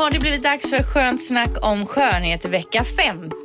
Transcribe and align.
har 0.00 0.10
det 0.10 0.18
blivit 0.18 0.42
dags 0.42 0.70
för 0.70 0.82
skönt 0.82 1.24
snack 1.24 1.50
om 1.62 1.86
skönhet 1.86 2.44
vecka 2.44 2.84
50 2.84 3.36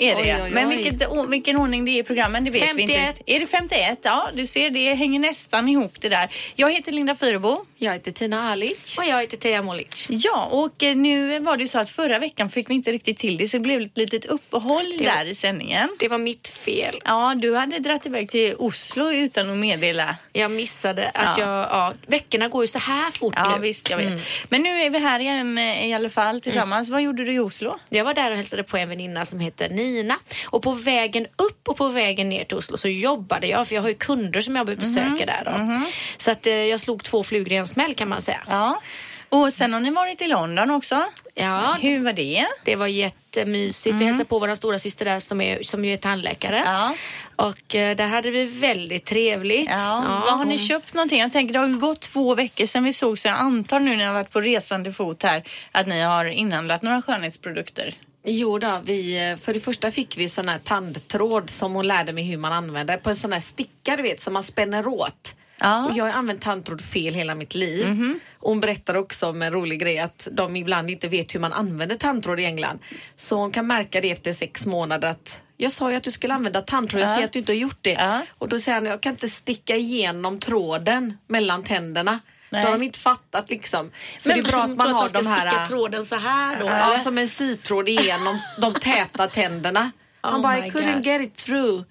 är 0.00 0.14
det. 0.14 0.20
Oj, 0.22 0.34
oj, 0.36 0.42
oj. 0.42 0.50
Men 0.50 0.68
vilket, 0.68 1.02
vilken 1.28 1.56
ordning 1.56 1.84
det 1.84 1.90
är 1.90 1.98
i 2.00 2.02
programmen 2.02 2.44
det 2.44 2.50
vet 2.50 2.62
vi 2.62 2.66
51. 2.66 3.18
inte. 3.18 3.32
Är 3.36 3.40
det 3.40 3.46
51? 3.46 3.98
Ja, 4.02 4.28
du 4.34 4.46
ser 4.46 4.70
det 4.70 4.94
hänger 4.94 5.20
nästan 5.20 5.68
ihop 5.68 5.94
det 6.00 6.08
där. 6.08 6.34
Jag 6.54 6.72
heter 6.72 6.92
Linda 6.92 7.14
Fyrebo. 7.14 7.64
Jag 7.76 7.92
heter 7.92 8.10
Tina 8.12 8.50
Alic. 8.50 8.98
Och 8.98 9.04
jag 9.04 9.20
heter 9.20 9.36
Teija 9.36 9.62
Molic. 9.62 10.06
Ja, 10.10 10.48
och 10.52 10.82
eh, 10.82 10.96
nu 10.96 11.38
var 11.40 11.56
det 11.56 11.62
ju 11.62 11.68
så 11.68 11.78
att 11.78 11.90
förra 11.90 12.18
veckan 12.18 12.50
fick 12.50 12.70
vi 12.70 12.74
inte 12.74 12.92
riktigt 12.92 13.18
till 13.18 13.36
det 13.36 13.48
så 13.48 13.56
det 13.56 13.60
blev 13.60 13.82
ett 13.82 13.98
litet 13.98 14.24
uppehåll 14.24 14.94
Det- 14.98 15.04
där 15.04 15.24
i 15.26 15.34
sändningen. 15.34 15.88
Det 15.98 16.08
var 16.08 16.18
mitt 16.18 16.48
fel. 16.48 17.00
Ja, 17.04 17.34
du 17.36 17.54
hade 17.56 17.78
dratt 17.78 18.06
iväg 18.06 18.30
till 18.30 18.54
Oslo 18.58 19.12
utan 19.12 19.50
att 19.50 19.56
meddela. 19.56 20.16
Jag 20.32 20.50
missade 20.50 21.08
att 21.14 21.38
Ja. 21.38 21.44
jag... 21.44 21.48
Ja, 21.70 21.92
veckorna 22.06 22.48
går 22.48 22.62
ju 22.62 22.66
så 22.66 22.78
här 22.78 23.10
fort 23.10 23.34
Ja, 23.36 23.56
nu. 23.56 23.62
visst, 23.62 23.90
jag 23.90 23.96
vet. 23.96 24.06
Mm. 24.06 24.20
Men 24.48 24.62
nu 24.62 24.68
är 24.80 24.90
vi 24.90 24.98
här 24.98 25.20
igen 25.20 25.58
eh, 25.58 25.86
i 25.88 25.94
alla 25.94 26.01
fall 26.10 26.40
tillsammans. 26.40 26.90
Vad 26.90 27.02
gjorde 27.02 27.24
du 27.24 27.32
i 27.34 27.38
Oslo? 27.38 27.78
Jag 27.88 28.04
var 28.04 28.14
där 28.14 28.30
och 28.30 28.36
hälsade 28.36 28.62
på 28.62 28.76
en 28.76 28.88
väninna 28.88 29.24
som 29.24 29.40
heter 29.40 29.68
Nina. 29.68 30.18
Och 30.50 30.62
på 30.62 30.72
vägen 30.72 31.26
upp 31.38 31.68
och 31.68 31.76
på 31.76 31.88
vägen 31.88 32.28
ner 32.28 32.44
till 32.44 32.56
Oslo 32.56 32.76
så 32.76 32.88
jobbade 32.88 33.46
jag. 33.46 33.68
För 33.68 33.74
jag 33.74 33.82
har 33.82 33.88
ju 33.88 33.94
kunder 33.94 34.40
som 34.40 34.56
jag 34.56 34.66
behöver 34.66 34.84
Mhm. 34.86 34.94
besöka 34.94 35.26
där. 35.26 35.44
Då. 35.44 35.86
Så 36.18 36.30
att 36.30 36.46
eh, 36.46 36.52
jag 36.54 36.80
slog 36.80 37.04
två 37.04 37.22
flugor 37.22 37.52
i 37.52 37.56
en 37.56 37.66
smäll 37.66 37.94
kan 37.94 38.08
man 38.08 38.20
säga. 38.20 38.40
Ja. 38.48 38.80
Och 39.28 39.52
sen 39.52 39.72
har 39.72 39.80
ni 39.80 39.90
varit 39.90 40.22
i 40.22 40.26
London 40.28 40.70
också. 40.70 41.02
Ja, 41.34 41.76
Hur 41.80 42.04
var 42.04 42.12
det? 42.12 42.46
det 42.64 42.76
var 42.76 42.86
jättemysigt. 42.86 43.96
Vi 43.96 44.04
hälsade 44.04 44.24
på 44.24 44.38
vår 44.38 44.54
stora 44.54 44.78
syster 44.78 45.04
där 45.04 45.20
som, 45.20 45.40
är, 45.40 45.62
som 45.62 45.84
ju 45.84 45.92
är 45.92 45.96
tandläkare. 45.96 46.58
Mm. 46.58 46.72
Ja. 46.72 46.94
Och 47.42 47.74
eh, 47.74 47.96
där 47.96 48.06
hade 48.06 48.30
vi 48.30 48.44
väldigt 48.44 49.04
trevligt. 49.04 49.70
Ja. 49.70 50.22
Vad 50.26 50.38
har 50.38 50.44
ni 50.44 50.58
köpt 50.58 50.94
någonting? 50.94 51.20
Jag 51.20 51.32
tänker 51.32 51.52
det 51.52 51.58
har 51.58 51.68
ju 51.68 51.78
gått 51.78 52.00
två 52.00 52.34
veckor 52.34 52.66
sedan 52.66 52.84
vi 52.84 52.92
såg 52.92 53.18
så 53.18 53.28
jag 53.28 53.36
antar 53.36 53.80
nu 53.80 53.96
när 53.96 54.04
jag 54.04 54.12
varit 54.12 54.30
på 54.30 54.40
resande 54.40 54.92
fot 54.92 55.22
här 55.22 55.42
att 55.72 55.86
ni 55.86 56.00
har 56.00 56.24
inhandlat 56.24 56.82
några 56.82 57.02
skönhetsprodukter. 57.02 57.94
Jo 58.24 58.58
då, 58.58 58.80
vi, 58.84 59.30
eh, 59.30 59.36
för 59.36 59.54
det 59.54 59.60
första 59.60 59.90
fick 59.90 60.18
vi 60.18 60.28
sån 60.28 60.48
här 60.48 60.58
tandtråd 60.58 61.50
som 61.50 61.74
hon 61.74 61.86
lärde 61.86 62.12
mig 62.12 62.24
hur 62.24 62.36
man 62.36 62.52
använder 62.52 62.96
på 62.96 63.10
en 63.10 63.16
sån 63.16 63.32
här 63.32 63.40
sticka 63.40 63.96
du 63.96 64.02
vet 64.02 64.20
som 64.20 64.32
man 64.32 64.42
spänner 64.42 64.86
åt. 64.86 65.34
Ja. 65.62 65.84
Och 65.86 65.96
jag 65.96 66.04
har 66.04 66.10
använt 66.12 66.40
tandtråd 66.40 66.80
fel 66.84 67.14
hela 67.14 67.34
mitt 67.34 67.54
liv. 67.54 67.86
Mhm. 67.88 68.20
Och 68.38 68.48
hon 68.48 68.60
berättar 68.60 68.94
också 68.94 69.28
om 69.28 69.42
en 69.42 69.52
rolig 69.52 69.80
grej 69.80 69.98
att 69.98 70.28
de 70.32 70.56
ibland 70.56 70.90
inte 70.90 71.08
vet 71.08 71.34
hur 71.34 71.40
man 71.40 71.52
använder 71.52 71.96
tandtråd 71.96 72.40
i 72.40 72.44
England. 72.44 72.78
Så 73.16 73.36
hon 73.36 73.50
kan 73.52 73.66
märka 73.66 74.00
det 74.00 74.10
efter 74.10 74.32
sex 74.32 74.66
månader 74.66 75.08
att 75.08 75.40
jag 75.56 75.72
sa 75.72 75.90
ju 75.90 75.96
att 75.96 76.02
du 76.02 76.10
skulle 76.10 76.34
använda 76.34 76.60
tandtråd, 76.60 77.02
jag 77.02 77.10
Ja. 77.10 77.16
ser 77.16 77.24
att 77.24 77.32
du 77.32 77.38
inte 77.38 77.52
har 77.52 77.56
gjort 77.56 77.78
det. 77.80 77.90
Ja. 77.92 78.20
Och 78.38 78.48
då 78.48 78.58
säger 78.58 78.76
han, 78.78 78.86
jag 78.86 79.00
kan 79.00 79.12
inte 79.12 79.28
sticka 79.28 79.76
igenom 79.76 80.38
tråden 80.38 81.18
mellan 81.26 81.62
tänderna. 81.64 82.20
Nej. 82.50 82.62
Då 82.62 82.68
har 82.68 82.78
de 82.78 82.84
inte 82.84 82.98
fattat 82.98 83.50
liksom. 83.50 83.90
Så 84.18 84.28
Men 84.28 84.38
det 84.42 84.48
är 84.48 84.52
bra 84.52 84.62
att 84.62 84.76
man 84.76 84.90
har 84.92 85.08
de 85.08 85.26
här... 85.26 85.48
sticka 85.50 85.66
tråden 85.66 86.04
så 86.04 86.16
här 86.16 86.60
då? 86.60 86.66
Ja, 86.66 86.72
eller? 86.92 86.98
som 86.98 87.18
en 87.18 87.28
sytråd 87.28 87.88
igenom 87.88 88.38
de 88.60 88.74
täta 88.74 89.26
tänderna. 89.26 89.90
Han 90.20 90.34
Oh 90.34 90.42
bara, 90.42 90.66
I 90.66 90.70
couldn't 90.70 90.94
God. 90.94 91.06
get 91.06 91.20
it 91.20 91.36
through. 91.36 91.82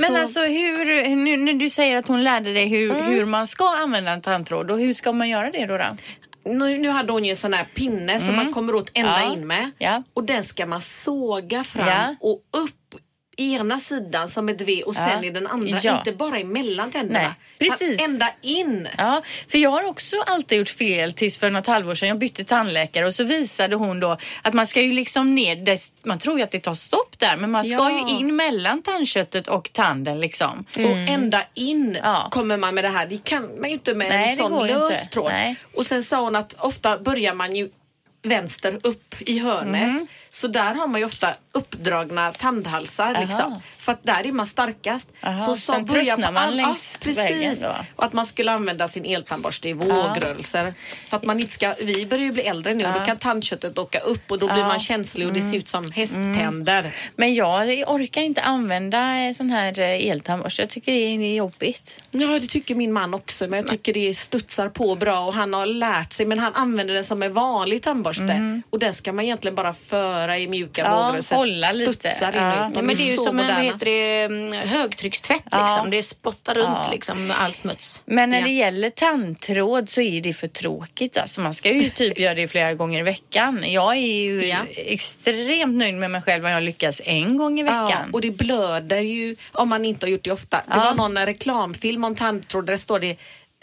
Men 0.00 0.08
Så- 0.10 0.16
alltså 0.16 0.40
hur, 0.40 1.16
nu 1.16 1.36
när 1.36 1.52
du 1.52 1.70
säger 1.70 1.96
att 1.96 2.08
hon 2.08 2.24
lärde 2.24 2.52
dig 2.52 2.66
hur, 2.68 2.92
hur 3.02 3.24
man 3.24 3.46
ska 3.46 3.68
använda 3.76 4.10
en 4.10 4.22
tandtråd 4.22 4.70
och 4.70 4.78
hur 4.78 4.92
ska 4.92 5.12
man 5.12 5.28
göra 5.28 5.50
det 5.50 5.66
då? 5.66 5.78
då? 5.78 5.96
nu, 6.44 6.78
nu 6.78 6.88
hade 6.88 7.12
hon 7.12 7.24
ju 7.24 7.30
en 7.30 7.36
sån 7.36 7.52
här 7.52 7.64
pinne 7.74 8.20
som 8.20 8.36
man 8.36 8.52
kommer 8.52 8.74
åt 8.74 8.90
ända 8.94 9.20
Ja. 9.24 9.32
in 9.32 9.46
med. 9.46 9.70
Ja. 9.78 10.02
Och 10.14 10.24
den 10.24 10.44
ska 10.44 10.66
man 10.66 10.80
såga 10.80 11.64
fram 11.64 11.88
Ja. 11.88 12.14
och 12.20 12.42
upp 12.52 12.85
i 13.36 13.54
ena 13.54 13.80
sidan 13.80 14.28
som 14.28 14.48
ett 14.48 14.60
V 14.60 14.82
och 14.82 14.94
sen 14.94 15.08
Ja. 15.22 15.24
i 15.24 15.30
den 15.30 15.46
andra. 15.46 15.80
Ja. 15.82 15.98
Inte 15.98 16.12
bara 16.12 16.38
emellan 16.38 16.90
tänderna. 16.92 17.18
Nej, 17.58 17.68
precis. 17.70 18.00
Ända 18.02 18.32
in. 18.42 18.88
Ja, 18.98 19.22
för 19.48 19.58
jag 19.58 19.70
har 19.70 19.84
också 19.88 20.16
alltid 20.26 20.58
gjort 20.58 20.68
fel 20.68 21.12
tills 21.12 21.38
för 21.38 21.50
något 21.50 21.66
halvår 21.66 21.94
sedan. 21.94 22.08
Jag 22.08 22.18
bytte 22.18 22.44
tandläkare 22.44 23.06
och 23.06 23.14
så 23.14 23.24
visade 23.24 23.76
hon 23.76 24.00
då 24.00 24.16
att 24.42 24.54
man 24.54 24.66
ska 24.66 24.80
ju 24.82 24.92
liksom 24.92 25.34
ner, 25.34 25.78
man 26.06 26.18
tror 26.18 26.38
ju 26.38 26.44
att 26.44 26.50
det 26.50 26.60
tar 26.60 26.74
stopp 26.74 27.18
där, 27.18 27.36
men 27.36 27.50
man 27.50 27.64
ska 27.64 27.72
Ja. 27.74 28.08
ju 28.08 28.16
in 28.18 28.36
mellan 28.36 28.82
tandköttet 28.82 29.48
och 29.48 29.70
tanden 29.72 30.20
liksom. 30.20 30.64
Och 30.76 30.96
ända 31.14 31.42
in 31.54 31.98
Ja. 32.02 32.28
kommer 32.30 32.56
man 32.56 32.74
med 32.74 32.84
det 32.84 32.88
här. 32.90 33.06
Det 33.06 33.24
kan 33.24 33.60
man 33.60 33.70
ju 33.70 33.74
inte 33.74 33.94
med 33.94 34.08
Nej, 34.08 34.30
en 34.30 34.36
sån 34.36 34.66
lös 34.66 35.10
tråd. 35.10 35.32
Och 35.74 35.86
sen 35.86 36.02
sa 36.04 36.20
hon 36.20 36.36
att 36.36 36.54
ofta 36.58 36.98
börjar 36.98 37.34
man 37.34 37.56
ju 37.56 37.68
vänster 38.22 38.80
upp 38.82 39.14
i 39.20 39.38
hörnet. 39.38 39.88
Mhm. 39.88 40.06
Så 40.40 40.46
där 40.48 40.74
har 40.74 40.86
man 40.86 41.00
ju 41.00 41.06
ofta 41.06 41.32
uppdragna 41.52 42.32
tandhalsar. 42.32 43.16
Liksom, 43.20 43.60
för 43.78 43.92
att 43.92 44.02
där 44.02 44.26
är 44.26 44.32
man 44.32 44.46
starkast. 44.46 45.08
Aha, 45.22 45.38
så 45.46 45.56
sa 45.56 45.72
sen 45.74 45.84
börja 45.84 46.04
tröttnar 46.16 46.26
på 46.28 46.32
man 46.34 46.42
all- 46.48 46.56
längs 46.56 46.98
ja, 47.00 47.04
precis. 47.04 47.64
Och 47.96 48.04
att 48.04 48.12
man 48.12 48.26
skulle 48.26 48.52
använda 48.52 48.88
sin 48.88 49.04
eltandborste 49.04 49.68
i 49.68 49.72
vågrörelser. 49.72 50.74
För 51.08 51.16
att 51.16 51.24
man 51.24 51.40
inte 51.40 51.52
ska, 51.52 51.74
vi 51.80 52.06
börjar 52.06 52.24
ju 52.24 52.32
bli 52.32 52.42
äldre 52.42 52.74
nu 52.74 52.86
och 52.86 52.92
då 52.92 53.00
kan 53.04 53.16
tandköttet 53.18 53.78
åka 53.78 53.98
upp 53.98 54.30
och 54.30 54.38
då 54.38 54.46
blir 54.52 54.62
man 54.64 54.78
känslig 54.78 55.26
och 55.26 55.32
det 55.32 55.40
Mm. 55.40 55.50
ser 55.50 55.58
ut 55.58 55.68
som 55.68 55.90
hästtänder. 55.90 56.94
Men 57.16 57.34
jag 57.34 57.84
orkar 57.86 58.22
inte 58.22 58.42
använda 58.42 59.16
eh, 59.26 59.32
sån 59.32 59.50
här 59.50 59.78
eh, 59.78 60.10
eltandborste. 60.10 60.62
Jag 60.62 60.70
tycker 60.70 60.92
det 60.92 60.98
är 60.98 61.34
jobbigt. 61.36 61.94
Ja, 62.10 62.26
det 62.26 62.46
tycker 62.46 62.74
min 62.74 62.92
man 62.92 63.14
också. 63.14 63.46
Men 63.48 63.58
jag 63.58 63.68
tycker 63.68 63.92
det 63.92 64.14
studsar 64.14 64.68
på 64.68 64.94
bra 64.94 65.20
och 65.20 65.34
han 65.34 65.54
har 65.54 65.66
lärt 65.66 66.12
sig. 66.12 66.26
Men 66.26 66.38
han 66.38 66.54
använder 66.54 66.94
den 66.94 67.04
som 67.04 67.22
en 67.22 67.32
vanlig 67.32 67.82
tandborste. 67.82 68.60
Och 68.70 68.78
den 68.78 68.94
ska 68.94 69.12
man 69.12 69.24
egentligen 69.24 69.54
bara 69.54 69.74
föra 69.74 70.25
i 70.34 70.48
mjuka. 70.48 70.82
Ja, 70.82 71.04
vågrörelser. 71.04 71.36
hålla 71.36 71.72
lite. 71.72 71.92
Studsar 71.92 72.32
in 72.32 72.34
Ja. 72.38 72.70
Ja, 72.74 72.82
men 72.82 72.96
det 72.96 73.02
är 73.02 73.10
ju 73.10 73.16
så 73.16 73.24
som 73.24 73.38
en 73.38 73.66
vad 73.66 73.78
det, 73.78 74.22
mm, 74.22 74.52
högtryckstvätt 74.68 75.42
Ja. 75.50 75.62
liksom. 75.62 75.90
Det 75.90 76.02
spottar 76.02 76.54
runt 76.54 76.90
liksom 76.90 77.32
all 77.38 77.54
smuts. 77.54 78.02
Men 78.06 78.30
när 78.30 78.42
det 78.42 78.50
gäller 78.50 78.90
tandtråd 78.90 79.88
så 79.88 80.00
är 80.00 80.20
det 80.20 80.34
för 80.34 80.48
tråkigt. 80.48 81.18
Alltså 81.18 81.40
man 81.40 81.54
ska 81.54 81.72
ju 81.72 81.90
typ 81.96 82.18
göra 82.18 82.34
det 82.34 82.48
flera 82.48 82.74
gånger 82.74 83.00
i 83.00 83.02
veckan. 83.02 83.64
Jag 83.66 83.92
är 83.96 84.00
ju 84.16 84.54
extremt 84.76 85.76
nöjd 85.76 85.94
med 85.94 86.10
mig 86.10 86.22
själv 86.22 86.44
om 86.44 86.50
jag 86.50 86.62
lyckas 86.62 87.00
en 87.04 87.36
gång 87.36 87.60
i 87.60 87.62
veckan. 87.62 88.10
Och 88.12 88.20
det 88.20 88.30
blöder 88.30 89.00
ju 89.00 89.36
om 89.52 89.68
man 89.68 89.84
inte 89.84 90.06
har 90.06 90.10
gjort 90.10 90.24
det 90.24 90.32
ofta. 90.32 90.62
Det 90.68 90.78
var 90.78 90.94
någon 90.94 91.18
reklamfilm 91.26 92.04
om 92.04 92.14
tandtråd 92.14 92.66
där 92.66 92.72
det 92.72 92.78
står 92.78 93.00
det 93.00 93.16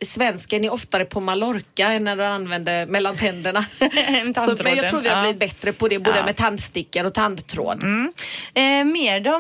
Svensken 0.05 0.63
är 0.65 0.73
oftare 0.73 1.05
på 1.05 1.19
Mallorca 1.19 1.87
än 1.87 2.03
när 2.03 2.15
du 2.15 2.23
använder 2.23 2.85
mellan 2.85 3.17
tänderna. 3.17 3.65
Än 4.07 4.33
så, 4.35 4.55
men 4.63 4.75
jag 4.77 4.89
tror 4.89 5.01
vi 5.01 5.09
har 5.09 5.21
blivit 5.21 5.39
bättre 5.39 5.73
på 5.73 5.87
det, 5.87 5.99
både 5.99 6.17
Ja. 6.17 6.25
med 6.25 6.35
tandstickor 6.35 7.03
och 7.05 7.13
tandtråd. 7.13 7.83
Eh, 8.53 8.61
mer 8.85 9.19
då? 9.19 9.39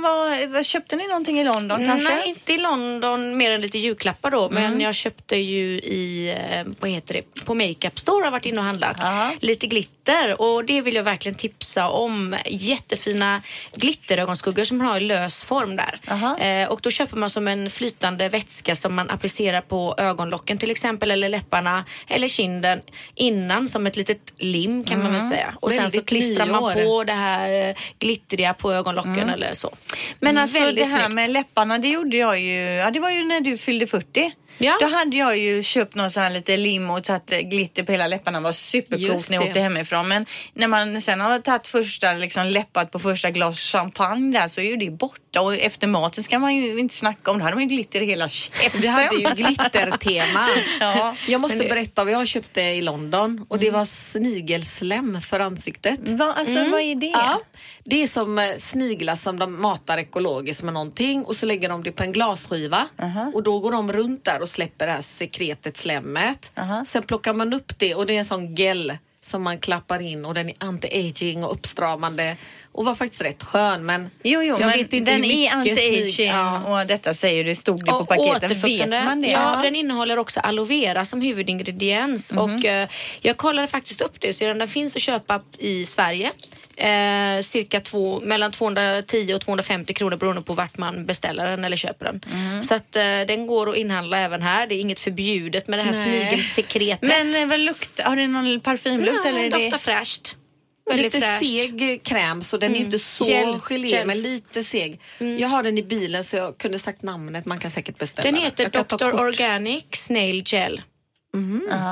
Vad, 0.49 0.65
köpte 0.65 0.95
ni 0.95 1.07
någonting 1.07 1.39
i 1.39 1.43
London 1.43 1.87
kanske? 1.87 2.15
Nej, 2.15 2.29
inte 2.29 2.53
i 2.53 2.57
London 2.57 3.37
mer 3.37 3.51
än 3.51 3.61
lite 3.61 3.77
julklappar 3.77 4.31
då. 4.31 4.49
Mm. 4.49 4.63
Men 4.63 4.81
jag 4.81 4.95
köpte 4.95 5.35
ju 5.37 5.65
i, 5.79 6.29
eh, 6.51 6.73
vad 6.79 6.89
heter 6.89 7.13
det, 7.13 7.45
på 7.45 7.53
Makeup 7.55 7.99
Store 7.99 8.23
har 8.23 8.31
varit 8.31 8.45
inne 8.45 8.57
och 8.57 8.63
handlat. 8.65 9.03
Aha. 9.03 9.31
Lite 9.39 9.67
glitter 9.67 9.93
och 10.39 10.65
det 10.65 10.81
vill 10.81 10.95
jag 10.95 11.03
verkligen 11.03 11.37
tipsa 11.37 11.89
om. 11.89 12.35
Jättefina 12.45 13.41
glitterögonskuggor 13.75 14.63
som 14.63 14.81
har 14.81 14.99
lös 14.99 15.43
form 15.43 15.75
där. 15.75 15.99
Eh, 16.39 16.69
och 16.69 16.79
då 16.83 16.91
köper 16.91 17.17
man 17.17 17.29
som 17.29 17.47
en 17.47 17.69
flytande 17.69 18.29
vätska 18.29 18.75
som 18.75 18.95
man 18.95 19.09
applicerar 19.09 19.61
på 19.61 19.95
ögonlocken 19.97 20.57
till 20.57 20.71
exempel 20.71 21.11
eller 21.11 21.29
läpparna 21.29 21.85
eller 22.07 22.27
kinden 22.27 22.81
innan 23.15 23.67
som 23.67 23.87
ett 23.87 23.95
litet 23.95 24.33
lim 24.37 24.83
kan 24.83 25.03
man 25.03 25.13
väl 25.13 25.21
säga. 25.29 25.53
Och 25.59 25.69
sen 25.69 25.77
så 25.77 25.83
Väldigt 25.83 26.05
klistrar 26.05 26.45
man 26.45 26.73
på 26.73 27.03
det 27.03 27.13
här 27.13 27.69
eh, 27.69 27.75
glittriga 27.99 28.53
på 28.53 28.73
ögonlocken 28.73 29.29
eller 29.29 29.53
så. 29.53 29.75
Men 30.19 30.37
alltså 30.37 30.59
Väldigt 30.59 30.85
det 30.85 30.91
här 30.91 30.99
snyggt. 30.99 31.15
med 31.15 31.29
läpparna, 31.29 31.77
det 31.77 31.87
gjorde 31.87 32.17
jag 32.17 32.39
ju, 32.39 32.59
ja 32.59 32.91
det 32.91 32.99
var 32.99 33.09
ju 33.09 33.23
när 33.23 33.41
du 33.41 33.57
fyllde 33.57 33.87
40. 33.87 34.31
Ja. 34.57 34.77
Då 34.79 34.85
hade 34.87 35.17
jag 35.17 35.37
ju 35.37 35.63
köpt 35.63 35.95
någon 35.95 36.11
sån 36.11 36.23
här 36.23 36.29
lite 36.29 36.57
lim 36.57 36.89
och 36.89 37.03
tagit 37.03 37.49
glitter 37.49 37.83
på 37.83 37.91
hela 37.91 38.07
läpparna. 38.07 38.39
Det 38.39 38.43
var 38.43 38.53
supercoolt 38.53 39.29
när 39.29 39.35
jag 39.37 39.43
det. 39.45 39.47
åkte 39.49 39.59
hemifrån. 39.59 40.07
Men 40.07 40.25
när 40.53 40.67
man 40.67 41.01
sen 41.01 41.21
har 41.21 41.39
tagit 41.39 41.67
första, 41.67 42.13
liksom 42.13 42.45
läppat 42.47 42.91
på 42.91 42.99
första 42.99 43.31
glas 43.31 43.59
champagne 43.59 44.39
där 44.39 44.47
så 44.47 44.61
är 44.61 44.65
ju 44.65 44.77
det 44.77 44.91
borta. 44.91 45.41
Och 45.41 45.55
efter 45.55 45.87
maten 45.87 46.23
ska 46.23 46.39
man 46.39 46.55
ju 46.55 46.77
inte 46.79 46.95
snacka 46.95 47.31
om. 47.31 47.37
Då 47.37 47.43
hade 47.43 47.55
man 47.55 47.63
ju 47.69 47.75
glitter 47.75 48.01
i 48.01 48.05
hela 48.05 48.29
käften. 48.29 48.81
Vi 48.81 48.87
hade 48.87 49.15
ju 49.15 49.29
glittertema. 49.35 50.47
Ja. 50.79 51.15
Jag 51.27 51.41
måste 51.41 51.57
det- 51.57 51.69
berätta 51.69 52.03
vad 52.03 52.13
jag 52.13 52.27
köpte 52.27 52.61
i 52.61 52.81
London 52.81 53.45
och 53.49 53.59
det 53.59 53.71
var 53.71 53.85
snigelslem 53.85 55.21
för 55.21 55.39
ansiktet. 55.39 55.99
Va, 56.09 56.33
alltså 56.37 56.53
vad 56.55 56.81
är 56.81 56.95
det? 56.95 57.05
Ja, 57.05 57.41
det 57.83 58.03
är 58.03 58.07
som 58.07 58.39
eh, 58.39 58.55
sniglar 58.57 59.15
som 59.15 59.39
de 59.39 59.61
matar 59.61 59.97
ekologiskt 59.97 60.63
med 60.63 60.73
någonting 60.73 61.25
och 61.25 61.35
så 61.35 61.45
lägger 61.45 61.69
de 61.69 61.83
det 61.83 61.91
på 61.91 62.03
en 62.03 62.11
glasskiva 62.11 62.87
och 63.33 63.43
då 63.43 63.59
går 63.59 63.71
de 63.71 63.93
runt 63.93 64.23
där 64.25 64.42
och 64.43 64.49
släpper 64.49 64.85
det 64.85 64.91
här 64.91 65.01
sekretet, 65.01 65.77
slemmet. 65.77 66.51
Aha. 66.55 66.85
Sen 66.85 67.03
plockar 67.03 67.33
man 67.33 67.53
upp 67.53 67.79
det 67.79 67.95
och 67.95 68.05
det 68.05 68.13
är 68.13 68.19
en 68.19 68.25
sån 68.25 68.55
gel 68.55 68.97
som 69.21 69.43
man 69.43 69.59
klappar 69.59 70.01
in 70.01 70.25
och 70.25 70.33
den 70.33 70.49
är 70.49 70.55
anti-aging 70.55 71.43
och 71.43 71.53
uppstramande 71.53 72.37
och 72.71 72.85
var 72.85 72.95
faktiskt 72.95 73.21
rätt 73.21 73.43
skön 73.43 73.85
men 73.85 74.09
Jo, 74.23 74.41
jo, 74.41 74.43
jag 74.43 74.59
men 74.59 74.69
vet 74.69 74.93
inte 74.93 75.11
den 75.11 75.23
är 75.25 75.49
anti-aging 75.49 76.27
Ja. 76.27 76.81
och 76.81 76.87
detta 76.87 77.13
säger 77.13 77.43
det, 77.43 77.55
stod 77.55 77.85
det 77.85 77.91
på 77.91 78.05
paketen. 78.05 78.59
Vet 78.59 78.89
man 78.89 79.21
det? 79.21 79.27
Ja, 79.27 79.59
den 79.63 79.75
innehåller 79.75 80.17
också 80.17 80.39
aloe 80.39 80.65
vera 80.65 81.05
som 81.05 81.21
huvudingrediens. 81.21 82.31
Mhm. 82.33 82.39
Och, 82.41 82.65
eh, 82.65 82.87
jag 83.21 83.37
kollade 83.37 83.67
faktiskt 83.67 84.01
upp 84.01 84.19
det, 84.19 84.33
så 84.33 84.53
den 84.53 84.67
finns 84.67 84.95
att 84.95 85.01
köpa 85.01 85.41
i 85.57 85.85
Sverige. 85.85 86.31
Eh, 86.77 87.41
cirka 87.41 87.79
två, 87.79 88.19
mellan 88.19 88.51
210 88.51 89.33
och 89.35 89.41
250 89.41 89.93
kronor 89.93 90.17
beroende 90.17 90.41
på 90.41 90.53
vart 90.53 90.77
man 90.77 91.05
beställer 91.05 91.47
den 91.49 91.63
eller 91.63 91.77
köper 91.77 92.05
den. 92.05 92.21
Mhm. 92.33 92.63
Så 92.63 92.75
att, 92.75 92.95
eh, 92.95 93.01
den 93.03 93.47
går 93.47 93.69
att 93.69 93.75
inhandla 93.75 94.17
även 94.17 94.41
här. 94.41 94.67
Det 94.67 94.75
är 94.75 94.79
inget 94.79 94.99
förbjudet 94.99 95.67
med 95.67 95.79
det 95.79 95.83
här 95.83 95.91
Nej. 95.91 96.27
snigelsekretet. 96.27 97.09
Men 97.09 97.35
eh, 97.35 97.47
vad 97.47 97.59
luktar, 97.59 98.03
har 98.03 98.15
det 98.15 98.27
någon 98.27 98.59
parfymlukt 98.59 99.19
ja, 99.23 99.29
eller? 99.29 99.39
Är 99.39 99.49
den 99.49 99.59
det... 99.59 99.63
doftar 99.63 99.77
fräscht. 99.77 100.35
Väldigt 100.85 101.13
Lite 101.13 101.25
fräscht. 101.27 101.49
seg 101.49 102.03
kräm 102.03 102.43
så 102.43 102.57
den 102.57 102.75
är 102.75 102.79
inte 102.79 102.99
så 102.99 103.25
Gel, 103.25 103.59
gelé 103.59 103.87
gel. 103.87 104.07
men 104.07 104.21
lite 104.21 104.63
seg. 104.63 104.99
Jag 105.17 105.47
har 105.47 105.63
den 105.63 105.77
i 105.77 105.83
bilen 105.83 106.23
så 106.23 106.35
jag 106.37 106.57
kunde 106.57 106.79
sagt 106.79 107.03
namnet. 107.03 107.45
Man 107.45 107.59
kan 107.59 107.71
säkert 107.71 107.97
beställa 107.97 108.31
Den 108.31 108.41
heter 108.41 108.69
kan 108.69 108.85
ta 108.85 108.97
Dr. 108.97 109.21
Organic 109.21 109.85
Snail 109.91 110.43
Gel. 110.45 110.81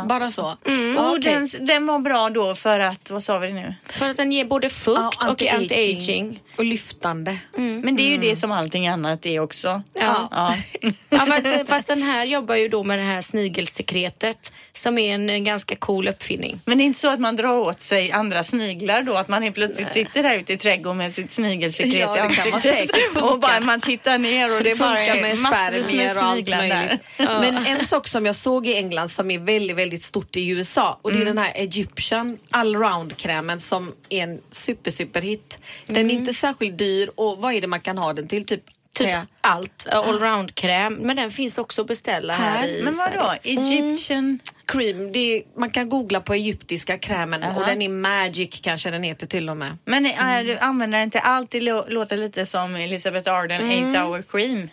Bara 0.06 0.32
så? 0.32 0.42
Oh, 0.42 1.14
Okej. 1.18 1.34
den, 1.34 1.66
den 1.66 1.86
var 1.86 2.00
bra 2.00 2.30
då 2.30 2.56
för 2.56 2.80
att, 2.80 3.10
vad 3.10 3.24
sa 3.24 3.40
vi 3.40 3.54
nu? 3.54 3.76
För 3.90 4.10
att 4.10 4.18
den 4.18 4.32
ger 4.32 4.46
både 4.46 4.70
fukt 4.70 5.18
Ja, 5.22 5.30
och 5.32 5.42
är 5.44 5.54
anti-aging. 5.54 6.40
Och 6.58 6.66
lyftande. 6.66 7.38
Men 7.56 7.96
det 7.96 8.04
är 8.04 8.10
ju 8.10 8.18
det 8.18 8.36
som 8.36 8.52
allting 8.52 8.88
annat 8.88 9.26
är 9.26 9.40
också. 9.40 9.82
Ja. 9.94 10.28
Ja. 10.32 10.56
Ja, 11.10 11.20
fast, 11.26 11.70
fast 11.70 11.88
den 11.88 12.02
här 12.02 12.26
jobbar 12.26 12.56
ju 12.56 12.68
då 12.68 12.84
med 12.84 13.00
det 13.00 13.04
här 13.04 13.22
snigelsekretet 13.22 14.52
som 14.72 14.98
är 14.98 15.14
en, 15.16 15.30
en 15.30 15.44
ganska 15.44 15.76
cool 15.76 16.08
uppfinning. 16.08 16.62
Men 16.66 16.78
det 16.78 16.84
är 16.84 16.86
inte 16.86 17.00
så 17.00 17.08
att 17.10 17.20
man 17.20 17.36
drar 17.36 17.58
åt 17.58 17.82
sig 17.82 18.12
andra 18.12 18.44
sniglar 18.44 19.04
då? 19.04 19.14
Att 19.14 19.28
man 19.28 19.44
helt 19.44 19.56
plötsligt 19.56 19.92
sitter 19.92 20.24
där 20.24 20.38
ute 20.38 20.54
i 20.54 20.58
trädgården 20.58 20.98
med 20.98 21.14
sitt 21.14 21.34
snigelsekret 21.34 21.96
Ja, 21.96 22.18
i 22.18 22.30
det 22.30 22.36
kan 22.36 22.46
man 22.50 22.54
ansiktet. 22.56 23.16
Och 23.22 23.40
bara 23.40 23.60
man 23.60 23.82
tittar 23.82 24.18
ner 24.18 24.58
och 24.58 24.64
det, 24.64 24.70
Det 24.70 24.76
bara 24.76 24.96
funkar 24.96 25.16
är 25.16 25.22
med 25.22 25.38
med 25.38 25.80
och 25.80 25.86
sniglar 25.86 26.68
där. 26.68 27.00
Men 27.18 27.66
en 27.66 27.86
sak 27.88 28.08
som 28.08 28.26
jag 28.26 28.36
såg 28.36 28.68
i 28.68 28.76
England 28.76 29.10
som 29.10 29.31
är 29.36 29.40
väldigt, 29.40 29.78
väldigt 29.78 30.04
stort 30.04 30.38
i 30.38 30.50
USA 30.50 31.00
och 31.02 31.14
det 31.14 31.22
är 31.22 31.26
den 31.26 31.38
här 31.38 31.52
Egyptian 31.56 32.38
allround-krämen 32.50 33.60
som 33.60 33.94
är 34.10 34.24
en 34.24 34.42
super, 34.50 34.92
super 34.92 35.22
hit. 35.22 35.60
Den 35.86 36.12
är 36.12 36.14
inte 36.14 36.34
särskilt 36.34 36.78
dyr 36.78 37.10
och 37.16 37.38
vad 37.38 37.54
är 37.54 37.62
det 37.62 37.68
man 37.68 37.82
kan 37.82 37.98
ha 37.98 38.14
den 38.14 38.28
till? 38.28 38.46
Typ, 38.46 38.64
Typ 39.04 39.30
allt. 39.42 39.88
Allround-kräm. 39.92 40.94
Men 40.94 41.16
den 41.16 41.32
finns 41.32 41.58
också 41.58 41.82
att 41.82 41.88
beställa 41.88 42.34
här, 42.34 42.58
Här? 42.58 42.68
i 42.68 42.84
Men 42.84 42.94
vadå? 42.98 43.34
Egyptian? 43.44 44.40
cream. 44.66 45.12
Det 45.12 45.20
är, 45.38 45.44
man 45.60 45.70
kan 45.70 45.90
googla 45.90 46.22
på 46.22 46.34
egyptiska 46.34 46.98
krämen 46.98 47.44
och 47.58 47.66
den 47.66 47.82
är 47.82 47.90
magic 47.90 48.60
kanske 48.64 48.92
den 48.92 49.04
heter 49.04 49.28
till 49.28 49.50
och 49.50 49.58
med. 49.58 49.78
Men 49.86 50.06
är 50.06 50.44
du 50.44 50.58
använder 50.58 51.00
den 51.00 51.12
till 51.12 51.20
allt? 51.24 51.52
Det 51.52 51.60
lå- 51.60 51.90
låter 51.90 52.18
lite 52.18 52.46
som 52.46 52.76
Elizabeth 52.76 53.32
Arden 53.34 53.90
8 53.90 54.04
hour 54.04 54.22
cream. 54.32 54.70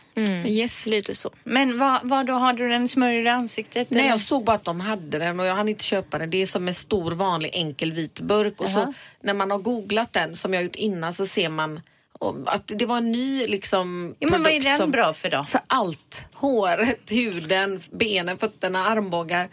Yes. 0.47 0.87
Lite 0.87 1.15
så. 1.15 1.31
Men 1.45 1.79
vad, 1.79 2.01
vad 2.03 2.27
då 2.27 2.33
har 2.33 2.53
du 2.53 2.69
den 2.69 2.89
smörjd 2.89 3.27
i 3.27 3.29
ansiktet? 3.29 3.91
Nej, 3.91 4.01
eller? 4.01 4.11
jag 4.11 4.21
såg 4.21 4.45
bara 4.45 4.57
att 4.57 4.65
de 4.65 4.81
hade 4.81 5.19
den 5.19 5.41
och 5.41 5.47
jag 5.47 5.55
hann 5.55 5.69
inte 5.69 5.85
köpa 5.85 6.19
den. 6.19 6.31
Det 6.31 6.43
är 6.43 6.47
som 6.47 6.69
en 6.69 6.75
stor 6.75 7.11
vanlig 7.13 7.51
enkel 7.55 7.93
vit 7.93 8.21
burk 8.21 8.61
och 8.61 8.69
så 8.69 8.93
när 9.23 9.35
man 9.35 9.51
har 9.51 9.59
googlat 9.59 10.13
den 10.13 10.37
som 10.37 10.55
jag 10.55 10.63
gjort 10.63 10.75
innan 10.77 11.15
så 11.15 11.27
ser 11.27 11.49
man 11.49 11.81
att 12.47 12.73
det 12.79 12.87
var 12.87 12.97
en 12.97 13.13
ny 13.13 13.47
liksom 13.47 14.15
Jo, 14.21 14.29
men 14.31 14.43
vad 14.43 14.53
är 14.53 14.61
den 14.61 14.77
som- 14.79 14.91
bra 14.91 15.15
för 15.15 15.31
då? 15.31 15.45
För 15.49 15.61
allt. 15.67 16.27
Håret, 16.35 17.11
huden, 17.11 17.81
benen, 17.91 18.39
fötterna, 18.39 18.87
armbågar. 18.87 19.49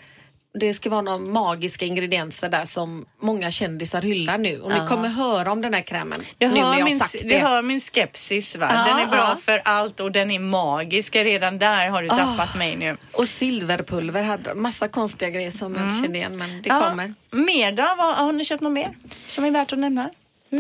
Det 0.60 0.74
ska 0.74 0.90
vara 0.90 1.02
några 1.02 1.18
magiska 1.18 1.86
ingredienser 1.86 2.50
där 2.50 2.66
som 2.66 3.06
många 3.22 3.52
kändisar 3.52 4.02
hyllar 4.02 4.38
nu. 4.38 4.62
Och 4.62 4.72
ni 4.72 4.88
kommer 4.88 5.08
höra 5.10 5.52
om 5.52 5.62
den 5.62 5.74
här 5.74 5.82
krämen 5.82 6.18
Du 6.38 6.48
nu 6.48 6.54
när 6.54 6.78
jag 6.80 6.86
min, 6.86 7.00
sagt 7.00 7.16
du 7.22 7.30
det. 7.30 7.40
hör 7.40 7.62
min 7.62 7.80
skepsis 7.80 8.56
va? 8.56 8.68
Ja, 8.74 8.94
den 8.94 9.08
är 9.08 9.12
bra 9.12 9.18
ja. 9.30 9.36
för 9.42 9.62
allt 9.66 10.00
och 10.00 10.12
den 10.12 10.32
är 10.32 10.40
magisk. 10.40 11.16
Redan 11.16 11.58
där 11.58 11.90
har 11.90 12.04
du 12.04 12.10
tappat 12.10 12.56
mig 12.58 12.76
nu. 12.76 12.98
Och 13.12 13.28
silverpulver 13.28 14.24
hade 14.24 14.56
massa 14.56 14.88
konstiga 14.88 15.30
grejer 15.30 15.52
som 15.52 15.76
jag 15.76 15.84
inte 15.86 16.02
kände 16.04 16.18
igen 16.18 16.38
men 16.38 16.50
det 16.62 16.70
Mm. 16.70 16.82
Ja, 16.84 16.90
kommer. 16.90 17.14
Mer 17.32 17.72
då? 17.72 17.84
Vad, 17.98 18.16
har 18.16 18.32
ni 18.32 18.46
köpt 18.46 18.64
något 18.64 18.72
mer 18.74 18.96
som 19.28 19.46
är 19.46 19.52
värt 19.52 19.74
att 19.74 19.80
nämna? 19.80 20.10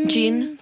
Gin. 0.03 0.57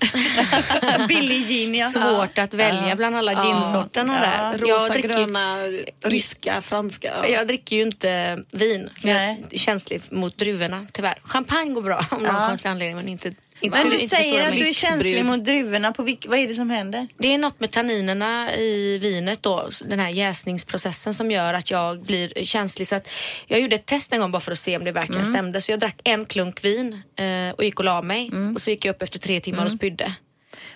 Billig 1.08 1.48
gin 1.48 1.76
ja. 1.76 1.90
Svårt 1.90 2.38
att 2.38 2.54
välja 2.54 2.96
bland 2.96 3.16
alla 3.16 3.46
ginsorterna 3.46 4.14
där. 4.22 4.68
Jag 4.68 4.82
Rosa, 4.82 4.94
dricker, 4.94 5.10
gröna, 5.10 5.58
ryska, 6.06 6.62
franska. 6.62 7.14
jag 7.28 7.48
dricker 7.48 7.76
ju 7.76 7.82
inte 7.82 8.40
vin. 8.52 8.90
För 9.02 9.10
jag 9.10 9.24
är 9.24 9.58
känslig 9.58 10.02
mot 10.10 10.38
druvorna 10.38 10.88
tyvärr. 10.92 11.20
Champagne 11.24 11.74
går 11.74 11.82
bra 11.82 12.00
av 12.12 12.22
någon 12.22 12.48
konstig 12.48 12.70
anledning 12.70 12.96
men 12.96 13.08
inte, 13.08 13.34
inte 13.64 13.78
Men 13.78 13.84
för- 13.84 13.90
du 13.98 14.04
inte 14.04 14.16
säger 14.16 14.44
att 14.44 14.52
du 14.54 14.68
är 14.68 14.74
känslig 14.74 15.26
mot 15.26 15.46
druvorna. 15.46 15.92
På 15.92 16.04
vilk, 16.04 16.26
vad 16.30 16.40
är 16.40 16.48
det 16.48 16.54
som 16.54 16.70
händer? 16.70 17.08
Det 17.18 17.34
är 17.34 17.38
något 17.38 17.60
med 17.60 17.72
tanninerna 17.72 18.56
i 18.56 18.98
vinet 18.98 19.44
då, 19.44 19.70
den 19.86 20.00
här 20.00 20.10
jäsningsprocessen 20.10 21.14
som 21.14 21.32
gör 21.32 21.54
att 21.54 21.72
jag 21.72 22.02
blir 22.04 22.46
känslig. 22.46 22.88
Så 22.88 22.96
att 22.96 23.10
jag 23.48 23.60
gjorde 23.62 23.76
ett 23.76 23.86
test 23.86 24.14
en 24.14 24.20
gång 24.22 24.32
bara 24.32 24.40
för 24.40 24.52
att 24.52 24.58
se 24.58 24.78
om 24.78 24.84
det 24.84 24.92
verkligen 24.92 25.22
Mm. 25.22 25.34
stämde. 25.34 25.62
Så 25.62 25.72
jag 25.72 25.80
drack 25.80 25.96
en 26.04 26.26
klunk 26.26 26.64
vin 26.66 27.02
eh, 27.20 27.56
och 27.58 27.64
gick 27.64 27.80
och 27.80 27.86
la 27.86 28.02
mig. 28.02 28.32
Och 28.56 28.62
så 28.62 28.70
gick 28.70 28.86
jag 28.86 28.94
upp 28.96 29.02
efter 29.02 29.20
tre 29.20 29.40
timmar 29.40 29.66
och 29.66 29.72
spydde. 29.72 30.04
Mm. 30.04 30.16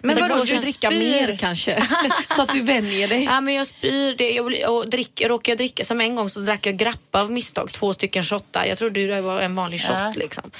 Men 0.01 0.15
vadå, 0.15 0.35
då 0.35 0.41
du 0.41 0.47
känns- 0.47 0.63
dricka 0.63 0.89
mer 0.91 1.37
kanske. 1.39 1.83
så 2.35 2.41
att 2.41 2.49
du 2.51 2.61
vänjer 2.61 3.07
dig. 3.07 3.23
Ja 3.29 3.41
men 3.41 3.53
jag 3.53 3.67
spyr 3.67 4.15
det. 4.17 4.31
Jag, 4.31 4.69
och 4.75 4.89
drick, 4.89 5.21
råkar 5.25 5.51
jag 5.51 5.57
dricka 5.57 5.83
som 5.85 6.01
en 6.01 6.15
gång 6.15 6.29
så 6.29 6.39
drack 6.39 6.65
jag 6.65 6.77
grappa 6.77 7.21
av 7.21 7.31
misstag, 7.31 7.71
två 7.71 7.93
stycken 7.93 8.23
shottar. 8.23 8.65
Jag 8.65 8.77
trodde 8.77 9.07
det 9.07 9.21
var 9.21 9.41
en 9.41 9.55
vanlig 9.55 9.81
shot 9.81 9.95
Ja. 9.95 10.13
liksom. 10.15 10.51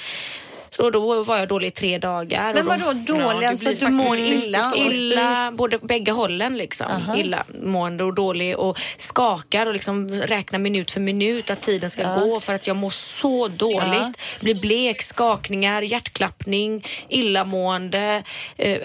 Så 0.78 0.90
då 0.90 1.22
var 1.22 1.38
jag 1.38 1.48
dålig 1.48 1.68
i 1.68 1.70
tre 1.70 1.98
dagar. 1.98 2.54
Men 2.54 2.68
och 2.68 2.78
då, 2.78 2.86
vadå 2.86 2.92
dålig? 2.92 3.46
Ja, 3.46 3.50
alltså 3.50 3.74
du 3.74 3.88
mår 3.88 4.18
illa? 4.18 4.70
och? 4.70 4.76
Illa, 4.76 5.52
både 5.52 5.78
bägge 5.78 6.12
hållen 6.12 6.56
liksom. 6.56 6.86
Illamående 7.16 8.04
och 8.04 8.14
dålig 8.14 8.58
och 8.58 8.78
skakar 8.96 9.66
och 9.66 9.72
liksom 9.72 10.08
räknar 10.10 10.58
minut 10.58 10.90
för 10.90 11.00
minut 11.00 11.50
att 11.50 11.60
tiden 11.60 11.90
ska 11.90 12.14
gå 12.14 12.40
för 12.40 12.54
att 12.54 12.66
jag 12.66 12.76
mår 12.76 12.90
så 12.90 13.48
dåligt. 13.48 14.18
Blir 14.40 14.54
blek, 14.54 15.02
skakningar, 15.02 15.82
hjärtklappning, 15.82 16.86
illamående. 17.08 18.22
Eh, 18.56 18.78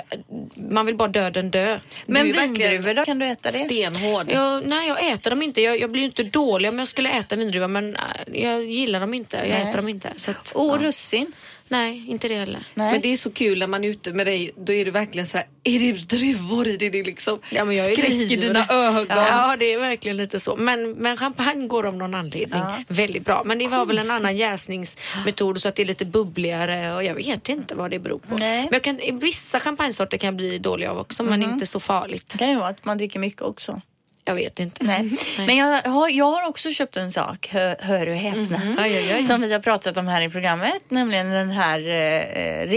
man 0.56 0.86
vill 0.86 0.95
bara 0.95 1.07
döden 1.07 1.51
dö. 1.51 1.80
Men 2.06 2.31
vindruvor 2.31 2.94
då? 2.94 3.06
Kan 3.06 3.19
du 3.19 3.25
äta 3.25 3.51
det? 3.51 3.57
Stenhård. 3.57 4.31
Jag, 4.31 4.66
nej, 4.66 4.88
jag 4.88 5.12
äter 5.12 5.30
dem 5.30 5.42
inte. 5.42 5.62
Jag, 5.62 5.80
jag 5.80 5.92
blir 5.92 6.04
inte 6.04 6.24
dålig 6.24 6.69
om 6.69 6.80
jag 6.80 6.88
skulle 6.88 7.10
äta 7.10 7.36
vindruvor 7.36 7.68
men 7.68 7.95
äh, 7.95 8.42
jag 8.42 8.63
gillar 8.63 9.00
dem 9.00 9.13
inte. 9.13 9.38
Jag 9.38 9.50
Nej. 9.50 9.62
äter 9.62 9.78
dem 9.78 9.88
inte. 9.90 10.13
Så 10.16 10.31
att, 10.31 10.51
Och 10.51 10.78
ja. 10.81 10.88
russin? 10.88 11.34
Nej, 11.68 12.06
inte 12.07 12.27
det 12.27 12.36
heller. 12.36 12.68
Nej. 12.74 12.92
Men 12.92 13.01
det 13.01 13.13
är 13.13 13.18
så 13.18 13.31
kul 13.31 13.60
när 13.60 13.68
man 13.68 13.83
är 13.83 13.89
ute 13.89 14.13
med 14.13 14.27
dig. 14.27 14.51
Då 14.57 14.74
är 14.74 14.86
du 14.86 14.92
verkligen 14.92 15.26
så 15.26 15.38
här, 15.38 15.47
är 15.64 15.80
det 15.80 15.92
druvor 16.09 16.68
i 16.68 16.78
det? 16.78 16.90
Det 16.90 16.99
är 16.99 17.04
liksom 17.04 17.40
Ja, 17.49 17.66
men 17.66 17.76
jag 17.76 17.92
är 17.92 17.95
skräck 17.95 18.11
i 18.11 18.35
dina 18.35 18.68
ögon. 18.69 19.06
Ja, 19.09 19.56
det 19.59 19.73
är 19.73 19.80
verkligen 19.80 20.18
lite 20.18 20.40
så. 20.40 20.56
Men, 20.56 20.92
men 20.92 21.18
champagne 21.18 21.68
går 21.68 21.85
av 21.85 21.95
någon 21.97 22.16
anledning 22.16 22.61
väldigt 22.88 23.26
bra. 23.26 23.44
Men 23.45 23.57
det 23.57 23.68
var 23.68 23.85
väl 23.85 23.97
en 23.97 24.11
annan 24.11 24.38
jäsningsmetod 24.38 25.61
så 25.61 25.69
att 25.69 25.76
det 25.76 25.83
är 25.83 25.85
lite 25.85 26.06
bubbligare 26.06 26.95
och 26.95 27.04
jag 27.04 27.16
vet 27.16 27.49
inte 27.49 27.76
vad 27.76 27.92
det 27.92 27.99
beror 27.99 28.19
på. 28.19 28.38
Nej. 28.38 28.61
Men 28.64 28.73
jag 28.73 28.81
kan, 28.81 29.19
vissa 29.19 29.59
champagnesorter 29.59 30.18
kan 30.18 30.28
jag 30.28 30.35
bli 30.35 30.57
dålig 30.57 30.88
av 30.88 30.97
också 30.97 31.23
men 31.23 31.44
inte 31.44 31.66
så 31.66 31.80
farligt. 31.80 32.30
Det 32.30 32.38
kan 32.38 32.49
ju 32.49 32.56
vara 32.56 32.68
att 32.68 32.85
man 32.85 32.97
dricker 32.97 33.19
mycket 33.19 33.42
också. 33.42 33.81
Jag 34.25 34.35
vet 34.35 34.59
inte. 34.59 34.83
Nej. 34.85 35.18
Men 35.37 35.57
jag 35.57 35.81
har, 35.81 36.09
jag 36.09 36.31
har 36.31 36.49
också 36.49 36.71
köpt 36.71 36.97
en 36.97 37.11
sak, 37.11 37.47
hör, 37.51 37.75
hör 37.80 38.09
och 38.09 38.15
häpna, 38.15 38.61
aj, 38.77 39.11
aj. 39.11 39.23
som 39.23 39.42
vi 39.42 39.53
har 39.53 39.59
pratat 39.59 39.97
om 39.97 40.07
här 40.07 40.21
i 40.21 40.30
programmet, 40.30 40.81
nämligen 40.89 41.30
den 41.30 41.51
här 41.51 41.80
eh, 41.80 42.68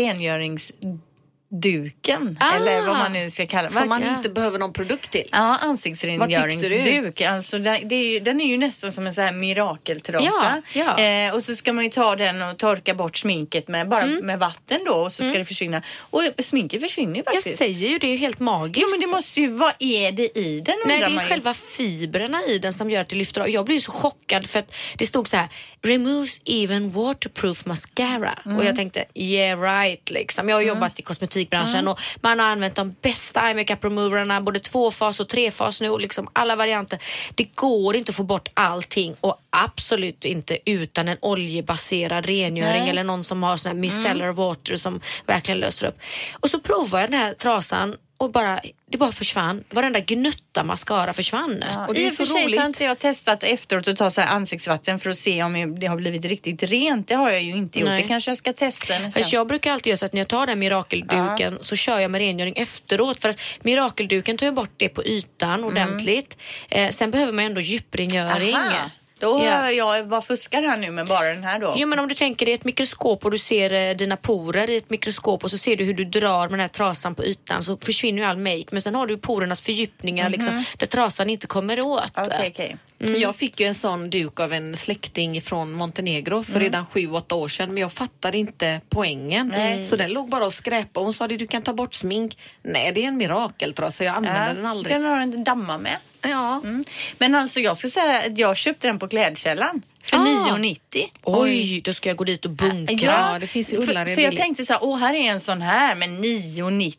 rengöringsduken. 1.51 2.37
Ah. 2.41 2.57
Eller 2.57 2.81
vad 2.81 2.97
man 2.97 3.13
nu 3.13 3.31
ska 3.31 3.47
kalla 3.47 3.69
Som 3.69 3.89
man 3.89 4.03
inte 4.03 4.29
behöver 4.29 4.59
någon 4.59 4.73
produkt 4.73 5.11
till. 5.11 5.29
Ja, 5.33 5.59
ansiktsrengöringsduk. 5.63 7.21
Alltså, 7.21 7.59
det, 7.59 7.81
det 7.85 7.95
är 7.95 8.13
ju, 8.13 8.21
den 8.21 8.41
är 8.41 8.47
ju 8.47 8.59
nästan 8.59 8.93
som 8.93 9.07
en 9.07 9.15
sån 9.15 9.25
här 9.25 9.33
mirakeltrasa. 9.33 10.63
Ja, 10.73 10.97
ja. 10.99 11.05
Eh, 11.05 11.35
och 11.35 11.43
så 11.43 11.57
ska 11.57 11.73
man 11.73 11.85
ju 11.85 11.91
ta 11.91 12.17
den 12.17 12.43
och 12.43 12.59
torka 12.59 12.95
bort 12.95 13.17
sminket 13.17 13.69
med, 13.69 13.89
bara 13.89 14.07
med 14.07 14.39
vatten 14.39 14.81
då 14.87 14.93
och 14.93 15.13
så 15.13 15.23
ska 15.23 15.39
det 15.39 15.45
försvinna. 15.45 15.83
Och 15.99 16.23
sminket 16.41 16.83
försvinner 16.83 17.15
ju 17.15 17.23
Jag 17.27 17.35
faktiskt. 17.35 17.59
säger 17.59 17.89
ju 17.89 17.99
det 17.99 18.07
är 18.07 18.17
helt 18.17 18.41
magiskt. 18.41 18.79
Jo 18.83 18.89
men 18.91 19.01
det 19.01 19.17
måste 19.17 19.41
ju, 19.41 19.49
vad 19.49 19.73
är 19.79 20.13
det 20.13 20.39
i 20.39 20.61
den 20.61 20.75
Nej, 20.87 20.99
det 20.99 21.05
är 21.05 21.11
ju. 21.11 21.19
själva 21.19 21.55
fibrerna 21.55 22.43
i 22.45 22.59
den 22.59 22.73
som 22.73 22.91
gör 22.91 23.01
att 23.01 23.09
det 23.09 23.17
lyfter 23.17 23.41
av. 23.41 23.51
Jag 23.51 23.65
blev 23.65 23.75
ju 23.75 23.81
så 23.81 23.93
chockad 23.93 24.51
för 24.51 24.59
att 24.59 24.75
det 24.97 25.07
stod 25.07 25.29
så 25.29 25.37
här 25.37 25.49
removes 25.83 26.41
even 26.45 26.91
waterproof 26.91 27.67
mascara 27.67 28.39
och 28.45 28.65
jag 28.65 28.77
tänkte 28.77 29.05
yeah 29.15 29.61
right 29.61 30.11
liksom. 30.11 30.49
Jag 30.49 30.57
har 30.57 30.63
jobbat 30.63 30.99
i 30.99 31.03
kosmetikbranschen 31.37 31.89
och 31.89 32.01
man 32.21 32.39
har 32.39 32.47
använt 32.47 32.75
de 32.75 32.95
bästa 33.03 33.47
eye 33.47 33.55
makeup 33.55 33.85
removerna 33.85 34.41
både 34.41 34.59
tvåfas 34.59 35.21
och 35.21 35.29
trefas 35.29 35.81
nu 35.81 35.89
och 35.89 36.01
liksom 36.01 36.29
alla 36.33 36.57
varianter. 36.57 36.99
Det 37.35 37.45
går 37.55 37.97
inte 37.97 38.11
att 38.11 38.17
få 38.17 38.23
bort 38.23 38.49
allting 38.55 39.15
och 39.21 39.37
absolut 39.51 40.25
inte 40.25 40.59
utan 40.65 41.09
en 41.09 41.19
oljebaserad 41.21 42.27
rengöring 42.27 42.81
Nej. 42.81 42.91
eller 42.91 43.05
någon 43.05 43.25
som 43.25 43.43
har 43.43 43.57
sån 43.57 43.71
här 43.71 43.79
micellar 43.79 44.33
water 44.33 44.77
som 44.77 45.01
verkligen 45.27 45.61
löser 45.61 45.87
upp. 45.87 45.99
Och 46.41 46.51
så 46.51 46.61
provar 46.61 47.01
jag 47.01 47.11
den 47.11 47.21
här 47.21 47.35
trasan 47.35 47.97
och 48.19 48.31
bara, 48.31 48.61
det 48.91 48.99
bara 48.99 49.13
försvann. 49.13 49.65
Varenda 49.71 50.01
gnutta 50.01 50.65
mascara 50.65 51.13
försvann. 51.13 51.65
Ja, 51.73 51.87
och 51.87 51.95
det 51.95 52.01
I 52.01 52.05
är 52.05 52.07
och 52.07 52.13
så 52.13 52.17
för 52.17 52.33
sig 52.33 52.51
så 52.51 52.59
har 52.59 52.67
inte 52.67 52.85
jag 52.85 52.99
testat 52.99 53.43
efteråt 53.43 53.89
att 53.89 53.97
ta 53.97 54.11
så 54.11 54.21
ansiktsvatten 54.21 54.99
för 54.99 55.11
att 55.11 55.19
se 55.19 55.43
om 55.43 55.81
det 55.81 55.87
har 55.87 55.97
blivit 55.97 56.25
riktigt 56.25 56.63
rent. 56.63 57.09
Det 57.09 57.15
har 57.15 57.31
jag 57.31 57.43
ju 57.43 57.53
inte 57.53 57.79
gjort. 57.79 57.89
Nej. 57.89 58.03
Det 58.03 58.09
kanske 58.09 58.31
jag 58.31 58.39
ska 58.39 58.53
testa. 58.53 58.95
Fast 59.11 59.33
jag 59.33 59.47
brukar 59.47 59.73
alltid 59.73 59.91
göra 59.91 59.97
så 59.97 60.07
att 60.07 60.13
när 60.13 60.21
jag 60.21 60.29
tar 60.29 60.47
den 60.47 60.59
mirakelduken 60.59 61.59
så 61.61 61.77
kör 61.77 61.99
jag 61.99 62.11
med 62.11 62.19
rengöring 62.19 62.55
efteråt. 62.57 63.21
För 63.21 63.29
att 63.29 63.41
mirakelduken 63.63 64.37
tar 64.37 64.47
ju 64.47 64.53
bort 64.53 64.75
det 64.77 64.89
på 64.89 65.05
ytan 65.05 65.65
ordentligt. 65.65 66.39
Eh, 66.69 66.91
sen 66.91 67.11
behöver 67.11 67.33
man 67.33 67.45
ändå 67.45 67.61
djuprengöring. 67.61 68.55
Aha. 68.55 68.91
Då 69.19 69.41
Ja. 69.45 69.51
har 69.57 69.71
jag, 69.71 70.05
vad 70.05 70.25
fuskar 70.25 70.63
här 70.63 70.77
nu 70.77 70.91
med 70.91 71.07
bara 71.07 71.29
den 71.35 71.45
här 71.45 71.59
då? 71.59 71.75
Jo 71.77 71.89
men 71.89 71.99
om 71.99 72.09
du 72.09 72.15
tänker 72.15 72.47
dig 72.47 72.55
ett 72.55 72.65
mikroskop 72.65 73.25
och 73.25 73.31
du 73.31 73.39
ser 73.39 73.73
eh, 73.73 73.97
dina 73.97 74.17
porer 74.17 74.71
i 74.71 74.77
ett 74.77 74.91
mikroskop 74.91 75.45
och 75.45 75.51
så 75.51 75.59
ser 75.59 75.77
du 75.77 75.85
hur 75.85 75.95
du 75.95 76.05
drar 76.05 76.41
med 76.41 76.51
den 76.51 76.61
här 76.61 76.69
trasan 76.69 77.15
på 77.15 77.25
ytan 77.25 77.63
så 77.63 77.77
försvinner 77.77 78.23
ju 78.23 78.29
all 78.29 78.39
make. 78.39 78.65
Men 78.73 78.81
sen 78.83 78.95
har 78.95 79.07
du 79.07 79.19
porernas 79.19 79.61
fördjupningar 79.61 80.29
liksom, 80.29 80.65
där 80.79 80.87
trasan 80.87 81.31
inte 81.31 81.47
kommer 81.47 81.87
åt. 81.87 82.13
Okej, 82.17 82.51
okej. 82.55 82.77
Jag 82.99 83.37
fick 83.37 83.61
ju 83.61 83.67
en 83.67 83.75
sån 83.75 84.11
duk 84.11 84.41
av 84.41 84.53
en 84.53 84.77
släkting 84.77 85.41
från 85.43 85.73
Montenegro 85.73 86.43
för 86.43 86.51
Mm. 86.53 86.63
redan 86.63 86.87
sju, 86.87 87.11
åtta 87.11 87.35
år 87.35 87.49
sedan 87.49 87.69
men 87.75 87.81
jag 87.81 87.93
fattade 87.93 88.39
inte 88.39 88.81
poängen. 88.89 89.53
Så 89.85 89.97
den 89.97 90.13
låg 90.13 90.29
bara 90.29 90.45
och 90.47 90.55
skräpade. 90.55 91.05
Hon 91.07 91.15
sa 91.15 91.29
det, 91.29 91.37
du 91.37 91.47
kan 91.47 91.63
ta 91.63 91.73
bort 91.73 91.95
smink. 91.95 92.39
Nej, 92.63 92.93
det 92.93 93.05
är 93.05 93.09
en 93.09 93.17
mirakeltrasa. 93.17 94.05
Jag 94.05 94.15
använder 94.17 94.55
den 94.55 94.67
aldrig. 94.67 94.95
Den 94.97 95.05
har 95.05 95.21
en 95.21 95.45
damma 95.45 95.79
med. 95.79 95.97
Ja. 96.31 96.61
Mm. 96.65 96.85
Men 97.19 97.35
alltså 97.35 97.61
jag 97.61 97.77
ska 97.77 97.89
säga 97.89 98.19
att 98.19 98.39
jag 98.39 98.57
köpte 98.57 98.87
den 98.87 98.99
på 98.99 99.09
Klädkällan 99.09 99.83
för 100.03 100.17
Ah. 100.17 100.21
9,90. 100.59 100.79
Oj, 101.23 101.81
då 101.81 101.93
ska 101.93 102.09
jag 102.11 102.17
gå 102.17 102.25
dit 102.25 102.45
och 102.45 102.51
bunkra. 102.51 102.97
Ja, 103.33 103.39
det 103.39 103.47
finns 103.47 103.73
ju 103.73 103.77
för, 103.77 104.15
för 104.15 104.23
jag 104.23 104.37
tänkte 104.37 104.65
så 104.65 104.73
här, 104.73 104.85
åh 104.85 104.99
här 104.99 105.15
är 105.15 105.31
en 105.31 105.41
sån 105.41 105.63
här 105.63 105.95
men 105.95 106.25
9,90. 106.25 106.97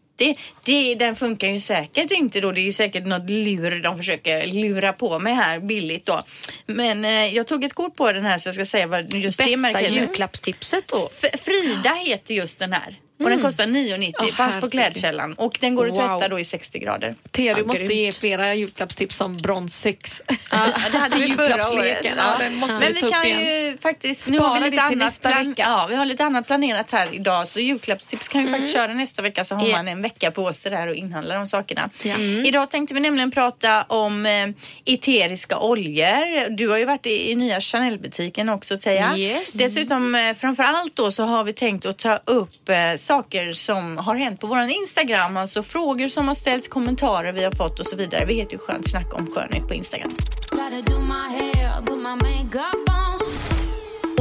Det, 0.63 0.95
den 0.95 1.15
funkar 1.15 1.47
ju 1.47 1.59
säkert 1.59 2.11
inte 2.11 2.41
då. 2.41 2.51
Det 2.51 2.61
är 2.61 2.63
ju 2.63 2.73
säkert 2.73 3.05
något 3.05 3.29
lur 3.29 3.79
de 3.83 3.97
försöker 3.97 4.45
lura 4.45 4.93
på 4.93 5.19
mig 5.19 5.33
här 5.33 5.59
billigt 5.59 6.05
då. 6.05 6.23
Men 6.65 7.05
eh, 7.05 7.11
jag 7.11 7.47
tog 7.47 7.63
ett 7.63 7.73
kort 7.73 7.95
på 7.95 8.11
den 8.11 8.25
här 8.25 8.37
så 8.37 8.47
jag 8.47 8.55
ska 8.55 8.65
säga 8.65 8.87
vad 8.87 9.13
just 9.13 9.37
det 9.37 9.43
Bästa 9.43 9.57
märket 9.59 9.81
är. 9.91 9.95
julklappstipset 9.95 10.87
då? 10.87 11.09
F- 11.23 11.39
Frida 11.41 11.93
heter 12.05 12.33
just 12.33 12.59
den 12.59 12.73
här. 12.73 12.95
Och 13.23 13.29
den 13.29 13.41
kostar 13.41 13.65
9,90. 13.65 14.13
Åh, 14.19 14.27
Fanns 14.27 14.55
på. 14.61 14.69
Klädkällan. 14.69 15.33
Och 15.33 15.57
den 15.61 15.75
går 15.75 15.87
att 15.87 15.95
Wow. 15.97 16.07
tvätta 16.19 16.27
då 16.27 16.39
i 16.39 16.43
60 16.43 16.79
grader. 16.79 17.15
Thea, 17.31 17.53
du 17.53 17.61
Ja, 17.61 17.67
måste 17.67 17.79
grymt. 17.85 17.93
ge 17.93 18.11
flera 18.11 18.53
julklappstips 18.53 19.15
som 19.17 19.37
brons 19.37 19.79
6. 19.79 20.21
Ja, 20.51 20.67
det 20.91 20.97
hade 20.97 21.17
vi 21.17 21.35
förra 21.35 21.45
året. 21.69 21.73
Julklappsleken. 21.73 22.17
Ja, 22.17 22.35
den 22.39 22.55
måste 22.55 22.77
Men 22.79 22.93
vi 22.93 23.01
vi 23.01 23.11
kan 23.11 23.25
igen. 23.25 23.39
ju 23.71 23.77
faktiskt... 23.77 24.21
Spara 24.21 24.31
nu 24.37 24.39
har 24.39 24.59
vi 24.59 24.69
lite 24.69 24.81
det 24.83 24.87
till 24.89 25.01
annat 25.01 25.07
nästa 25.11 25.29
plan- 25.29 25.49
vecka. 25.49 25.63
Ja, 25.67 25.87
vi 25.89 25.95
har 25.95 26.05
lite 26.05 26.23
annat 26.25 26.47
planerat 26.47 26.91
här 26.91 27.15
idag. 27.15 27.47
Så 27.47 27.59
julklappstips 27.59 28.27
kan 28.27 28.45
vi 28.45 28.51
faktiskt 28.51 28.73
köra 28.73 28.93
nästa 28.93 29.21
vecka 29.21 29.43
så 29.43 29.55
har 29.55 29.67
Ja. 29.67 29.77
man 29.77 29.87
en 29.87 30.01
vecka 30.01 30.31
på 30.31 30.53
sig 30.53 30.71
där 30.71 30.87
och 30.87 30.95
inhandla 30.95 31.35
de 31.35 31.47
sakerna. 31.47 31.89
Mm. 32.05 32.45
Idag 32.45 32.69
tänkte 32.71 32.93
vi 32.93 32.99
nämligen 32.99 33.31
prata 33.31 33.81
om 33.83 34.25
eh, 34.25 34.47
eteriska 34.85 35.59
oljor. 35.59 36.49
Du 36.49 36.67
har 36.69 36.77
ju 36.77 36.85
varit 36.85 37.05
i, 37.05 37.31
i 37.31 37.35
nya 37.35 37.61
Chanel-butiken 37.61 38.49
också 38.49 38.77
Teija. 38.77 39.17
Yes. 39.17 39.53
Dessutom 39.53 40.15
eh, 40.15 40.33
framför 40.33 40.63
allt 40.63 40.95
då 40.95 41.11
så 41.11 41.23
har 41.23 41.43
vi 41.43 41.53
tänkt 41.53 41.85
att 41.85 41.97
ta 41.97 42.19
upp 42.25 42.69
eh, 42.69 42.95
saker 43.07 43.51
som 43.51 43.97
har 43.97 44.15
hänt 44.15 44.39
på 44.39 44.47
våran 44.47 44.69
Instagram. 44.69 45.37
Alltså 45.37 45.63
frågor 45.63 46.07
som 46.07 46.27
har 46.27 46.35
ställts, 46.35 46.67
kommentarer 46.67 47.31
vi 47.31 47.43
har 47.43 47.51
fått 47.51 47.79
och 47.79 47.85
så 47.85 47.95
vidare. 47.95 48.25
Vi 48.25 48.33
heter 48.33 48.51
ju 48.51 48.57
Skönt 48.57 48.89
snack 48.89 49.13
om 49.13 49.27
skönhet 49.27 49.67
på 49.67 49.73
Instagram. 49.73 50.11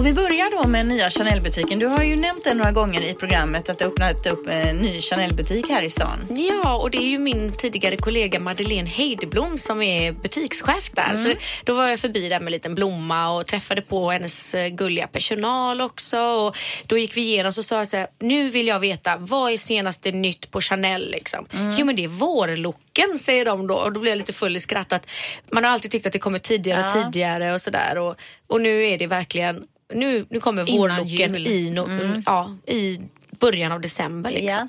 Och 0.07 0.11
vi 0.11 0.15
börjar 0.15 0.63
då 0.63 0.69
med 0.69 0.87
nya 0.87 1.11
Chanel-butiken. 1.11 1.79
Du 1.79 1.87
har 1.87 2.03
ju 2.03 2.17
nämnt 2.17 2.45
det 2.45 2.55
några 2.55 2.73
gånger 2.73 3.01
i 3.11 3.15
programmet 3.15 3.69
att 3.69 3.79
det 3.79 3.85
öppnat 3.85 4.27
upp 4.27 4.49
en 4.49 4.77
ny 4.77 5.01
Chanel-butik 5.01 5.69
här 5.69 5.83
i 5.83 5.91
stan. 5.91 6.27
Ja, 6.31 6.77
och 6.77 6.91
det 6.91 6.99
är 6.99 7.09
ju 7.09 7.19
min 7.19 7.53
tidigare 7.53 7.97
kollega 7.97 8.41
Madeleine 8.41 8.89
Heideblom 8.89 9.59
som 9.59 9.83
är 9.83 10.13
butikschef 10.13 10.91
där. 10.93 11.15
Så 11.15 11.35
då 11.65 11.75
var 11.75 11.89
jag 11.89 11.99
förbi 11.99 12.29
där 12.29 12.41
med 12.41 12.47
en 12.47 12.53
liten 12.53 12.75
blomma 12.75 13.37
och 13.37 13.47
träffade 13.47 13.83
på 13.83 14.11
hennes 14.11 14.55
eh, 14.55 14.69
gulliga 14.69 15.07
personal 15.07 15.81
också. 15.81 16.21
Och 16.21 16.57
då 16.87 16.99
gick 16.99 17.17
vi 17.17 17.21
igenom 17.21 17.53
så 17.53 17.63
sa 17.63 17.79
jag 17.79 17.89
så 17.89 17.97
här, 17.97 18.07
nu 18.21 18.51
vill 18.51 18.67
jag 18.67 18.81
veta 18.81 19.17
vad 19.17 19.53
är 19.53 19.57
senaste 19.57 20.13
nytt 20.13 20.51
på 20.51 20.61
Chanel 20.61 21.11
liksom? 21.11 21.47
Jo 21.79 21.87
men 21.87 21.97
det 21.97 22.05
är 22.05 22.09
vårlooken 22.09 23.19
säger 23.19 23.45
de 23.45 23.67
då 23.67 23.75
och 23.75 23.93
då 23.93 24.01
blev 24.01 24.11
jag 24.11 24.19
lite 24.19 24.33
full 24.33 24.57
i 24.57 24.61
skratt 24.61 24.93
att 24.93 25.11
man 25.53 25.65
har 25.65 25.71
alltid 25.71 25.91
tyckt 25.91 26.07
att 26.07 26.13
det 26.13 26.19
kommer 26.19 26.39
tidigare 26.39 26.85
och 26.85 27.05
tidigare 27.05 27.55
och 27.55 27.61
sådär 27.61 27.99
och, 27.99 28.17
och 28.47 28.61
nu 28.61 28.87
är 28.87 28.99
det 28.99 29.07
verkligen 29.07 29.67
nu, 29.95 30.27
nu 30.31 30.41
kommer 30.41 30.65
vårlooken 30.65 31.37
i, 31.37 31.71
no, 31.71 31.89
ja, 32.27 32.57
i 32.67 33.01
början 33.39 33.73
av 33.73 33.81
december. 33.81 34.31
Liksom. 34.31 34.49
Ja. 34.51 34.69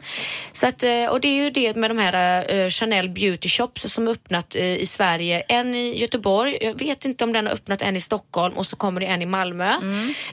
Så 0.51 0.67
att, 0.67 0.83
eh, 0.83 1.05
och 1.05 1.21
det 1.21 1.27
är 1.27 1.43
ju 1.43 1.49
det 1.49 1.75
med 1.75 1.89
de 1.89 1.97
här 1.97 2.45
eh, 2.55 2.69
Chanel 2.69 3.09
Beauty 3.09 3.49
Shops 3.49 3.93
som 3.93 4.07
har 4.07 4.13
öppnat 4.13 4.55
eh, 4.55 4.63
i 4.75 4.85
Sverige. 4.85 5.39
En 5.47 5.75
i 5.75 5.99
Göteborg, 5.99 6.57
jag 6.61 6.79
vet 6.79 7.05
inte 7.05 7.23
om 7.23 7.33
den 7.33 7.45
har 7.47 7.53
öppnat 7.53 7.81
en 7.81 7.95
i 7.95 8.01
Stockholm 8.01 8.57
och 8.57 8.65
så 8.65 8.75
kommer 8.75 9.01
det 9.01 9.05
en 9.07 9.21
i 9.21 9.25
Malmö. 9.25 9.73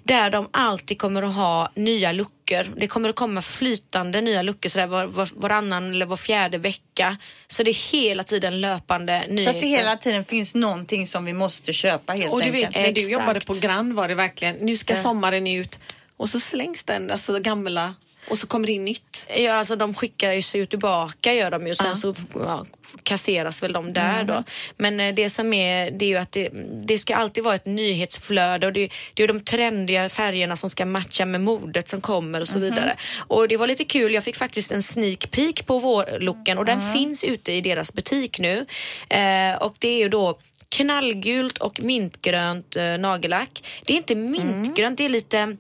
Där 0.03 0.31
de 0.31 0.49
alltid 0.51 0.99
kommer 0.99 1.23
att 1.23 1.35
ha 1.35 1.73
nya 1.75 2.13
luckor. 2.13 2.67
Det 2.77 2.87
kommer 2.87 3.09
att 3.09 3.17
komma 3.17 3.43
flytande 3.43 4.21
nya 4.21 4.43
luckor 4.43 4.69
sådär 4.69 4.87
var, 4.87 5.07
var, 5.07 5.29
varannan 5.35 5.91
eller 5.91 6.07
var 6.07 6.17
fjärde 6.17 6.59
vecka. 6.59 7.17
Så 7.49 7.63
det 7.63 7.71
är 7.71 7.93
hela 7.93 8.23
tiden 8.23 8.61
löpande 8.61 9.23
Så 9.27 9.33
nyheter. 9.35 9.55
att 9.57 9.61
det 9.61 9.67
hela 9.69 9.97
tiden 9.97 10.25
finns 10.25 10.55
någonting 10.55 11.07
som 11.07 11.25
vi 11.25 11.33
måste 11.33 11.73
köpa 11.73 12.13
helt 12.13 12.33
Och 12.33 12.41
du 12.41 12.45
enkelt. 12.47 12.67
vet, 12.69 12.75
när 12.75 12.83
du 12.93 13.01
Exakt. 13.01 13.13
jobbade 13.13 13.41
på 13.41 13.55
Grand 13.55 13.93
var 13.93 14.09
det 14.09 14.15
verkligen, 14.15 14.57
nu 14.57 14.77
ska 14.77 14.97
sommaren 14.97 15.47
ut 15.47 15.81
och 16.17 16.29
så 16.29 16.41
slängs 16.41 16.85
den, 16.85 17.11
alltså 17.11 17.39
gamla 17.39 17.95
och 18.29 18.39
så 18.39 18.47
kommer 18.47 18.67
det 18.67 18.73
in 18.73 18.85
nytt. 18.85 19.27
Ja, 19.37 19.53
alltså 19.53 19.77
de 19.77 19.95
skickar 19.95 20.41
sig 20.41 20.61
ju 20.61 20.67
tillbaka 20.67 21.33
gör 21.35 21.51
de 21.51 21.67
ju. 21.67 21.75
Sen 21.75 21.97
så 21.97 22.15
ja, 22.35 22.65
kasseras 23.03 23.63
väl 23.63 23.73
de 23.73 23.93
där 23.93 24.15
Mm. 24.15 24.27
då. 24.27 24.45
Men 24.77 25.01
eh, 25.01 25.15
det 25.15 25.31
som 25.31 25.53
är, 25.53 25.91
det 25.91 26.05
är 26.05 26.09
ju 26.09 26.17
att 26.17 26.33
det, 26.33 26.49
det 26.87 26.99
ska 26.99 27.17
alltid 27.17 27.45
vara 27.45 27.55
ett 27.55 27.67
nyhetsflöde 27.67 28.67
och 28.67 28.73
det, 28.73 28.93
det 29.15 29.23
är 29.23 29.29
de 29.29 29.41
trendiga 29.41 30.09
färgerna 30.09 30.57
som 30.57 30.71
ska 30.71 30.87
matcha 30.87 31.25
med 31.27 31.41
modet 31.41 31.89
som 31.89 32.01
kommer 32.01 32.41
och 32.41 32.49
så 32.49 32.59
vidare. 32.59 32.97
Och 33.19 33.49
det 33.49 33.57
var 33.57 33.67
lite 33.67 33.85
kul, 33.85 34.15
jag 34.15 34.25
fick 34.25 34.37
faktiskt 34.37 34.73
en 34.73 34.83
sneak 34.83 35.31
peek 35.31 35.67
på 35.67 35.79
vårlooken 35.79 36.59
och 36.59 36.65
den 36.65 36.93
finns 36.93 37.25
ute 37.25 37.53
i 37.53 37.61
deras 37.61 37.93
butik 37.95 38.39
nu. 38.39 38.67
Eh, 39.09 39.55
och 39.61 39.75
det 39.79 39.89
är 39.89 39.99
ju 39.99 40.09
då 40.09 40.39
knallgult 40.77 41.59
och 41.59 41.81
mintgrönt 41.81 42.77
eh, 42.77 42.99
nagellack. 42.99 43.65
Det 43.85 43.93
är 43.93 43.97
inte 43.97 44.15
mintgrönt, 44.15 44.99
det 44.99 45.05
är 45.05 45.09
lite 45.09 45.57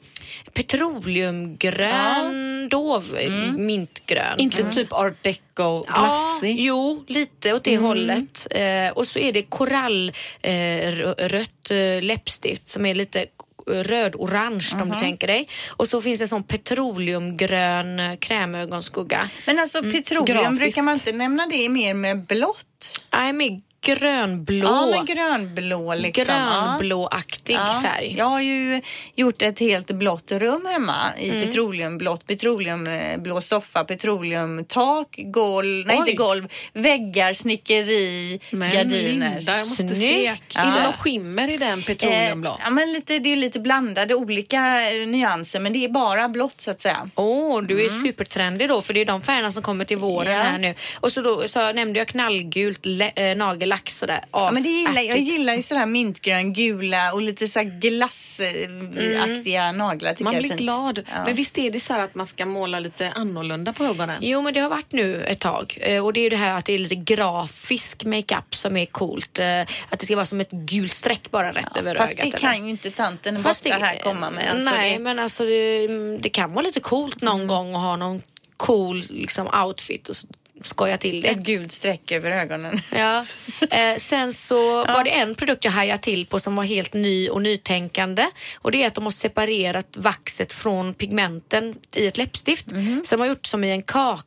petroleumgrön, 0.52 2.68
dov 2.68 3.16
eh, 3.18 3.52
mintgrön. 3.52 4.40
Inte 4.40 4.70
typ 4.70 4.92
art 4.92 5.22
deco, 5.22 5.40
Ja, 5.54 5.84
glassig. 5.86 6.56
jo, 6.60 7.04
lite 7.06 7.54
åt 7.54 7.64
det 7.64 7.76
hållet. 7.76 8.46
Eh, 8.50 8.88
och 8.94 9.06
så 9.06 9.18
är 9.18 9.32
det 9.32 9.42
korallrött 9.42 11.70
eh, 11.70 11.76
eh, 11.78 12.02
läppstift 12.02 12.68
som 12.68 12.86
är 12.86 12.94
lite 12.94 13.26
röd-orange 13.66 14.82
om 14.82 14.90
du 14.90 14.98
tänker 14.98 15.26
dig. 15.26 15.48
Och 15.68 15.88
så 15.88 16.00
finns 16.00 16.18
det 16.18 16.24
en 16.24 16.28
sån 16.28 16.42
petroleumgrön 16.42 18.00
eh, 18.00 18.16
krämögonskugga. 18.16 19.28
Men 19.46 19.58
alltså 19.58 19.82
petroleum, 19.82 20.24
grafiskt. 20.26 20.58
brukar 20.60 20.82
man 20.82 20.94
inte 20.94 21.12
nämna 21.12 21.46
det 21.46 21.68
mer 21.68 21.94
med 21.94 22.26
blått? 22.26 23.00
Nej, 23.12 23.32
med 23.32 23.62
grönblå. 23.84 24.66
Ja, 24.68 24.86
med 24.86 25.06
grönblå 25.16 25.94
liksom. 25.94 26.24
Grönblåaktig 26.24 27.54
Ja. 27.54 27.80
färg. 27.84 28.14
Jag 28.18 28.24
har 28.24 28.40
ju 28.40 28.80
gjort 29.16 29.42
ett 29.42 29.60
helt 29.60 29.86
blått 29.90 30.32
rum 30.32 30.66
hemma 30.72 30.94
i 31.20 31.30
petroleumblått. 31.30 32.26
Petroleumblå 32.26 33.40
soffa, 33.40 33.84
petroleumtak, 33.84 35.06
golv, 35.18 35.86
nej 35.86 35.96
Oj. 35.96 36.00
inte 36.00 36.12
golv, 36.12 36.48
väggar, 36.72 37.32
snickeri, 37.32 38.40
Men 38.50 38.70
gardiner. 38.72 39.34
Linda, 39.36 39.56
jag 39.56 39.68
måste 39.68 39.88
se. 39.88 39.94
Snyggt. 39.94 40.56
Är 40.56 40.66
det 40.66 40.72
Ja. 40.78 40.82
någon 40.84 40.92
skimmer 40.92 41.54
i 41.54 41.56
den 41.56 41.82
petroleumblå? 41.82 42.50
Eh, 42.50 42.56
ja, 42.64 42.70
men 42.70 42.92
lite, 42.92 43.18
det 43.18 43.32
är 43.32 43.36
lite 43.36 43.60
blandade 43.60 44.14
olika 44.14 44.90
eh, 44.90 45.06
nyanser 45.06 45.60
men 45.60 45.72
det 45.72 45.84
är 45.84 45.88
bara 45.88 46.28
blått 46.28 46.60
så 46.60 46.70
att 46.70 46.82
säga. 46.82 47.10
Åh, 47.14 47.62
du 47.62 47.84
är 47.84 47.88
supertrendig 47.88 48.68
då 48.68 48.80
för 48.80 48.94
det 48.94 49.00
är 49.00 49.04
de 49.04 49.22
färgerna 49.22 49.50
som 49.50 49.62
kommer 49.62 49.84
till 49.84 49.96
våren 49.96 50.32
Ja. 50.32 50.42
här 50.42 50.58
nu. 50.58 50.74
Och 51.00 51.12
så, 51.12 51.20
då, 51.22 51.48
så 51.48 51.72
nämnde 51.72 51.98
jag 51.98 52.08
knallgult 52.08 52.86
lä- 52.86 53.12
äh, 53.30 53.36
nagellack 53.74 53.90
sådär. 53.90 54.24
Ja, 54.32 54.50
men 54.54 54.62
det 54.62 54.68
gillar, 54.68 55.02
jag 55.02 55.18
gillar 55.18 55.54
ju 55.54 55.62
sådär 55.62 55.86
mintgrön, 55.86 56.52
gula 56.52 57.12
och 57.12 57.22
lite 57.22 57.48
så 57.48 57.62
glassaktiga 57.62 59.72
naglar 59.72 60.10
tycker 60.12 60.24
Man 60.24 60.32
jag 60.32 60.38
är 60.38 60.42
blir 60.42 60.50
fint. 60.50 60.60
glad. 60.60 60.98
Ja. 61.12 61.24
Men 61.24 61.34
visst 61.34 61.58
är 61.58 61.70
det 61.70 61.80
så 61.80 61.92
här 61.92 62.00
att 62.00 62.14
man 62.14 62.26
ska 62.26 62.46
måla 62.46 62.78
lite 62.80 63.10
annorlunda 63.10 63.72
på 63.72 63.84
ögonen? 63.84 64.18
Jo, 64.20 64.42
men 64.42 64.54
det 64.54 64.60
har 64.60 64.70
varit 64.70 64.92
nu 64.92 65.24
ett 65.24 65.40
tag. 65.40 65.78
Eh, 65.80 66.04
Och 66.04 66.12
det 66.12 66.20
är 66.20 66.24
ju 66.24 66.28
det 66.30 66.36
här 66.36 66.58
att 66.58 66.64
det 66.64 66.72
är 66.72 66.78
lite 66.78 66.94
grafisk 66.94 68.04
makeup 68.04 68.54
som 68.54 68.76
är 68.76 68.86
coolt. 68.86 69.38
Eh, 69.38 69.60
Att 69.90 69.98
det 70.00 70.06
ska 70.06 70.16
vara 70.16 70.26
som 70.26 70.40
ett 70.40 70.50
gult 70.50 70.92
streck 70.92 71.30
bara 71.30 71.52
rätt 71.52 71.76
över 71.76 71.94
Fast 71.94 72.12
ögat. 72.12 72.22
det 72.22 72.28
eller? 72.28 72.38
kan 72.38 72.64
ju 72.64 72.70
inte 72.70 72.90
tanten 72.90 73.42
Fast 73.42 73.64
borta 73.64 73.78
det- 73.78 73.84
här 73.84 73.98
komma 74.02 74.30
med. 74.30 74.50
Alltså 74.50 74.74
Nej, 74.74 74.92
det, 74.92 74.98
men 74.98 75.18
alltså 75.18 75.44
det, 75.44 75.86
det 76.18 76.28
kan 76.28 76.52
vara 76.52 76.64
lite 76.64 76.80
coolt 76.80 77.22
någon 77.22 77.34
Mm. 77.34 77.46
gång 77.46 77.74
att 77.74 77.80
ha 77.80 77.96
någon 77.96 78.20
cool 78.56 79.02
liksom, 79.10 79.48
outfit 79.66 80.08
och 80.08 80.16
så 80.16 80.26
skoja 80.66 80.96
till 80.96 81.20
det. 81.20 81.28
Ett 81.28 81.38
gult 81.38 81.72
streck 81.72 82.12
över 82.12 82.30
ögonen. 82.30 82.80
Ja. 82.90 83.22
Eh, 83.70 83.96
sen 83.96 84.32
så 84.32 84.84
var 84.84 85.04
det 85.04 85.10
en 85.10 85.34
produkt 85.34 85.64
jag 85.64 85.72
hajade 85.72 86.02
till 86.02 86.26
på 86.26 86.40
som 86.40 86.56
var 86.56 86.64
helt 86.64 86.92
ny 86.94 87.28
och 87.28 87.42
nytänkande. 87.42 88.26
Och 88.58 88.70
det 88.72 88.82
är 88.82 88.86
att 88.86 88.94
de 88.94 89.04
har 89.04 89.10
separerat 89.10 89.96
vaxet 89.96 90.52
från 90.52 90.94
pigmenten 90.94 91.74
i 91.94 92.06
ett 92.06 92.16
läppstift. 92.18 92.66
Så 93.04 93.16
de 93.16 93.20
har 93.20 93.28
gjort 93.28 93.46
som 93.46 93.64
i 93.64 93.70
en 93.70 93.82
kaka 93.82 94.24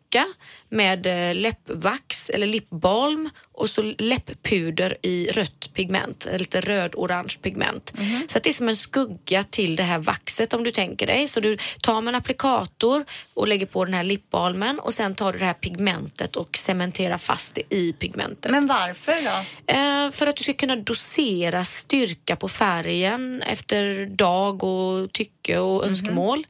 med 0.70 1.08
eh, 1.08 1.36
läppvax 1.36 2.30
eller 2.30 2.48
lipbalm 2.48 3.30
och 3.52 3.70
så 3.70 3.82
läpppuder 3.98 4.98
i 5.02 5.28
rött 5.32 5.70
pigment, 5.74 6.26
eller 6.26 6.40
lite 6.40 6.62
röd-orange 6.62 7.38
pigment. 7.42 7.94
Så 8.28 8.38
att 8.38 8.44
det 8.44 8.50
är 8.50 8.54
som 8.54 8.70
en 8.70 8.76
skugga 8.76 9.44
till 9.44 9.76
det 9.76 9.84
här 9.84 10.00
vaxet 10.00 10.54
om 10.54 10.64
du 10.64 10.72
tänker 10.72 11.08
dig. 11.08 11.28
Så 11.28 11.40
du 11.40 11.58
tar 11.82 12.02
med 12.02 12.12
en 12.12 12.16
applikator 12.16 13.06
och 13.34 13.48
lägger 13.48 13.66
på 13.66 13.86
den 13.86 13.94
här 13.94 14.04
lipbalmen 14.04 14.80
och 14.80 14.94
sen 14.94 15.16
tar 15.16 15.34
du 15.34 15.40
det 15.40 15.46
här 15.46 15.54
pigmentet 15.54 16.36
och 16.36 16.58
cementerar 16.58 17.18
fast 17.18 17.56
det 17.56 17.76
i 17.76 17.94
pigmentet. 17.94 18.52
Men 18.52 18.68
varför 18.68 19.14
då? 19.22 19.74
Eh, 19.74 20.12
för 20.12 20.28
att 20.28 20.36
du 20.36 20.44
ska 20.44 20.54
kunna 20.54 20.76
dosera 20.76 21.66
styrka 21.66 22.36
på 22.36 22.48
färgen 22.48 23.42
efter 23.42 24.06
dag 24.06 24.64
och 24.64 25.12
tycke 25.12 25.60
och 25.60 25.86
önskemål. 25.86 26.48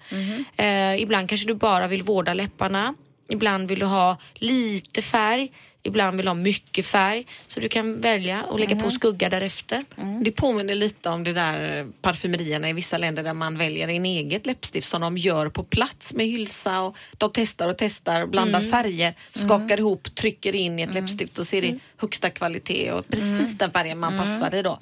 Eh, 0.58 1.02
ibland 1.02 1.30
kanske 1.30 1.48
du 1.48 1.54
bara 1.54 1.88
vill 1.88 2.04
vårda 2.04 2.34
läpparna. 2.34 2.96
Ibland 3.28 3.70
vill 3.70 3.80
du 3.80 3.86
ha 3.86 4.18
lite 4.34 5.02
färg. 5.02 5.52
Ibland 5.84 6.18
vill 6.18 6.26
du 6.26 6.30
ha 6.30 6.36
mycket 6.36 6.86
färg. 6.86 7.28
Så 7.48 7.60
du 7.60 7.70
kan 7.70 8.02
välja 8.02 8.44
och 8.44 8.60
lägga 8.60 8.76
på 8.76 8.92
skugga 8.92 9.30
därefter. 9.30 9.86
Det 10.22 10.32
påminner 10.32 10.76
lite 10.76 11.10
om 11.10 11.24
det 11.24 11.34
där 11.34 11.88
parfymerierna 12.02 12.70
i 12.70 12.74
vissa 12.74 12.98
länder 12.98 13.24
där 13.24 13.34
man 13.34 13.58
väljer 13.58 13.88
en 13.88 14.06
eget 14.06 14.46
läppstift 14.46 14.90
som 14.90 15.02
de 15.02 15.18
gör 15.18 15.50
på 15.50 15.64
plats 15.64 16.14
med 16.14 16.26
hylsa 16.28 16.82
och 16.82 16.98
de 17.18 17.32
testar 17.34 17.68
och 17.68 17.78
testar, 17.78 18.26
blandar 18.26 18.62
färger, 18.62 19.14
skakar 19.32 19.80
ihop, 19.80 20.16
trycker 20.16 20.56
in 20.56 20.80
i 20.80 20.82
ett 20.82 20.94
läppstift 20.94 21.40
och 21.40 21.48
ser 21.48 21.62
det 21.62 21.80
högsta 21.98 22.30
kvalitet 22.30 22.92
och 22.92 23.08
precis 23.08 23.58
den 23.58 23.72
färgen 23.72 24.00
man 24.00 24.18
passar 24.18 24.56
i 24.56 24.62
då. 24.62 24.78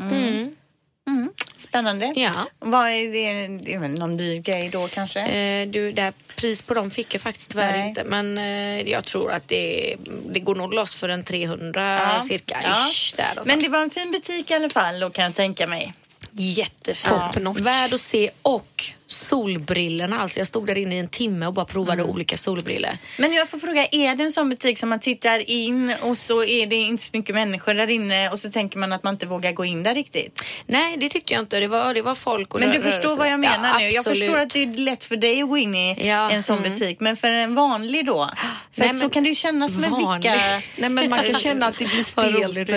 Spännande. 1.58 2.14
Ja. 2.16 2.48
Vad 2.60 2.90
är 2.90 3.12
det? 3.12 3.58
det 3.64 3.74
är 3.74 3.80
väl 3.80 3.92
någon 3.92 4.18
dyr 4.18 4.40
grej 4.40 4.70
då 4.70 4.88
kanske? 4.88 5.20
Eh, 5.20 5.68
du, 5.68 5.92
där, 5.92 6.14
pris 6.36 6.62
på 6.62 6.74
dem 6.74 6.92
fick 6.92 7.14
jag 7.14 7.22
faktiskt 7.22 7.52
tyvärr 7.52 7.72
Nej. 7.72 7.90
inte. 7.90 8.04
Men 8.04 8.38
eh, 8.38 8.82
jag 8.92 9.06
tror 9.06 9.32
att 9.32 9.48
det, 9.48 9.96
det 10.30 10.40
går 10.40 10.56
nog 10.56 10.74
loss 10.74 10.96
för 10.96 11.10
en 11.10 11.24
300 11.24 12.00
Ja. 12.16 12.22
cirka. 12.22 12.60
Ja. 12.64 12.88
Ish, 12.90 13.16
där 13.16 13.42
Men 13.46 13.60
det 13.60 13.70
var 13.70 13.82
en 13.82 13.90
fin 13.90 14.12
butik 14.12 14.52
i 14.52 14.54
alla 14.54 14.70
fall 14.70 15.00
då 15.00 15.10
kan 15.10 15.24
jag 15.24 15.34
tänka 15.36 15.68
mig. 15.68 15.94
Jättefin. 16.38 17.44
Notch. 17.44 17.60
Värd 17.62 17.94
att 17.94 18.02
se 18.02 18.30
och 18.42 18.84
solbrillorna. 19.08 20.20
Alltså 20.20 20.40
jag 20.40 20.48
stod 20.48 20.68
där 20.68 20.78
inne 20.78 20.96
i 20.96 21.00
en 21.00 21.08
timme 21.08 21.48
och 21.48 21.54
bara 21.54 21.66
provade 21.66 22.04
olika 22.04 22.38
solbrillor. 22.38 22.92
Men 23.18 23.34
jag 23.34 23.50
får 23.50 23.60
fråga, 23.60 23.86
är 23.92 24.16
det 24.16 24.24
en 24.24 24.32
sån 24.32 24.50
butik 24.50 24.78
som 24.78 24.90
man 24.90 25.00
tittar 25.00 25.50
in 25.50 25.94
och 26.02 26.18
så 26.18 26.44
är 26.44 26.68
det 26.68 26.76
inte 26.76 27.04
så 27.04 27.10
mycket 27.14 27.36
människor 27.36 27.74
där 27.74 27.88
inne 27.88 28.30
och 28.30 28.40
så 28.40 28.50
tänker 28.50 28.80
man 28.80 28.94
att 28.94 29.04
man 29.04 29.14
inte 29.14 29.26
vågar 29.26 29.52
gå 29.52 29.66
in 29.66 29.84
där 29.84 29.96
riktigt? 29.96 30.44
Nej, 30.66 30.98
det 30.98 31.10
tyckte 31.10 31.34
jag 31.34 31.42
inte. 31.42 31.60
Det 31.60 31.68
var, 31.68 31.94
det 31.94 32.02
var 32.02 32.16
folk 32.16 32.54
och 32.54 32.60
Men 32.60 32.70
du 32.70 32.82
förstår 32.82 33.02
rörelse. 33.02 33.20
vad 33.20 33.30
jag 33.30 33.40
menar 33.40 33.68
ja, 33.70 33.78
nu. 33.78 33.86
Jag 33.86 33.98
absolut. 34.00 34.20
förstår 34.20 34.40
att 34.40 34.50
det 34.50 34.64
är 34.64 34.68
lätt 34.68 35.04
för 35.04 35.18
dig 35.18 35.42
att 35.42 35.50
gå 35.50 35.58
in 35.58 35.76
i 35.76 36.08
Ja, 36.08 36.32
en 36.32 36.44
sån 36.44 36.58
mm. 36.58 36.72
butik. 36.72 37.00
Men 37.00 37.18
för 37.18 37.32
en 37.32 37.56
vanlig 37.56 38.06
då? 38.06 38.30
För 38.72 38.82
Nej, 38.82 38.96
så 38.96 39.10
kan 39.10 39.24
det 39.24 39.30
ju 39.30 39.36
kännas 39.36 39.76
en 39.84 39.92
vanlig. 39.92 40.32
vicka. 40.32 40.62
Nej 40.78 40.90
men 40.90 41.10
man 41.10 41.20
kan 41.24 41.34
känna 41.34 41.68
att 41.68 41.80
det 41.80 41.86
blir 41.86 42.04
stelt 42.04 42.70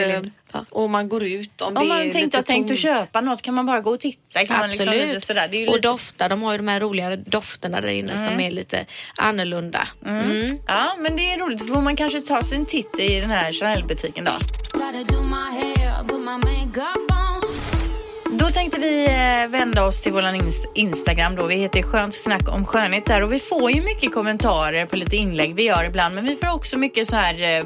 Ja. 0.53 0.65
och 0.71 0.91
man 0.91 1.09
går 1.09 1.23
ut 1.25 1.61
om, 1.61 1.69
Om 1.69 1.75
det 1.75 1.89
man 1.89 1.99
är 1.99 2.03
tänkte 2.13 2.21
lite 2.39 2.43
tänkt 2.43 2.71
att 2.71 2.79
köpa 2.79 3.21
något 3.21 3.43
kan 3.43 3.55
man 3.55 3.67
bara 3.67 3.81
gå 3.81 3.91
och 3.91 4.01
titta. 4.01 4.45
Kan 4.45 4.59
man 4.59 4.71
liksom 4.71 4.89
Absolut. 4.89 5.09
lite 5.09 5.21
sådär. 5.21 5.49
Det 5.51 5.57
är 5.57 5.61
ju 5.61 5.67
Och 5.67 5.77
lite... 5.77 5.89
dofta. 5.89 6.29
De 6.29 6.43
har 6.43 6.53
ju 6.53 6.59
de 6.59 6.69
här 6.69 6.81
roligare 6.81 7.17
dofterna 7.17 7.81
där 7.81 7.89
inne 7.89 8.17
som 8.17 8.41
är 8.41 8.51
lite 8.51 8.87
annorlunda. 9.17 9.89
Mm. 10.07 10.59
Ja, 10.67 10.97
men 10.99 11.17
det 11.17 11.33
är 11.33 11.39
roligt. 11.39 11.59
Då 11.67 11.75
får 11.75 11.81
man 11.83 11.97
kanske 11.97 12.21
ta 12.21 12.43
sig 12.43 12.59
en 12.59 12.67
titt 12.67 12.99
i 12.99 13.21
den 13.21 13.31
här 13.31 13.53
Chanel-butiken 13.53 14.25
då. 14.25 14.33
Då 18.49 18.53
tänkte 18.53 18.81
vi 18.81 19.07
eh, 19.07 19.51
vända 19.51 19.87
oss 19.87 20.01
till 20.01 20.13
våran 20.13 20.53
Instagram 20.75 21.37
då. 21.37 21.47
Vi 21.47 21.55
heter 21.55 21.83
Skönt 21.83 22.15
snack 22.15 22.49
om 22.49 22.67
skönhet 22.67 23.07
där 23.07 23.23
och 23.23 23.33
vi 23.33 23.41
får 23.41 23.71
ju 23.71 23.83
mycket 23.83 24.13
kommentarer 24.13 24.87
på 24.87 24.97
lite 24.97 25.17
inlägg 25.17 25.55
vi 25.55 25.63
gör 25.63 25.85
ibland. 25.85 26.15
Men 26.15 26.25
vi 26.25 26.37
får 26.37 26.55
också 26.55 26.79
mycket 26.79 27.09
så 27.09 27.17
här 27.17 27.43
eh, 27.43 27.65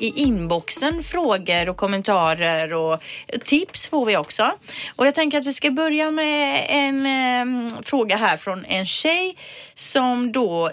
i 0.00 0.12
inboxen 0.16 1.02
frågor 1.02 1.68
och 1.68 1.76
kommentarer 1.76 2.72
och 2.72 3.02
tips 3.44 3.88
får 3.88 4.06
vi 4.06 4.16
också. 4.16 4.52
Och 4.96 5.06
jag 5.06 5.14
tänker 5.14 5.38
att 5.38 5.46
vi 5.46 5.52
ska 5.52 5.70
börja 5.70 6.10
med 6.10 6.66
en 6.68 7.06
eh, 7.06 7.82
fråga 7.82 8.16
här 8.16 8.36
från 8.36 8.64
en 8.64 8.86
tjej 8.86 9.36
som 9.74 10.32
då 10.32 10.70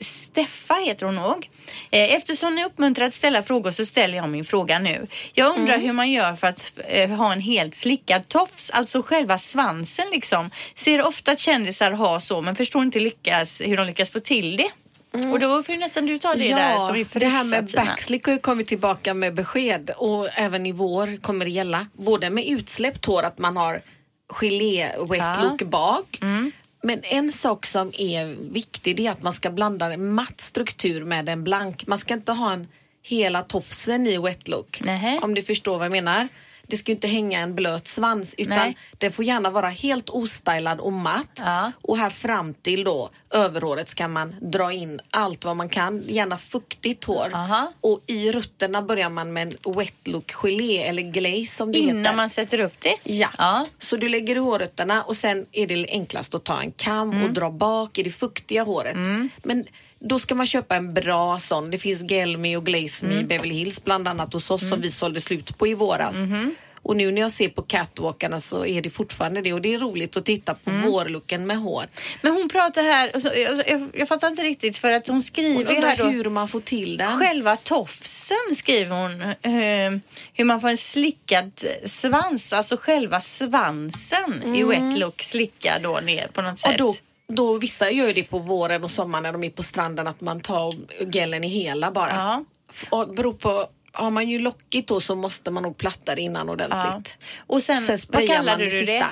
Steffa 0.00 0.74
heter 0.74 1.06
hon 1.06 1.14
nog. 1.14 1.50
Eh, 1.90 2.14
Eftersom 2.14 2.54
ni 2.54 2.64
uppmuntrar 2.64 3.06
att 3.06 3.14
ställa 3.14 3.42
frågor 3.42 3.70
så 3.70 3.86
ställer 3.86 4.16
jag 4.16 4.28
min 4.28 4.44
fråga 4.44 4.78
nu. 4.78 5.06
Jag 5.32 5.58
undrar 5.58 5.78
hur 5.78 5.92
man 5.92 6.12
gör 6.12 6.36
för 6.36 6.46
att 6.46 6.72
eh, 6.88 7.10
ha 7.10 7.32
en 7.32 7.40
helt 7.40 7.74
slickad 7.74 8.28
tofs, 8.28 8.70
alltså 8.70 9.02
själva 9.02 9.38
svansen 9.38 10.06
liksom. 10.12 10.50
Ser 10.74 11.06
ofta 11.06 11.32
att 11.32 11.38
kändisar 11.38 11.90
har 11.90 12.20
så 12.20 12.40
men 12.40 12.56
förstår 12.56 12.82
inte 12.82 13.00
lyckas, 13.00 13.60
hur 13.60 13.76
de 13.76 13.86
lyckas 13.86 14.10
få 14.10 14.20
till 14.20 14.56
det. 14.56 14.68
Och 15.32 15.38
då 15.38 15.62
får 15.62 15.74
ju 15.74 15.80
nästan 15.80 16.06
du 16.06 16.18
ta 16.18 16.34
det 16.34 16.48
där 16.48 16.78
som 16.78 16.96
är 16.96 17.18
det 17.20 17.26
här 17.26 17.44
med 17.44 17.72
backslick 17.76 18.24
har 18.26 18.32
ju 18.32 18.38
kommit 18.38 18.66
tillbaka 18.66 19.14
med 19.14 19.34
besked 19.34 19.90
och 19.96 20.28
även 20.34 20.66
i 20.66 20.72
vår 20.72 21.22
kommer 21.22 21.44
det 21.44 21.50
gälla. 21.50 21.86
Både 21.92 22.30
med 22.30 22.46
utsläppt 22.46 23.04
hår, 23.04 23.22
att 23.22 23.38
man 23.38 23.56
har 23.56 23.80
gelé 24.28 24.88
wet 25.08 25.18
Ja. 25.18 25.36
look 25.42 25.62
bak. 25.62 26.18
Mm. 26.22 26.52
Men 26.86 27.04
en 27.04 27.32
sak 27.32 27.66
som 27.66 27.92
är 27.98 28.24
viktig 28.52 29.00
är 29.00 29.10
att 29.10 29.22
man 29.22 29.32
ska 29.32 29.50
blanda 29.50 29.92
en 29.92 30.14
matt 30.14 30.40
struktur 30.40 31.04
med 31.04 31.28
en 31.28 31.44
blank. 31.44 31.86
Man 31.86 31.98
ska 31.98 32.14
inte 32.14 32.32
ha 32.32 32.52
en 32.52 32.68
hela 33.02 33.42
tofsen 33.42 34.06
i 34.06 34.18
wet 34.18 34.48
look. 34.48 34.80
Nähä. 34.80 35.18
Om 35.22 35.34
du 35.34 35.42
förstår 35.42 35.78
vad 35.78 35.84
jag 35.84 35.92
menar. 35.92 36.28
Det 36.66 36.76
ska 36.76 36.92
inte 36.92 37.06
hänga 37.08 37.40
en 37.40 37.54
blöt 37.54 37.86
svans 37.86 38.34
utan 38.38 38.56
Nej. 38.58 38.76
den 38.98 39.12
får 39.12 39.24
gärna 39.24 39.50
vara 39.50 39.68
helt 39.68 40.08
ostylad 40.10 40.80
och 40.80 40.92
matt. 40.92 41.42
Ja. 41.44 41.72
Och 41.82 41.96
här 41.98 42.10
fram 42.10 42.54
till 42.54 42.84
då 42.84 43.10
överhåret 43.30 43.88
ska 43.88 44.08
man 44.08 44.34
dra 44.40 44.72
in 44.72 45.00
allt 45.10 45.44
vad 45.44 45.56
man 45.56 45.68
kan. 45.68 46.02
Gärna 46.06 46.38
fuktigt 46.38 47.04
hår. 47.04 47.30
Aha. 47.32 47.72
Och 47.80 48.00
i 48.06 48.32
rötterna 48.32 48.82
börjar 48.82 49.10
man 49.10 49.32
med 49.32 49.42
en 49.66 49.72
wet 49.72 49.94
look 50.08 50.32
gelé 50.32 50.82
eller 50.82 51.02
glaze 51.02 51.56
som 51.56 51.72
det 51.72 51.78
heter. 51.78 51.90
Innan 51.90 52.16
man 52.16 52.30
sätter 52.30 52.60
upp 52.60 52.80
det? 52.80 52.96
Ja. 53.04 53.28
Ja. 53.38 53.66
Så 53.78 53.96
du 53.96 54.08
lägger 54.08 54.36
i 54.36 54.38
hårrötterna 54.38 55.02
och 55.02 55.16
sen 55.16 55.46
är 55.52 55.66
det 55.66 55.86
enklast 55.88 56.34
att 56.34 56.44
ta 56.44 56.60
en 56.60 56.72
kam 56.72 57.10
Mm. 57.10 57.22
och 57.24 57.30
dra 57.32 57.50
bak 57.50 57.98
i 57.98 58.02
det 58.02 58.10
fuktiga 58.10 58.62
håret. 58.62 58.96
Men 59.42 59.64
då 60.00 60.18
ska 60.18 60.34
man 60.34 60.46
köpa 60.46 60.76
en 60.76 60.94
bra 60.94 61.38
sån. 61.38 61.70
Det 61.70 61.78
finns 61.78 62.10
Gelmi 62.10 62.56
och 62.56 62.66
Glaze 62.66 63.06
Me 63.06 63.12
Mm. 63.12 63.24
i 63.24 63.28
Beverly 63.28 63.54
Hills 63.54 63.84
bland 63.84 64.08
annat 64.08 64.32
hos 64.32 64.50
oss 64.50 64.68
som 64.68 64.80
vi 64.80 64.90
sålde 64.90 65.20
slut 65.20 65.58
på 65.58 65.66
i 65.66 65.74
våras. 65.74 66.16
Mm-hmm. 66.16 66.50
Och 66.82 66.96
nu 66.96 67.12
när 67.12 67.20
jag 67.20 67.30
ser 67.32 67.48
på 67.48 67.62
catwalkarna 67.62 68.40
så 68.40 68.66
är 68.66 68.82
det 68.82 68.90
fortfarande 68.90 69.40
det 69.42 69.52
och 69.52 69.60
det 69.60 69.74
är 69.74 69.78
roligt 69.78 70.16
att 70.16 70.24
titta 70.24 70.54
på 70.54 70.70
Mm. 70.70 70.90
vårlooken 70.90 71.46
med 71.46 71.58
hår. 71.58 71.84
Men 72.22 72.32
hon 72.32 72.48
pratar 72.48 72.82
här, 72.82 73.14
och 73.16 73.22
så- 73.22 73.28
jag, 73.36 73.68
jag, 73.68 73.88
jag 73.94 74.08
fattar 74.08 74.28
inte 74.28 74.42
riktigt 74.42 74.76
för 74.78 74.92
att 74.92 75.06
hon 75.06 75.14
Hon 75.16 75.22
skriver 75.22 75.58
undrar 75.76 75.88
här 75.88 75.96
då. 75.96 76.04
hur 76.04 76.24
man 76.30 76.48
får 76.48 76.60
till 76.60 76.96
den. 76.96 77.18
Själva 77.18 77.56
tofsen 77.56 78.54
skriver 78.54 78.96
hon. 79.02 79.22
eh, 79.22 80.00
hur 80.34 80.44
man 80.44 80.60
får 80.60 80.68
en 80.68 80.76
slickad 80.76 81.52
svans. 81.84 82.52
Alltså 82.52 82.76
själva 82.76 83.20
svansen 83.20 84.54
i 84.56 84.62
wet 84.62 84.98
look 84.98 85.22
slickad 85.22 85.82
då 85.82 86.00
ner 86.00 86.28
på 86.28 86.42
något 86.42 86.52
Och 86.52 86.58
sätt. 86.58 86.78
då, 86.78 86.94
då, 87.28 87.58
vissa 87.58 87.90
gör 87.90 88.12
det 88.12 88.22
på 88.22 88.38
våren 88.38 88.84
och 88.84 88.90
sommaren 88.90 89.22
när 89.22 89.32
de 89.32 89.44
är 89.44 89.50
på 89.50 89.62
stranden 89.62 90.06
att 90.06 90.20
man 90.20 90.40
tar 90.40 90.74
gelen 91.12 91.44
i 91.44 91.48
hela 91.48 91.90
bara. 91.90 92.10
Ja. 92.10 92.44
Och 92.90 93.14
beror 93.14 93.32
på, 93.32 93.66
har 93.92 94.10
man 94.10 94.28
ju 94.28 94.38
lockigt 94.38 94.88
då 94.88 95.00
så 95.00 95.14
måste 95.14 95.50
man 95.50 95.62
nog 95.62 95.76
platta 95.76 96.14
det 96.14 96.20
innan 96.20 96.46
ja. 96.46 96.52
ordentligt. 96.52 97.18
Och 97.46 97.62
sen, 97.62 97.82
Sen 97.82 97.98
vad 98.08 98.26
kallade 98.26 98.64
det 98.64 98.70
du 98.70 98.84
det? 98.84 99.06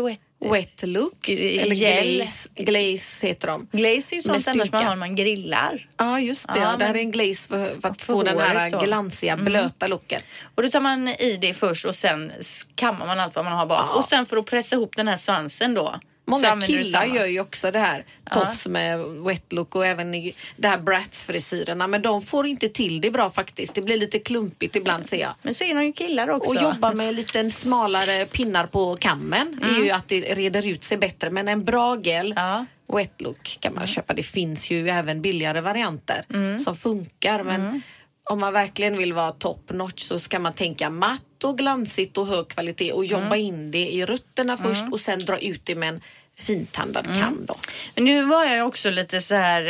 Wet, 0.00 0.20
Wet 0.50 0.82
look, 0.82 1.28
eller 1.28 1.74
gel. 1.74 2.16
glaze, 2.16 2.48
glaze 2.54 3.26
heter 3.26 3.48
de. 3.48 3.68
glaze 3.72 4.14
är 4.14 4.16
ju 4.16 4.22
sånt 4.22 4.48
annars 4.48 4.72
man 4.72 4.82
har 4.84 4.90
när 4.90 4.96
man 4.96 5.16
grillar. 5.16 5.88
Ja 5.96 6.20
just 6.20 6.46
det, 6.48 6.52
Ja, 6.56 6.70
ja, 6.70 6.76
det 6.78 6.84
här 6.84 6.94
är 6.94 6.98
en 6.98 7.10
glaze 7.10 7.48
för, 7.48 7.80
för 7.80 7.88
att 7.88 8.02
få 8.02 8.22
den 8.22 8.38
här 8.38 8.70
då. 8.70 8.76
Mm. 8.76 8.86
glansiga 8.86 9.36
blöta 9.36 9.86
looken. 9.86 10.20
Och 10.54 10.62
då 10.62 10.70
tar 10.70 10.80
man 10.80 11.08
i 11.08 11.38
det 11.40 11.54
först 11.54 11.86
och 11.86 11.96
sen 11.96 12.32
kammar 12.74 13.06
man 13.06 13.20
allt 13.20 13.34
vad 13.34 13.44
man 13.44 13.54
har 13.54 13.66
bak. 13.66 13.86
Ja. 13.90 13.98
Och 13.98 14.04
sen 14.04 14.26
för 14.26 14.36
att 14.36 14.46
pressa 14.46 14.76
ihop 14.76 14.96
den 14.96 15.08
här 15.08 15.16
svansen 15.16 15.74
då. 15.74 16.00
Många 16.24 16.60
killar 16.60 17.04
gör 17.04 17.26
ju 17.26 17.40
också 17.40 17.70
det 17.70 17.78
här, 17.78 18.04
tofs 18.30 18.66
med 18.66 18.98
wet 18.98 19.52
look 19.52 19.74
och 19.74 19.86
även 19.86 20.14
i 20.14 20.34
det 20.56 20.68
här 20.68 20.78
Bratz-frisyrerna 20.78 21.86
men 21.86 22.02
de 22.02 22.22
får 22.22 22.46
inte 22.46 22.68
till 22.68 23.00
det 23.00 23.10
bra 23.10 23.30
faktiskt. 23.30 23.74
Det 23.74 23.82
blir 23.82 23.96
lite 23.98 24.18
klumpigt 24.18 24.76
ibland 24.76 25.06
ser 25.06 25.20
jag. 25.20 25.34
Men 25.42 25.54
så 25.54 25.64
är 25.64 25.74
de 25.74 25.84
ju 25.84 25.92
killar 25.92 26.30
också. 26.30 26.50
Och 26.50 26.62
jobba 26.62 26.92
med 26.92 27.14
lite 27.14 27.50
smalare 27.50 28.26
pinnar 28.26 28.66
på 28.66 28.96
kammen 29.00 29.60
är 29.62 29.84
ju 29.84 29.90
att 29.90 30.08
det 30.08 30.20
reder 30.20 30.66
ut 30.66 30.84
sig 30.84 30.98
bättre. 30.98 31.30
Men 31.30 31.48
en 31.48 31.64
bra 31.64 31.96
gel, 32.02 32.32
Ja. 32.36 32.66
wet 32.94 33.20
look 33.20 33.58
kan 33.60 33.74
man 33.74 33.86
köpa. 33.86 34.14
Det 34.14 34.22
finns 34.22 34.70
ju 34.70 34.88
även 34.88 35.22
billigare 35.22 35.60
varianter 35.60 36.24
som 36.58 36.76
funkar. 36.76 37.42
Men 37.44 37.82
om 38.30 38.40
man 38.40 38.52
verkligen 38.52 38.96
vill 38.96 39.12
vara 39.12 39.30
top 39.32 39.70
notch 39.72 40.02
så 40.02 40.18
ska 40.18 40.38
man 40.38 40.52
tänka 40.54 40.90
matt 40.90 41.44
och 41.44 41.58
glansigt 41.58 42.18
och 42.18 42.26
hög 42.26 42.48
kvalitet 42.48 42.92
och 42.92 43.04
jobba 43.04 43.36
in 43.36 43.70
det 43.70 43.92
i 43.92 44.04
rötterna 44.04 44.56
först 44.56 44.84
och 44.90 45.00
sen 45.00 45.18
dra 45.18 45.38
ut 45.38 45.60
det 45.64 45.74
med 45.74 45.88
en 45.88 46.00
fintandad 46.38 47.06
Mm. 47.06 47.18
kam 47.20 47.46
då. 47.46 47.56
Men 47.94 48.04
nu 48.04 48.24
var 48.24 48.44
jag 48.44 48.68
också 48.68 48.90
lite 48.90 49.20
så 49.22 49.34
här 49.34 49.62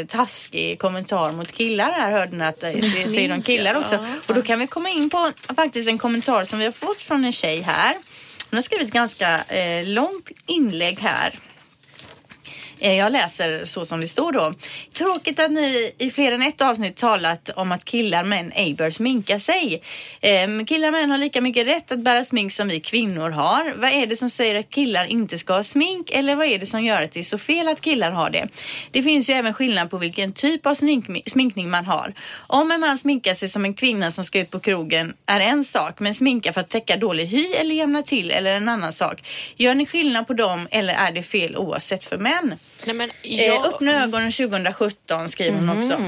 eh, 0.00 0.06
taskig 0.06 0.78
kommentar 0.78 1.32
mot 1.32 1.52
killar 1.52 1.92
här 1.92 2.10
hörde 2.10 2.36
ni 2.36 2.44
att 2.44 2.60
det, 2.60 2.72
det 2.72 2.90
säger 3.10 3.28
de 3.28 3.42
killar 3.42 3.74
också. 3.74 4.06
Och 4.26 4.34
då 4.34 4.42
kan 4.42 4.58
vi 4.58 4.66
komma 4.66 4.88
in 4.88 5.10
på 5.10 5.32
faktiskt 5.56 5.88
en 5.88 5.98
kommentar 5.98 6.44
som 6.44 6.58
vi 6.58 6.64
har 6.64 6.72
fått 6.72 7.02
från 7.02 7.24
en 7.24 7.32
tjej 7.32 7.60
här. 7.60 7.94
Hon 8.50 8.56
har 8.56 8.62
skrivit 8.62 8.86
ett 8.86 8.94
ganska 8.94 9.44
eh, 9.44 9.86
långt 9.88 10.30
inlägg 10.46 10.98
här. 11.00 11.38
Eh, 12.82 12.94
jag 12.94 13.12
läser 13.12 13.64
så 13.64 13.84
som 13.84 14.00
det 14.00 14.08
står 14.08 14.32
då. 14.32 14.54
Tråkigt 14.92 15.38
att 15.40 15.50
ni 15.50 15.92
i 15.98 16.10
fler 16.10 16.32
än 16.32 16.42
ett 16.42 16.60
avsnitt 16.60 16.96
talat 16.96 17.50
om 17.56 17.72
att 17.72 17.84
killar 17.84 18.24
män 18.24 18.52
ej 18.54 18.74
bör 18.74 18.90
sminka 18.90 19.40
sig. 19.40 19.82
Ehm, 20.20 20.66
killar 20.66 20.90
män 20.90 21.10
har 21.10 21.18
lika 21.18 21.40
mycket 21.40 21.66
rätt 21.66 21.92
att 21.92 21.98
bära 21.98 22.24
smink 22.24 22.52
som 22.52 22.68
vi 22.68 22.80
kvinnor 22.80 23.30
har. 23.30 23.74
Vad 23.76 23.90
är 23.90 24.06
det 24.06 24.16
som 24.16 24.30
säger 24.30 24.54
att 24.54 24.70
killar 24.70 25.06
inte 25.06 25.38
ska 25.38 25.52
ha 25.52 25.64
smink 25.64 26.10
eller 26.10 26.36
vad 26.36 26.46
är 26.46 26.58
det 26.58 26.66
som 26.66 26.84
gör 26.84 27.02
att 27.02 27.12
det 27.12 27.20
är 27.20 27.24
så 27.24 27.38
fel 27.38 27.68
att 27.68 27.80
killar 27.80 28.10
har 28.10 28.30
det? 28.30 28.48
Det 28.90 29.02
finns 29.02 29.30
ju 29.30 29.34
även 29.34 29.54
skillnad 29.54 29.90
på 29.90 29.98
vilken 29.98 30.32
typ 30.32 30.66
av 30.66 30.74
smink, 30.74 31.06
sminkning 31.26 31.70
man 31.70 31.86
har. 31.86 32.14
Om 32.46 32.70
en 32.70 32.80
man 32.80 32.98
sminkar 32.98 33.34
sig 33.34 33.48
som 33.48 33.64
en 33.64 33.74
kvinna 33.74 34.10
som 34.10 34.24
ska 34.24 34.40
ut 34.40 34.50
på 34.50 34.60
krogen 34.60 35.14
är 35.26 35.40
en 35.40 35.64
sak, 35.64 36.00
men 36.00 36.14
sminka 36.14 36.52
för 36.52 36.60
att 36.60 36.70
täcka 36.70 36.96
dålig 36.96 37.26
hy 37.26 37.46
eller 37.46 37.74
jämna 37.74 38.02
till 38.02 38.30
eller 38.30 38.52
en 38.52 38.68
annan 38.68 38.92
sak. 38.92 39.22
Gör 39.56 39.74
ni 39.74 39.86
skillnad 39.86 40.26
på 40.26 40.34
dem 40.34 40.68
eller 40.70 40.94
är 40.94 41.12
det 41.12 41.22
fel 41.22 41.56
oavsett 41.56 42.04
för 42.04 42.18
män? 42.18 42.54
Nej, 42.84 42.94
men 42.96 43.10
Eh, 43.22 43.44
jag, 43.46 43.66
öppna 43.66 44.02
ögonen 44.04 44.32
2017 44.32 45.28
skriver 45.28 45.58
hon 45.58 45.68
också. 45.84 45.98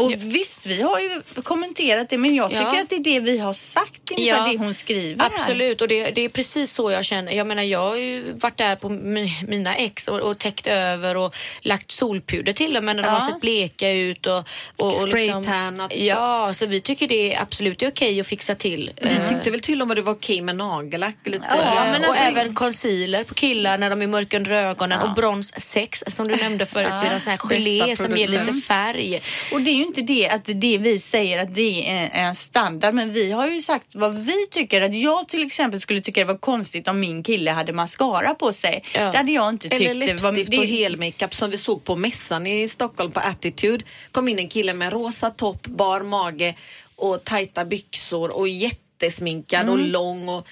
Och 0.00 0.12
visst, 0.16 0.66
vi 0.66 0.82
har 0.82 0.98
ju 1.00 1.22
kommenterat 1.42 2.10
det, 2.10 2.18
men 2.18 2.34
jag 2.34 2.52
Ja. 2.52 2.58
tycker 2.58 2.82
att 2.82 2.88
det 2.90 2.96
är 2.96 3.00
det 3.00 3.20
vi 3.20 3.38
har 3.38 3.52
sagt 3.52 4.10
inför 4.10 4.22
Ja, 4.24 4.48
det 4.52 4.58
hon 4.58 4.74
skriver 4.74 5.22
här. 5.24 5.30
Absolut, 5.38 5.80
och 5.80 5.88
det, 5.88 6.10
det 6.10 6.20
är 6.20 6.28
precis 6.28 6.72
så 6.72 6.90
jag 6.90 7.04
känner. 7.04 7.32
Jag 7.32 7.46
menar, 7.46 7.62
jag 7.62 7.78
har 7.88 7.96
ju 7.96 8.32
varit 8.32 8.56
där 8.58 8.76
på 8.76 8.88
mi- 8.88 9.48
mina 9.48 9.74
ex 9.76 10.08
och, 10.08 10.20
och 10.20 10.38
täckt 10.38 10.66
över 10.66 11.16
och 11.16 11.36
lagt 11.60 11.92
solpuder 11.92 12.52
till 12.52 12.76
och 12.76 12.84
med 12.84 12.96
när 12.96 13.02
de 13.02 13.08
Ja. 13.08 13.14
har 13.18 13.30
sett 13.30 13.40
bleka 13.40 13.90
ut 13.90 14.26
och, 14.26 14.48
och, 14.76 15.00
och 15.02 15.08
liksom. 15.08 15.88
Ja, 15.90 16.54
så 16.54 16.66
vi 16.66 16.80
tycker 16.80 17.08
det 17.08 17.34
är 17.34 17.42
absolut 17.42 17.82
okej 17.82 18.20
att 18.20 18.26
fixa 18.26 18.54
till. 18.54 18.90
Vi 19.02 19.08
Eh, 19.08 19.28
tyckte 19.28 19.50
väl 19.50 19.60
till 19.60 19.82
och 19.82 19.88
med 19.88 19.96
det 19.96 20.02
var 20.02 20.12
okej 20.12 20.40
med 20.40 20.56
nagellack. 20.56 21.16
Lite. 21.24 21.44
Ja, 21.50 21.84
men 21.92 22.00
och 22.02 22.08
alltså- 22.08 22.22
även 22.22 22.54
concealer 22.54 23.24
på 23.24 23.34
killar 23.34 23.78
när 23.78 23.90
de 23.90 24.02
är 24.02 24.06
mörka 24.06 24.36
under 24.36 24.50
ögonen 24.52 25.00
och 25.00 25.14
brons 25.14 25.52
6 25.56 26.04
som 26.22 26.36
du 26.36 26.42
nämnde 26.42 26.66
förut, 26.66 26.88
så 26.98 27.04
är 27.04 27.08
det 27.08 27.14
en 27.14 27.20
sån 27.20 27.30
här 27.30 27.38
gelé 27.38 27.86
Bästa 27.86 28.04
som 28.04 28.16
ger 28.16 28.28
lite 28.28 28.52
färg. 28.52 29.22
Och 29.52 29.60
det 29.60 29.70
är 29.70 29.74
ju 29.74 29.82
inte 29.86 30.02
det 30.02 30.28
att 30.28 30.44
det 30.44 30.78
vi 30.78 30.98
säger 30.98 31.42
att 31.42 31.54
det 31.54 31.90
är 31.90 32.10
en 32.12 32.34
standard, 32.34 32.94
men 32.94 33.12
vi 33.12 33.32
har 33.32 33.48
ju 33.48 33.62
sagt 33.62 33.94
vad 33.94 34.18
vi 34.18 34.46
tycker. 34.50 34.80
Att 34.80 34.96
jag 34.96 35.28
till 35.28 35.46
exempel 35.46 35.80
skulle 35.80 36.00
tycka 36.02 36.20
det 36.20 36.24
var 36.32 36.36
konstigt 36.36 36.88
om 36.88 37.00
min 37.00 37.22
kille 37.22 37.50
hade 37.50 37.72
mascara 37.72 38.34
på 38.34 38.52
sig. 38.52 38.84
Ja. 38.94 39.00
Det 39.12 39.16
hade 39.16 39.32
jag 39.32 39.48
inte 39.48 39.68
tyckt. 39.68 39.90
Eller 39.90 40.06
det 40.06 40.22
var- 40.22 40.32
läppstift 40.32 40.50
det- 40.50 40.58
och 40.58 40.64
helmakeup 40.64 41.34
som 41.34 41.50
vi 41.50 41.58
såg 41.58 41.84
på 41.84 41.96
mässan 41.96 42.46
i 42.46 42.68
Stockholm 42.68 43.12
på 43.12 43.20
Attitude. 43.20 43.84
kom 44.10 44.28
in 44.28 44.38
en 44.38 44.48
kille 44.48 44.74
med 44.74 44.92
rosa 44.92 45.30
topp, 45.30 45.66
bar 45.66 46.00
mage 46.00 46.54
och 46.96 47.24
tajta 47.24 47.64
byxor 47.64 48.30
och 48.36 48.48
jättesminkad 48.48 49.68
och 49.68 49.78
lång. 49.78 50.28
Och 50.28 50.46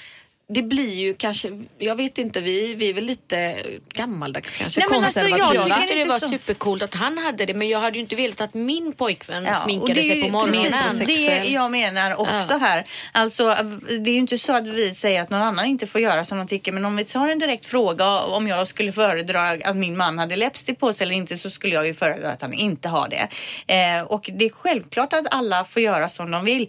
det 0.53 0.63
blir 0.63 0.95
ju 0.95 1.15
kanske, 1.15 1.63
jag 1.79 1.97
vet 1.97 2.19
inte, 2.19 2.41
vi, 2.41 2.75
vi 2.75 2.89
är 2.91 2.95
väl 2.95 3.05
lite 3.05 3.57
gammaldags 3.95 4.57
kanske, 4.57 4.81
Nej, 4.81 4.89
men 4.91 5.05
alltså, 5.05 5.21
jag 5.21 5.31
konservativa. 5.41 5.75
Tyckte 5.75 5.95
det 5.95 6.01
inte 6.01 6.13
var 6.13 6.19
så. 6.19 6.29
supercoolt 6.29 6.83
att 6.83 6.95
han 6.95 7.19
hade 7.19 7.47
det 7.47 7.55
men 7.55 7.69
jag 7.69 7.81
hade 7.81 7.95
ju 7.97 8.01
inte 8.01 8.17
velat 8.17 8.41
att 8.41 8.55
min 8.55 8.93
pojkvän 8.93 9.45
Ja, 9.45 9.55
sminkade 9.55 9.95
det 9.95 10.03
sig 10.03 10.23
på 10.23 10.29
morgonen. 10.29 10.73
Precis 10.99 11.27
det 11.27 11.45
jag 11.49 11.71
menar 11.71 12.21
också 12.21 12.47
Ja. 12.53 12.59
här. 12.61 12.87
Alltså, 13.13 13.45
det 14.01 14.11
är 14.11 14.15
ju 14.15 14.19
inte 14.19 14.39
så 14.39 14.53
att 14.57 14.69
vi 14.69 14.95
säger 14.95 15.23
att 15.23 15.31
någon 15.31 15.43
annan 15.43 15.65
inte 15.67 15.87
får 15.87 16.01
göra 16.01 16.25
som 16.25 16.39
de 16.39 16.47
tycker. 16.47 16.73
Men 16.73 16.85
om 16.85 16.97
vi 16.97 17.05
tar 17.05 17.29
en 17.29 17.39
direkt 17.39 17.67
fråga 17.67 18.21
om 18.21 18.49
jag 18.49 18.69
skulle 18.69 18.93
föredra 18.93 19.49
att 19.51 19.77
min 19.77 19.97
man 19.97 20.19
hade 20.19 20.37
läppstift 20.37 20.81
på 20.81 20.93
sig 20.93 21.05
eller 21.05 21.15
inte 21.15 21.39
så 21.39 21.51
skulle 21.51 21.75
jag 21.75 21.87
ju 21.87 21.95
föredra 21.95 22.29
att 22.31 22.43
han 22.43 22.53
inte 22.53 22.89
har 22.89 23.09
det. 23.09 23.29
Eh, 23.75 24.03
och 24.03 24.31
det 24.33 24.45
är 24.45 24.51
självklart 24.51 25.13
att 25.13 25.35
alla 25.35 25.65
får 25.65 25.83
göra 25.83 26.09
som 26.09 26.31
de 26.31 26.45
vill. 26.45 26.69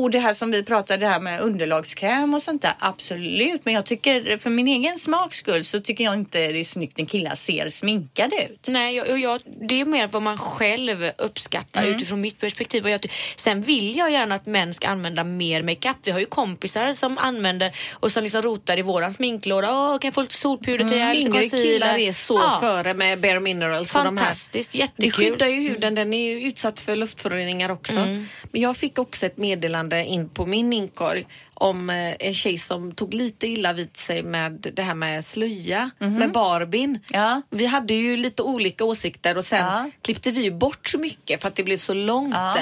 Och 0.00 0.10
det 0.10 0.18
här 0.18 0.34
som 0.34 0.50
vi 0.50 0.62
pratade 0.62 1.00
det 1.00 1.06
här 1.06 1.20
med 1.20 1.40
underlagskräm 1.40 2.34
och 2.34 2.42
sånt 2.42 2.62
där, 2.62 2.74
absolut. 2.78 3.64
Men 3.64 3.74
jag 3.74 3.86
tycker 3.86 4.38
för 4.38 4.50
min 4.50 4.68
egen 4.68 4.98
smaks 4.98 5.38
skull 5.38 5.64
så 5.64 5.80
tycker 5.80 6.04
jag 6.04 6.14
inte 6.14 6.38
det 6.52 6.60
är 6.60 6.64
snyggt 6.64 6.98
när 6.98 7.04
killar 7.04 7.34
ser 7.34 7.68
sminkade 7.70 8.36
ut. 8.50 8.64
Nej, 8.68 8.96
jag, 8.96 9.20
jag, 9.20 9.40
det 9.68 9.80
är 9.80 9.84
mer 9.84 10.06
vad 10.06 10.22
man 10.22 10.38
själv 10.38 11.10
uppskattar 11.18 11.82
Mm. 11.82 11.94
utifrån 11.96 12.20
mitt 12.20 12.38
perspektiv. 12.40 12.84
Och 12.84 12.90
jag, 12.90 13.06
sen 13.36 13.62
vill 13.62 13.96
jag 13.96 14.10
gärna 14.12 14.34
att 14.34 14.46
män 14.46 14.74
ska 14.74 14.88
använda 14.88 15.24
mer 15.24 15.62
makeup. 15.62 15.96
Vi 16.02 16.10
har 16.10 16.20
ju 16.20 16.26
kompisar 16.26 16.92
som 16.92 17.18
använder 17.18 17.72
och 17.92 18.12
som 18.12 18.22
liksom 18.22 18.42
rotar 18.42 18.78
i 18.78 18.82
våran 18.82 19.12
sminklåda. 19.12 19.70
Åh, 19.72 19.98
kan 19.98 20.08
jag 20.08 20.14
få 20.14 20.20
lite 20.20 20.34
solpuder 20.34 20.88
till 20.88 20.98
mm. 21.00 21.16
Yngre 21.16 21.42
killar 21.48 21.98
är 21.98 22.12
så 22.12 22.34
Ja. 22.34 22.58
före 22.60 22.94
med 22.94 23.20
Bare 23.20 23.40
Minerals 23.40 23.94
och 23.94 24.04
de. 24.04 24.16
Fantastiskt, 24.16 24.72
Det 24.72 24.78
jättekul. 24.78 25.12
skyddar 25.12 25.46
ju 25.46 25.68
huden, 25.68 25.94
den 25.94 26.14
är 26.14 26.28
ju 26.28 26.42
utsatt 26.48 26.80
för 26.80 26.96
luftföroreningar 26.96 27.70
också. 27.70 27.92
Mm. 27.92 28.26
Men 28.52 28.60
jag 28.60 28.76
fick 28.76 28.98
också 28.98 29.26
ett 29.26 29.36
meddelande 29.36 29.87
in 29.96 30.28
på 30.28 30.46
min 30.46 30.72
inkorg 30.72 31.26
om 31.54 31.90
eh, 31.90 32.14
en 32.20 32.34
tjej 32.34 32.58
som 32.58 32.92
tog 32.92 33.14
lite 33.14 33.46
illa 33.46 33.72
vid 33.72 33.96
sig 33.96 34.22
med 34.22 34.66
det 34.74 34.82
här 34.82 34.94
med 34.94 35.24
slöja, 35.24 35.90
med 35.98 36.32
Barbin. 36.32 36.98
Ja. 37.12 37.42
Vi 37.50 37.66
hade 37.66 37.94
ju 37.94 38.16
lite 38.16 38.42
olika 38.42 38.84
åsikter 38.84 39.36
och 39.36 39.44
sen 39.44 39.64
Ja. 39.66 39.90
klippte 40.02 40.30
vi 40.30 40.50
bort 40.50 40.88
så 40.88 40.98
mycket 40.98 41.40
för 41.40 41.48
att 41.48 41.54
det 41.56 41.64
blev 41.64 41.76
så 41.76 41.94
långt. 41.94 42.34
Ja. 42.34 42.56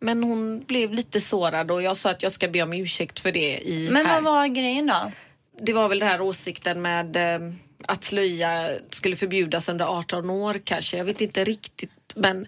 Men 0.00 0.22
hon 0.22 0.64
blev 0.64 0.92
lite 0.92 1.20
sårad 1.20 1.70
och 1.70 1.82
jag 1.82 1.96
sa 1.96 2.10
att 2.10 2.22
jag 2.22 2.32
ska 2.32 2.48
be 2.48 2.62
om 2.62 2.72
ursäkt 2.72 3.20
för 3.20 3.32
det 3.32 3.58
i 3.58 3.88
Men 3.90 4.06
här 4.06 4.20
vad 4.20 4.32
var 4.34 4.46
grejen 4.46 4.86
då? 4.86 5.12
det 5.60 5.72
var 5.72 5.88
väl 5.88 5.98
den 5.98 6.08
här 6.08 6.20
åsikten 6.20 6.82
med 6.82 7.16
eh, 7.16 7.52
att 7.88 8.04
slöja 8.04 8.70
skulle 8.90 9.16
förbjudas 9.16 9.68
under 9.68 9.84
18 9.84 10.30
år 10.30 10.60
kanske. 10.64 10.96
Jag 10.96 11.04
vet 11.04 11.20
inte 11.20 11.44
riktigt 11.44 11.90
men 12.16 12.46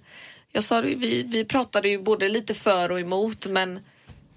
jag 0.52 0.64
sa 0.64 0.81
vi, 0.81 1.22
vi 1.22 1.44
pratade 1.44 1.88
ju 1.88 1.98
både 2.02 2.28
lite 2.28 2.54
för 2.54 2.90
och 2.92 3.00
emot 3.00 3.46
men 3.46 3.81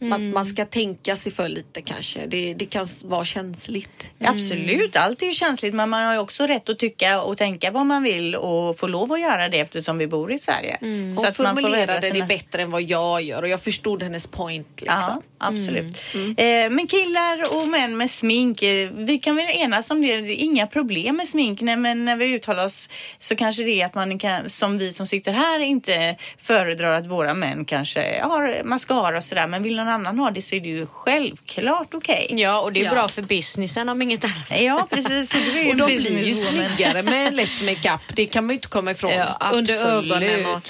man, 0.02 0.32
man 0.34 0.46
ska 0.46 0.66
tänka 0.66 1.16
sig 1.16 1.32
för 1.32 1.50
lite 1.50 1.82
kanske. 1.82 2.26
Det, 2.26 2.54
det 2.54 2.66
kan 2.66 2.86
vara 3.04 3.24
känsligt. 3.26 4.06
Absolut, 4.24 4.96
allt 4.96 5.22
är 5.22 5.26
ju 5.26 5.34
känsligt 5.34 5.74
men 5.74 5.90
man 5.90 6.06
har 6.06 6.14
ju 6.14 6.20
också 6.20 6.44
rätt 6.48 6.70
att 6.70 6.80
tycka 6.80 7.22
och 7.22 7.38
tänka 7.38 7.72
vad 7.72 7.86
man 7.86 8.04
vill 8.04 8.36
och 8.36 8.78
få 8.78 8.88
lov 8.88 9.12
att 9.12 9.22
göra 9.22 9.50
det 9.50 9.60
eftersom 9.60 9.98
vi 9.98 10.08
bor 10.08 10.32
i 10.32 10.40
Sverige. 10.40 10.78
Hon 10.80 11.16
Så 11.16 11.22
att 11.22 11.40
man 11.40 11.56
får 11.56 11.62
formulerade 11.62 11.86
välja 11.86 12.02
det 12.02 12.08
sina- 12.16 12.26
bättre 12.26 12.62
än 12.62 12.72
vad 12.72 12.82
jag 12.82 13.22
gör 13.22 13.42
och 13.42 13.48
jag 13.50 13.62
förstod 13.62 14.04
hennes 14.04 14.28
point. 14.28 14.68
Liksom. 14.82 15.00
Ja, 15.08 15.22
absolut. 15.38 15.98
Eh, 16.16 16.70
men 16.70 16.88
killar 16.88 17.58
och 17.62 17.68
män 17.68 17.98
med 17.98 18.12
smink, 18.12 18.62
eh, 18.64 18.90
vi 18.94 19.18
kan 19.18 19.36
väl 19.36 19.46
enas 19.50 19.92
om 19.92 20.02
det. 20.02 20.22
Det 20.22 20.32
är 20.42 20.44
inga 20.44 20.68
problem 20.68 21.16
med 21.16 21.28
smink. 21.28 21.62
Nej, 21.62 21.78
men 21.78 22.06
när 22.06 22.16
vi 22.16 22.26
uttalar 22.34 22.66
oss 22.66 22.90
så 23.20 23.36
kanske 23.36 23.64
det 23.64 23.82
är 23.82 23.86
att 23.86 23.96
man 23.96 24.20
kan, 24.20 24.50
som 24.50 24.78
vi 24.78 24.94
som 24.94 25.06
sitter 25.06 25.32
här 25.32 25.60
inte 25.60 26.16
föredrar 26.38 26.98
att 27.00 27.08
våra 27.08 27.34
män 27.34 27.66
kanske 27.66 28.22
har 28.22 28.64
mascara 28.64 29.18
och 29.18 29.24
sådär. 29.24 29.48
Men 29.48 29.64
vill 29.64 29.76
någon 29.76 29.88
annan 29.92 30.20
ha 30.20 30.32
det 30.32 30.42
så 30.42 30.56
är 30.56 30.60
det 30.60 30.68
ju 30.70 30.86
självklart 30.88 31.94
okej. 31.94 32.28
Ja, 32.32 32.60
och 32.62 32.74
det 32.74 32.80
är 32.80 32.84
Ja. 32.86 32.92
bra 32.92 33.08
för 33.08 33.22
businessen 33.22 33.90
om 33.90 34.02
inget 34.02 34.24
annat. 34.24 34.62
Ja, 34.62 34.88
precis. 34.90 35.34
Och 35.36 35.76
de 35.76 35.86
blir 35.86 36.24
ju 36.24 36.36
snyggare 36.36 37.04
med 37.04 37.34
lätt 37.34 37.62
makeup. 37.64 38.02
Det 38.16 38.26
kan 38.26 38.44
man 38.46 38.50
ju 38.50 38.56
inte 38.56 38.68
komma 38.68 38.92
ifrån. 38.92 39.12
Ja, 39.12 39.50
Under 39.54 39.74
ögonen 39.86 40.46
och 40.46 40.70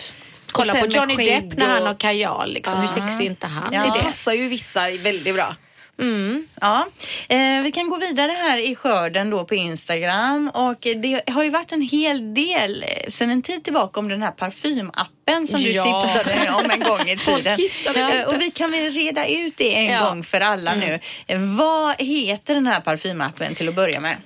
Kolla 0.53 0.73
och 0.73 0.79
på 0.79 0.85
Johnny 0.85 1.15
Depp 1.15 1.27
skägg 1.27 1.57
när 1.57 1.67
han 1.67 1.81
och- 1.81 1.87
har 1.87 1.95
kajal. 1.95 2.53
Liksom. 2.53 2.79
Hur 2.79 2.87
sexig 2.87 3.25
är 3.25 3.29
inte 3.29 3.47
han? 3.47 3.73
Ja. 3.73 3.93
det? 3.97 4.03
passar 4.03 4.33
ju 4.33 4.47
vissa 4.47 4.91
väldigt 4.91 5.35
bra. 5.35 5.55
Ja, 6.61 6.87
eh, 7.29 7.61
vi 7.63 7.71
kan 7.71 7.89
gå 7.89 7.97
vidare 7.97 8.31
här 8.31 8.57
i 8.57 8.75
skörden 8.75 9.29
då 9.29 9.45
på 9.45 9.55
Instagram 9.55 10.51
och 10.53 10.77
det 10.81 11.21
har 11.31 11.43
ju 11.43 11.49
varit 11.49 11.71
en 11.71 11.81
hel 11.81 12.33
del 12.33 12.83
eh, 12.87 13.09
sedan 13.09 13.29
en 13.29 13.41
tid 13.41 13.63
tillbaka 13.63 13.99
om 13.99 14.07
den 14.07 14.21
här 14.21 14.31
parfymappen 14.31 15.47
som 15.47 15.59
du 15.59 15.69
Ja. 15.71 16.01
tipsade 16.01 16.51
om 16.51 16.71
en 16.71 16.79
gång 16.79 16.99
i 17.09 17.17
tiden. 17.25 17.59
Eh, 17.95 18.27
och 18.27 18.41
vi 18.41 18.51
kan 18.51 18.71
väl 18.71 18.93
reda 18.93 19.27
ut 19.27 19.57
det 19.57 19.75
en 19.75 19.85
Ja. 19.85 20.09
gång 20.09 20.23
för 20.23 20.41
alla 20.41 20.75
nu. 20.75 20.99
Eh, 21.27 21.39
Vad 21.39 22.01
heter 22.01 22.53
den 22.55 22.67
här 22.67 22.79
parfymappen 22.79 23.55
till 23.55 23.69
att 23.69 23.75
börja 23.75 23.99
med? 23.99 24.17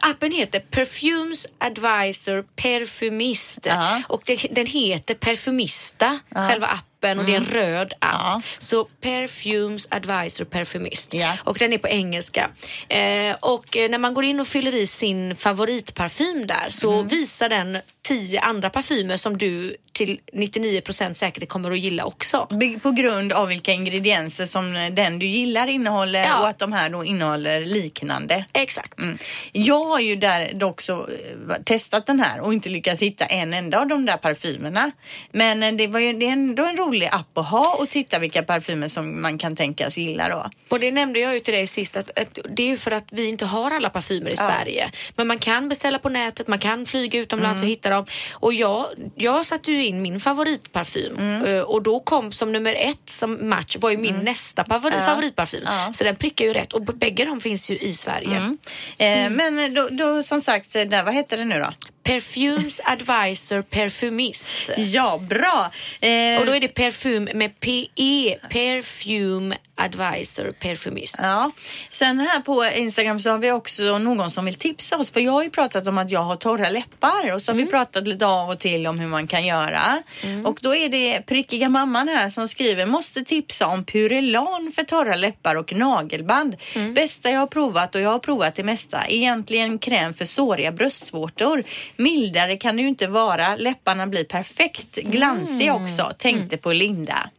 Appen 0.00 0.32
heter 0.32 0.60
Perfumes 0.60 1.46
Advisor 1.58 2.44
Perfumist 2.56 3.58
Ja. 3.66 4.02
och 4.08 4.22
det, 4.26 4.46
den 4.50 4.66
heter 4.66 5.14
Perfumista, 5.14 6.18
själva 6.34 6.66
appen 6.66 6.84
och 7.02 7.24
det 7.24 7.32
är 7.32 7.36
en 7.36 7.44
röd 7.44 7.92
app. 7.98 8.12
Ja. 8.12 8.42
Så 8.58 8.84
Perfumes 8.84 9.88
Advisor 9.90 10.44
Perfumist 10.44 11.14
Ja. 11.14 11.32
och 11.44 11.56
den 11.58 11.72
är 11.72 11.78
på 11.78 11.88
engelska. 11.88 12.50
Eh, 12.88 13.36
och 13.40 13.76
eh, 13.76 13.90
när 13.90 13.98
man 13.98 14.14
går 14.14 14.24
in 14.24 14.40
och 14.40 14.46
fyller 14.46 14.74
i 14.74 14.86
sin 14.86 15.36
favoritparfym 15.36 16.46
där 16.46 16.66
så 16.68 17.02
visar 17.02 17.48
den 17.48 17.78
tio 18.02 18.40
andra 18.40 18.70
parfymer 18.70 19.16
som 19.16 19.38
du 19.38 19.76
till 19.92 20.20
99% 20.32 21.14
säkert 21.14 21.48
kommer 21.48 21.70
att 21.70 21.78
gilla 21.78 22.04
också. 22.04 22.46
På 22.82 22.90
grund 22.90 23.32
av 23.32 23.48
vilka 23.48 23.72
ingredienser 23.72 24.46
som 24.46 24.90
den 24.92 25.18
du 25.18 25.26
gillar 25.26 25.66
innehåller 25.66 26.24
Ja. 26.24 26.38
och 26.40 26.48
att 26.48 26.58
de 26.58 26.72
här 26.72 26.88
då 26.90 27.04
innehåller 27.04 27.64
liknande. 27.64 28.44
Exakt. 28.52 28.98
Mm. 29.02 29.18
Jag 29.52 29.84
har 29.84 30.00
ju 30.00 30.16
där 30.16 30.52
dock 30.54 30.80
så 30.80 30.92
eh, 31.00 31.62
testat 31.64 32.06
den 32.06 32.20
här 32.20 32.40
och 32.40 32.52
inte 32.52 32.68
lyckats 32.68 33.02
hitta 33.02 33.24
en 33.24 33.54
enda 33.54 33.80
av 33.80 33.86
de 33.88 34.06
där 34.06 34.16
parfymerna. 34.16 34.90
Men 35.32 35.62
eh, 35.62 35.72
det 35.72 35.86
var 35.86 36.00
ju 36.00 36.12
det 36.12 36.26
är 36.28 36.32
ändå 36.32 36.64
en 36.64 36.76
rolig 36.76 36.89
rolig 36.90 37.08
app 37.12 37.38
att 37.38 37.46
ha 37.48 37.74
och 37.78 37.88
titta 37.88 38.18
vilka 38.18 38.42
parfymer 38.42 38.88
som 38.88 39.22
man 39.22 39.38
kan 39.38 39.56
tänkas 39.56 39.96
gilla 39.98 40.28
då. 40.28 40.50
Och 40.68 40.80
det 40.80 40.90
nämnde 40.92 41.20
jag 41.20 41.34
ju 41.34 41.40
till 41.40 41.54
dig 41.54 41.66
sist 41.66 41.96
att, 41.96 42.18
att 42.18 42.38
det 42.56 42.62
är 42.62 42.66
ju 42.66 42.76
för 42.76 42.90
att 42.90 43.04
vi 43.10 43.28
inte 43.28 43.44
har 43.46 43.70
alla 43.70 43.90
parfymer 43.90 44.30
i 44.30 44.36
Sverige. 44.36 44.90
Men 45.16 45.26
man 45.26 45.38
kan 45.38 45.68
beställa 45.68 45.98
på 45.98 46.08
nätet, 46.08 46.48
man 46.48 46.58
kan 46.58 46.86
flyga 46.86 47.18
utomlands 47.20 47.60
Mm. 47.60 47.66
och 47.68 47.70
hitta 47.70 47.90
dem. 47.90 48.04
Och 48.32 48.52
jag, 48.54 48.86
jag 49.16 49.46
satte 49.46 49.72
ju 49.72 49.86
in 49.86 50.02
min 50.02 50.20
favoritparfym 50.20 51.16
Mm. 51.18 51.44
Eh, 51.44 51.60
och 51.62 51.82
då 51.82 52.00
kom 52.00 52.32
som 52.32 52.52
nummer 52.52 52.74
ett 52.78 53.08
som 53.08 53.48
match 53.48 53.76
var 53.80 53.90
ju 53.90 53.96
min 53.96 54.16
nästa 54.18 54.64
favori, 54.64 54.92
favoritparfym. 55.06 55.64
Så 55.94 56.04
den 56.04 56.16
prickar 56.16 56.44
ju 56.44 56.52
rätt 56.52 56.72
och 56.72 56.82
bägge 56.82 57.24
de 57.24 57.40
finns 57.40 57.70
ju 57.70 57.78
i 57.78 57.94
Sverige. 57.94 58.36
Mm. 58.36 58.58
Eh, 58.98 59.30
Men 59.30 59.74
då, 59.74 59.88
då 59.90 60.22
som 60.22 60.40
sagt, 60.40 60.72
där, 60.72 61.02
vad 61.04 61.14
heter 61.14 61.36
det 61.36 61.44
nu 61.44 61.58
då? 61.58 61.72
Perfumes 62.02 62.80
Advisor 62.84 63.62
Perfumist. 63.62 64.70
Ja, 64.76 65.18
bra. 65.28 65.70
Eh, 66.00 66.40
Och 66.40 66.46
då 66.46 66.54
är 66.56 66.60
det 66.60 66.68
parfym 66.68 67.24
med 67.34 67.60
PE, 67.60 68.36
Perfume 68.50 69.56
Advisor 69.76 70.52
Perfumist. 70.52 71.16
Ja, 71.22 71.50
sen 71.88 72.20
här 72.20 72.40
på 72.40 72.64
Instagram 72.76 73.20
så 73.20 73.30
har 73.30 73.38
vi 73.38 73.52
också 73.52 73.98
någon 73.98 74.30
som 74.30 74.44
vill 74.44 74.54
tipsa 74.54 74.96
oss 74.98 75.10
för 75.10 75.20
jag 75.20 75.32
har 75.32 75.42
ju 75.42 75.50
pratat 75.50 75.86
om 75.86 75.98
att 75.98 76.10
jag 76.10 76.20
har 76.20 76.36
torra 76.36 76.68
läppar 76.70 77.32
och 77.34 77.42
så 77.42 77.52
har 77.52 77.56
vi 77.56 77.66
pratat 77.66 78.06
lite 78.08 78.26
av 78.26 78.48
och 78.50 78.58
till 78.58 78.86
om 78.86 78.98
hur 78.98 79.08
man 79.08 79.26
kan 79.26 79.46
göra. 79.46 80.02
Och 80.44 80.58
då 80.62 80.74
är 80.76 80.88
det 80.88 81.26
prickiga 81.26 81.68
mamman 81.68 82.08
här 82.08 82.30
som 82.30 82.48
skriver 82.48 82.86
måste 82.86 83.24
tipsa 83.24 83.66
om 83.66 83.84
Purelan 83.84 84.72
för 84.76 84.82
torra 84.82 85.14
läppar 85.16 85.54
och 85.54 85.72
nagelband. 85.72 86.56
Bästa 86.94 87.30
jag 87.30 87.40
har 87.40 87.46
provat 87.46 87.94
och 87.94 88.00
jag 88.00 88.10
har 88.10 88.18
provat 88.18 88.54
det 88.54 88.64
mesta. 88.64 89.00
Egentligen 89.08 89.78
kräm 89.78 90.14
för 90.14 90.24
såriga 90.24 90.72
bröstvårtor. 90.72 91.64
Mildare 92.00 92.56
kan 92.56 92.76
det 92.76 92.82
ju 92.82 92.88
inte 92.88 93.06
vara. 93.06 93.56
Läpparna 93.56 94.06
blir 94.06 94.24
perfekt 94.24 94.96
glansiga 94.96 95.74
också. 95.74 96.12
Tänkte 96.18 96.56
på 96.56 96.72
Linda. 96.72 97.30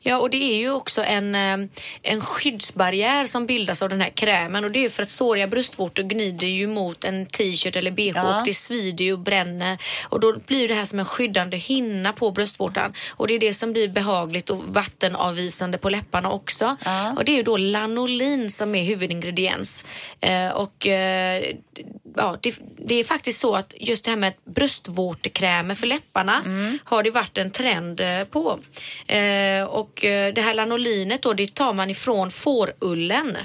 Ja, 0.00 0.18
och 0.18 0.30
det 0.30 0.36
är 0.36 0.56
ju 0.56 0.70
också 0.70 1.04
en, 1.04 1.34
eh, 1.34 1.68
en 2.02 2.20
skyddsbarriär 2.20 3.24
som 3.24 3.46
bildas 3.46 3.82
av 3.82 3.88
den 3.88 4.00
här 4.00 4.10
krämen 4.10 4.64
och 4.64 4.70
det 4.70 4.84
är 4.84 4.88
för 4.88 5.02
att 5.02 5.10
såriga 5.10 5.46
bröstvårtor 5.46 6.02
gnider 6.02 6.46
ju 6.46 6.66
mot 6.66 7.04
en 7.04 7.26
t-shirt 7.26 7.76
eller 7.76 7.90
bh 7.90 8.06
Ja. 8.14 8.38
och 8.38 8.46
det 8.46 8.54
svider 8.54 9.04
ju 9.04 9.12
och 9.12 9.18
bränner 9.18 9.78
och 10.08 10.20
då 10.20 10.36
blir 10.46 10.68
det 10.68 10.74
här 10.74 10.84
som 10.84 10.98
en 10.98 11.04
skyddande 11.04 11.56
hinna 11.56 12.12
på 12.12 12.30
bröstvårtan 12.30 12.94
och 13.10 13.28
det 13.28 13.34
är 13.34 13.38
det 13.38 13.54
som 13.54 13.72
blir 13.72 13.88
behagligt 13.88 14.50
och 14.50 14.62
vattenavvisande 14.68 15.78
på 15.78 15.88
läpparna 15.90 16.30
också. 16.30 16.76
Och 17.16 17.24
det 17.24 17.32
är 17.32 17.36
ju 17.36 17.42
då 17.42 17.56
lanolin 17.56 18.50
som 18.50 18.74
är 18.74 18.84
huvudingrediens 18.84 19.84
eh, 20.20 20.48
och 20.48 20.86
eh, 20.86 21.42
ja, 22.16 22.36
det, 22.40 22.54
det 22.78 22.94
är 22.94 23.04
faktiskt 23.04 23.40
så 23.40 23.54
att 23.54 23.74
just 23.80 24.04
det 24.04 24.10
här 24.10 24.18
med 24.18 24.32
bröstvårtekrämer 24.44 25.74
för 25.74 25.86
läpparna 25.86 26.42
har 26.84 27.02
det 27.02 27.10
varit 27.10 27.38
en 27.38 27.50
trend 27.50 28.00
eh, 28.00 28.24
på. 28.24 28.58
Eh, 29.06 29.64
och 29.64 30.04
eh, 30.04 30.34
det 30.34 30.40
här 30.40 30.54
lanolinet 30.54 31.22
då, 31.22 31.32
det 31.32 31.54
tar 31.54 31.72
man 31.72 31.90
ifrån 31.90 32.30
fårullen. 32.30 33.38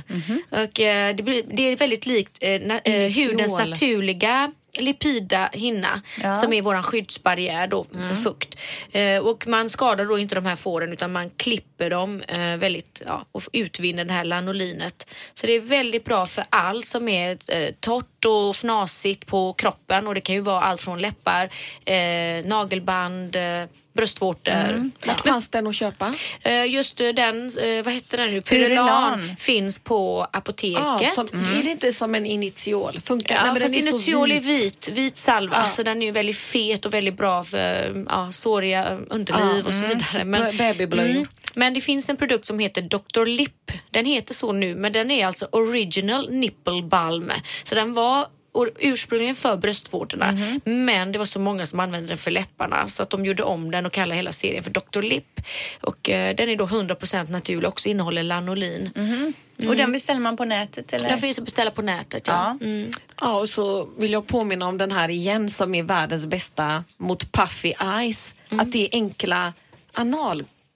Och 0.49 0.79
eh, 0.79 1.15
det, 1.15 1.23
blir, 1.23 1.43
det 1.53 1.63
är 1.63 1.77
väldigt 1.77 2.05
likt 2.05 2.37
eh, 2.41 2.61
na, 2.61 2.79
eh, 2.79 3.11
hudens 3.11 3.57
naturliga 3.57 4.51
lipida 4.77 5.49
hinna 5.53 6.01
som 6.41 6.53
är 6.53 6.61
våran 6.61 6.83
skyddsbarriär 6.83 7.67
då 7.67 7.85
för 8.07 8.15
fukt. 8.15 8.59
Eh, 8.91 9.17
och 9.17 9.47
man 9.47 9.69
skadar 9.69 10.05
då 10.05 10.17
inte 10.17 10.35
de 10.35 10.45
här 10.45 10.55
fåren 10.55 10.93
utan 10.93 11.11
man 11.11 11.29
klipper 11.29 11.89
dem 11.89 12.21
eh, 12.21 12.57
väldigt 12.57 13.01
ja, 13.05 13.25
och 13.31 13.43
utvinner 13.53 14.05
det 14.05 14.13
här 14.13 14.23
lanolinet. 14.23 15.09
Så 15.33 15.47
det 15.47 15.53
är 15.53 15.59
väldigt 15.59 16.05
bra 16.05 16.25
för 16.25 16.45
allt 16.49 16.85
som 16.85 17.07
är 17.07 17.37
eh, 17.47 17.73
torrt 17.79 18.25
och 18.25 18.55
fnasigt 18.55 19.27
på 19.27 19.53
kroppen 19.53 20.07
och 20.07 20.15
det 20.15 20.21
kan 20.21 20.35
ju 20.35 20.41
vara 20.41 20.61
allt 20.61 20.81
från 20.81 20.99
läppar, 20.99 21.49
eh, 21.85 22.45
nagelband, 22.45 23.35
eh, 23.35 23.63
bröstvårtor. 23.93 24.53
Ja. 24.53 25.07
Vart 25.07 25.21
fanns 25.21 25.49
den 25.49 25.67
att 25.67 25.75
köpa? 25.75 26.13
Eh, 26.41 26.65
Just 26.65 27.01
eh, 27.01 27.09
den, 27.09 27.51
eh, 27.59 27.83
vad 27.83 27.93
heter 27.93 28.17
den 28.17 28.31
nu? 28.31 28.41
Purelan 28.41 29.35
finns 29.37 29.79
på 29.79 30.27
apoteket. 30.33 30.81
Ja, 30.83 31.11
som, 31.15 31.27
Är 31.59 31.63
det 31.63 31.71
inte 31.71 31.93
som 31.93 32.15
en 32.15 32.25
initial? 32.25 32.99
Funkar 33.03 33.35
Ja, 33.35 33.43
Nej, 33.43 33.53
men 33.53 33.61
fast 33.61 33.73
den 33.73 33.87
är 33.87 33.91
så 33.91 33.95
Initiol 33.95 34.31
är 34.31 34.39
vit. 34.39 34.87
vit, 34.87 34.97
vit 34.97 35.17
salva 35.17 35.69
så 35.69 35.83
den 35.83 36.01
är 36.01 36.05
ju 36.05 36.11
väldigt 36.11 36.37
fet 36.37 36.85
och 36.85 36.93
väldigt 36.93 37.17
bra 37.17 37.43
för 37.43 38.05
ja, 38.09 38.31
såriga 38.31 38.97
underliv 39.09 39.45
Ja, 39.63 39.67
och 39.67 39.73
så 39.73 39.85
mm. 39.85 39.89
vidare. 39.89 40.25
Ba- 40.25 40.57
babyblöjor. 40.57 41.27
men 41.53 41.73
det 41.73 41.81
finns 41.81 42.09
en 42.09 42.17
produkt 42.17 42.45
som 42.45 42.59
heter 42.59 42.81
Dr. 42.81 43.25
Lip. 43.25 43.71
Den 43.91 44.05
heter 44.05 44.33
så 44.33 44.51
nu 44.51 44.75
men 44.75 44.93
den 44.93 45.11
är 45.11 45.27
alltså 45.27 45.47
Original 45.51 46.31
Nipple 46.31 46.81
Balm. 46.83 47.31
Så 47.63 47.75
den 47.75 47.93
var 47.93 48.27
ursprungligen 48.79 49.35
för 49.35 49.57
bröstvårtorna 49.57 50.37
men 50.63 51.11
det 51.11 51.19
var 51.19 51.25
så 51.25 51.39
många 51.39 51.65
som 51.65 51.79
använde 51.79 52.07
den 52.07 52.17
för 52.17 52.31
läpparna 52.31 52.87
så 52.87 53.03
att 53.03 53.09
de 53.09 53.25
gjorde 53.25 53.43
om 53.43 53.71
den 53.71 53.85
och 53.85 53.91
kallade 53.91 54.15
hela 54.15 54.31
serien 54.31 54.63
för 54.63 54.71
Dr. 54.71 55.01
Lip. 55.01 55.41
Och 55.81 56.09
eh, 56.09 56.35
den 56.35 56.49
är 56.49 56.55
då 56.55 56.65
100% 56.65 57.31
naturlig 57.31 57.63
och 57.63 57.69
också 57.69 57.89
innehåller 57.89 58.23
lanolin. 58.23 58.89
Och 59.67 59.75
den 59.75 59.91
beställer 59.91 60.19
man 60.19 60.37
på 60.37 60.45
nätet 60.45 60.93
eller? 60.93 61.09
Den 61.09 61.17
finns 61.17 61.39
att 61.39 61.45
beställa 61.45 61.71
på 61.71 61.81
nätet. 61.81 62.27
Ja. 62.27 62.57
Ja. 62.59 62.65
Mm. 62.65 62.91
Ja, 63.21 63.39
och 63.39 63.49
så 63.49 63.89
vill 63.97 64.11
jag 64.11 64.27
påminna 64.27 64.67
om 64.67 64.77
den 64.77 64.91
här 64.91 65.09
igen 65.09 65.49
som 65.49 65.75
är 65.75 65.83
världens 65.83 66.25
bästa 66.25 66.83
mot 66.97 67.31
puffy 67.31 67.73
eyes. 67.79 68.35
Att 68.49 68.71
det 68.71 68.85
är 68.85 68.89
enkla 68.91 69.53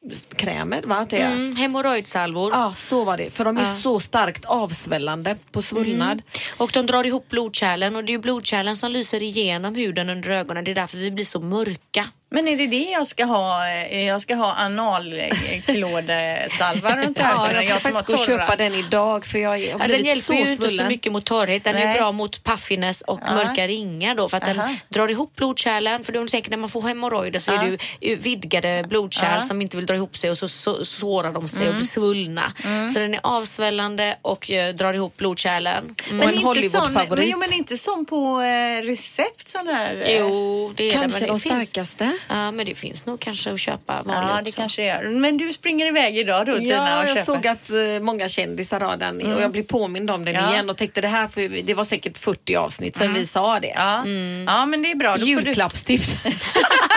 analkrämer, 0.06 0.82
va? 0.84 1.08
Är. 1.12 1.26
Mm, 1.26 1.56
hemorrojdsalvor. 1.56 2.52
Ja, 2.52 2.74
så 2.78 3.04
var 3.04 3.18
det. 3.18 3.30
För 3.30 3.46
de 3.46 3.58
är 3.58 3.64
så 3.64 4.00
starkt 4.00 4.46
avsvällande 4.46 5.38
på 5.52 5.62
svullnad. 5.62 6.22
Och 6.58 6.72
de 6.74 6.86
drar 6.86 7.06
ihop 7.06 7.30
blodkärlen 7.30 7.96
och 7.96 8.04
det 8.04 8.14
är 8.14 8.20
blodkärlen 8.20 8.76
som 8.76 8.92
lyser 8.92 9.24
igenom 9.24 9.76
huden 9.76 10.10
under 10.10 10.30
ögonen. 10.30 10.64
Det 10.64 10.72
är 10.72 10.76
därför 10.76 10.98
vi 10.98 11.12
blir 11.12 11.26
så 11.26 11.40
mörka. 11.40 12.08
Men 12.36 12.48
är 12.48 12.58
det 12.58 12.68
det 12.68 12.92
jag 12.92 13.08
ska 13.08 13.26
ha? 13.26 13.68
Eh, 13.70 14.06
Jag 14.06 14.22
ska 14.22 14.36
ha 14.36 14.54
analklådesalva 14.56 16.96
runt 16.98 17.18
Ja, 17.22 17.32
ögonen? 17.34 17.56
jag 17.56 17.64
ska 17.66 17.74
har 17.74 17.80
faktiskt 17.80 18.08
gå 18.08 18.14
och 18.14 18.26
köpa 18.40 18.56
den 18.56 18.76
idag 18.76 19.26
för 19.26 19.40
jag 19.40 19.60
Ja, 19.60 19.78
den 19.88 20.06
hjälper 20.06 20.34
ju 20.34 20.52
inte 20.52 20.70
så 20.70 20.84
mycket 20.86 21.12
mot 21.12 21.26
torrhet. 21.26 21.64
Den 21.64 21.76
är 21.76 21.86
Nej. 21.86 21.98
bra 22.00 22.12
mot 22.12 22.44
puffiness 22.44 23.02
och 23.02 23.20
Ja. 23.28 23.34
mörka 23.36 23.68
ringar 23.68 24.16
då 24.16 24.30
för 24.30 24.38
att 24.38 24.44
Aha. 24.44 24.54
den 24.54 24.78
drar 24.90 25.08
ihop 25.12 25.36
blodkärlen. 25.36 26.04
För 26.04 26.14
du 26.14 26.28
tänker 26.28 26.50
när 26.50 26.58
man 26.58 26.70
får 26.70 26.82
hemorrojder 26.82 27.40
så 27.40 27.52
Ja. 27.52 27.64
är 27.64 27.72
det 27.72 27.78
ju 28.08 28.16
vidgade 28.16 28.86
blodkärl 28.90 29.36
Ja. 29.36 29.42
som 29.42 29.62
inte 29.62 29.78
vill 29.78 29.86
dra 29.86 29.96
ihop 29.96 30.18
sig 30.18 30.30
och 30.30 30.38
så, 30.38 30.48
så 30.50 30.86
sårar 30.86 31.32
de 31.32 31.48
sig 31.48 31.60
Mm. 31.62 31.70
och 31.70 31.76
blir 31.76 31.88
svullna. 31.88 32.54
Så 32.94 33.00
den 33.00 33.14
är 33.14 33.20
avsvällande 33.24 34.18
och 34.22 34.52
eh, 34.52 34.74
drar 34.76 34.94
ihop 34.94 35.18
blodkärlen. 35.18 35.96
Mm. 36.10 36.20
Och 36.20 36.26
en 36.34 36.40
inte 36.56 36.70
sån, 36.70 36.94
men, 36.94 37.08
jo, 37.30 37.38
men 37.38 37.54
inte 37.54 37.78
som 37.78 38.06
på 38.06 38.42
eh, 38.42 38.82
recept 38.84 39.48
sån 39.48 39.68
här? 39.68 40.02
eh, 40.06 40.18
Jo, 40.20 40.74
det 40.76 40.90
är 40.90 40.94
Kanske 40.94 41.20
det. 41.20 41.26
men 41.26 41.36
de 41.36 41.40
starkaste. 41.40 42.12
Ja, 42.30 42.52
men 42.52 42.66
det 42.66 42.76
finns 42.76 43.06
nog 43.06 43.20
kanske 43.20 43.54
att 43.54 43.60
köpa 43.60 43.94
vanligt 44.04 44.14
Ja, 44.30 44.36
det 44.36 44.42
också. 44.42 44.56
kanske 44.62 44.82
det 44.82 44.88
gör. 44.88 45.10
Men 45.20 45.38
du 45.38 45.54
springer 45.54 45.86
iväg 45.86 46.18
idag 46.18 46.46
då 46.46 46.54
Tina 46.58 46.66
Ja, 46.90 46.98
och 47.02 47.08
jag 47.08 47.08
köper? 47.18 47.22
såg 47.24 47.48
att 47.48 47.70
eh, 47.70 47.78
många 48.02 48.28
kändisar 48.30 48.80
har 48.80 48.98
den 48.98 49.34
och 49.34 49.42
jag 49.42 49.52
blev 49.52 49.64
påmind 49.64 50.12
om 50.12 50.26
den 50.26 50.34
Ja. 50.36 50.54
igen 50.54 50.70
och 50.70 50.78
tänkte 50.78 51.02
det 51.02 51.08
här, 51.08 51.30
vi- 51.36 51.62
det 51.62 51.74
var 51.74 51.84
säkert 51.84 52.18
40 52.18 52.56
avsnitt 52.56 52.98
sedan 52.98 53.14
vi 53.14 53.26
sa 53.26 53.60
det. 53.60 53.68
Ja. 53.76 54.08
ja, 54.48 54.66
men 54.66 54.82
det 54.82 54.92
är 54.92 54.96
bra. 54.96 55.18
Julklappstips. 55.18 56.16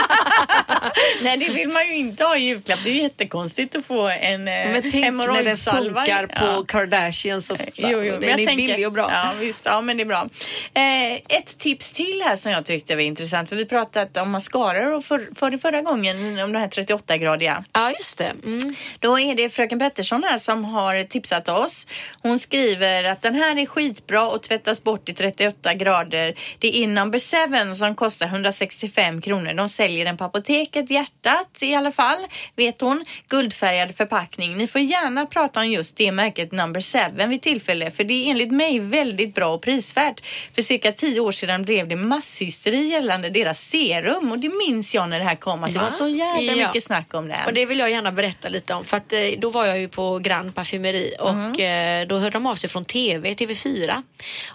Nej, 1.23 1.37
det 1.37 1.49
vill 1.49 1.69
man 1.69 1.87
ju 1.87 1.95
inte 1.95 2.25
ha 2.25 2.37
i 2.37 2.41
julklapp. 2.41 2.79
Det 2.85 2.91
är 2.91 2.95
ju 2.95 3.03
jättekonstigt 3.03 3.77
att 3.77 3.87
få 3.87 4.09
en 4.09 4.49
eh, 4.49 4.55
Men 4.55 4.83
tänk 4.83 4.85
när 4.85 4.91
den 4.93 5.05
hemorrojdsalva. 5.05 6.01
funkar 6.01 6.27
på. 6.27 6.65
Kardashians 6.67 7.51
och 7.51 7.59
Jo, 7.75 7.89
jo, 7.91 7.99
men 7.99 8.21
den 8.21 8.31
jag 8.31 8.41
är 8.41 8.47
tänker- 8.47 8.57
billig 8.67 8.87
och 8.87 8.93
bra. 8.93 9.11
Ja, 9.13 9.31
visst. 9.41 9.61
Ja, 9.65 9.81
men 9.81 9.97
det 9.97 10.03
är 10.03 10.05
bra. 10.05 10.27
Eh, 10.75 11.13
ett 11.39 11.59
tips 11.59 11.91
till 11.93 12.23
här 12.27 12.37
som 12.37 12.53
jag 12.53 12.65
tyckte 12.65 12.95
var 12.95 13.03
intressant. 13.03 13.49
För 13.49 13.57
vi 13.57 13.65
pratade 13.67 14.21
om 14.21 14.31
mascaror 14.31 14.95
och 14.95 15.05
för, 15.05 15.29
för 15.35 15.59
förra 15.59 15.83
gången 15.83 16.39
om 16.39 16.53
den 16.53 16.63
här 16.63 16.69
38-gradiga. 16.69 17.65
Ja, 17.73 17.91
just 17.91 18.19
det. 18.19 18.33
Mm. 18.47 18.75
Då 18.99 19.19
är 19.21 19.35
det 19.35 19.49
fröken 19.51 19.79
Pettersson 19.79 20.25
här 20.25 20.39
som 20.39 20.65
har 20.65 21.03
tipsat 21.05 21.49
oss. 21.49 21.87
Hon 22.23 22.39
skriver 22.39 23.05
att 23.05 23.23
den 23.23 23.35
här 23.35 23.59
är 23.59 23.67
skitbra 23.67 24.29
och 24.29 24.43
tvättas 24.43 24.83
bort 24.85 25.09
i 25.09 25.15
38 25.15 25.75
grader. 25.75 26.35
Det 26.59 26.77
är 26.83 26.87
number 26.87 27.19
seven 27.19 27.77
som 27.77 27.95
kostar 27.95 28.27
165 28.27 29.21
kronor. 29.23 29.53
De 29.53 29.69
säljer 29.69 29.98
den 30.05 30.17
på 30.17 30.25
apoteket, 30.25 30.91
hjärtat 30.91 31.59
i 31.63 31.75
alla 31.75 31.93
fall, 31.93 32.19
vet 32.57 32.81
hon. 32.81 33.05
Guldfärgad 33.29 33.97
förpackning. 33.97 34.57
Ni 34.57 34.67
får 34.67 34.81
gärna 34.81 35.27
prata 35.27 35.61
om 35.61 35.67
just 35.71 35.97
det 35.97 36.13
märket 36.13 36.53
number 36.53 36.81
seven 36.81 37.31
vid 37.31 37.43
tillfälle 37.43 37.91
för 37.91 38.05
det 38.05 38.15
är 38.27 38.31
enligt 38.31 38.53
mig 38.53 38.79
väldigt 38.79 39.35
bra 39.35 39.55
och 39.55 39.63
prisvärt. 39.63 40.21
För 40.55 40.63
cirka 40.63 40.93
tio 40.93 41.21
år 41.21 41.33
sedan 41.33 41.63
blev 41.63 41.89
det 41.89 41.97
masshysteri 41.97 42.89
gällande 42.89 43.31
deras 43.31 43.61
serum 43.69 44.33
och 44.33 44.39
det 44.39 44.49
minns 44.67 44.95
jag 44.95 45.09
när 45.09 45.19
det 45.19 45.25
här 45.25 45.37
kom 45.37 45.65
att 45.65 45.73
det 45.73 45.79
var 45.79 45.91
så 45.91 46.09
jävla 46.09 46.53
Ja. 46.53 46.67
mycket 46.69 46.85
snack 46.85 47.15
om 47.15 47.29
det. 47.29 47.37
Och 47.47 47.53
det 47.55 47.67
vill 47.67 47.79
jag 47.79 47.91
gärna 47.91 48.13
berätta 48.13 48.49
lite 48.49 48.75
om 48.75 48.85
för 48.85 48.97
att 48.97 49.13
eh, 49.13 49.21
då 49.39 49.51
var 49.51 49.65
jag 49.67 49.81
ju 49.81 49.89
på 49.89 50.19
Grand 50.19 50.55
Parfumeri 50.55 51.15
och 51.21 51.31
Mm. 51.31 52.03
eh, 52.03 52.09
då 52.09 52.19
hörde 52.19 52.31
de 52.31 52.47
av 52.47 52.55
sig 52.55 52.71
från 52.71 52.85
TV, 52.85 53.35
TV4 53.35 54.03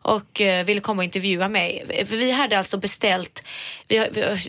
och 0.02 0.42
eh, 0.42 0.66
ville 0.66 0.82
komma 0.82 1.00
och 1.00 1.04
intervjua 1.04 1.50
mig. 1.50 1.86
För 2.10 2.16
vi 2.18 2.32
hade 2.32 2.58
alltså 2.58 2.78
beställt, 2.78 3.44
det 3.88 4.00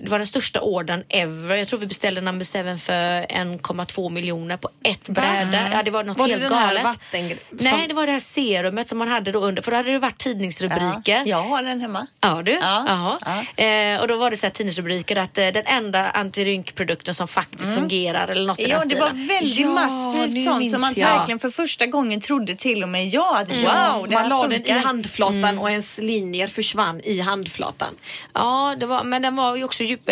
var 0.02 0.18
den 0.18 0.26
största 0.26 0.60
ordern 0.60 0.83
brädan 0.84 1.04
ever. 1.08 1.56
Jag 1.56 1.68
tror 1.68 1.78
vi 1.80 1.86
beställde 1.86 2.20
number 2.20 2.44
seven 2.44 2.78
för 2.78 2.92
1,2 3.26 4.10
miljoner 4.10 4.56
på 4.56 4.68
ett 4.84 5.08
bräde. 5.08 5.70
Ja, 5.74 5.82
det 5.82 5.90
var 5.90 6.04
något 6.04 6.18
Var 6.18 6.28
det 6.28 6.32
helt 6.34 6.52
här 6.54 6.66
galet. 6.66 6.82
vattengre- 6.84 7.38
Nej, 7.50 7.88
det 7.88 7.94
var 7.94 8.06
det 8.06 8.12
här 8.12 8.20
serumet 8.20 8.88
som 8.88 8.98
man 8.98 9.08
hade 9.08 9.32
då 9.32 9.38
under. 9.38 9.62
För 9.62 9.70
då 9.70 9.76
hade 9.76 9.92
det 9.92 9.98
varit 9.98 10.18
tidningsrubriker. 10.18 11.22
Jag 11.26 11.36
har 11.42 11.62
den 11.62 11.80
hemma. 11.80 12.06
Ja 12.20 12.42
du? 12.44 12.52
Ja. 12.52 12.84
Jaha. 12.88 13.64
Eh, 13.66 14.00
och 14.00 14.08
då 14.08 14.16
var 14.16 14.30
det 14.30 14.36
så 14.36 14.46
här 14.46 14.50
tidningsrubriker 14.50 15.16
att 15.18 15.38
eh, 15.38 15.46
den 15.48 15.66
enda 15.66 16.10
antirynkprodukten 16.10 17.14
som 17.14 17.28
faktiskt 17.28 17.74
fungerar 17.74 18.28
eller 18.28 18.46
något 18.46 18.58
i 18.58 18.64
Mm. 18.64 18.70
Ja, 18.72 18.78
den 18.78 18.88
det 18.88 18.94
stilen. 18.94 19.28
var 19.28 19.34
väldigt 19.34 19.58
Ja, 19.60 19.68
massivt 19.68 20.44
sånt 20.44 20.70
som 20.70 20.80
man 20.80 20.92
jag. 20.96 21.08
verkligen 21.18 21.38
för 21.38 21.50
första 21.50 21.86
gången 21.86 22.20
trodde 22.20 22.54
till 22.54 22.82
och 22.82 22.88
med 22.88 23.08
jag 23.08 23.36
att 23.36 23.50
wow, 23.50 23.62
Ja, 23.64 24.04
det 24.08 24.14
man 24.14 24.28
la 24.28 24.46
den 24.46 24.66
i 24.66 24.70
handflatan 24.70 25.58
och 25.58 25.70
ens 25.70 25.98
linjer 25.98 26.48
försvann 26.48 27.00
i 27.04 27.20
handflatan. 27.20 27.94
Ja, 28.34 28.74
det 28.80 28.86
var, 28.86 29.04
men 29.04 29.22
den 29.22 29.36
var 29.36 29.56
ju 29.56 29.64
också 29.64 29.82
djup, 29.84 30.10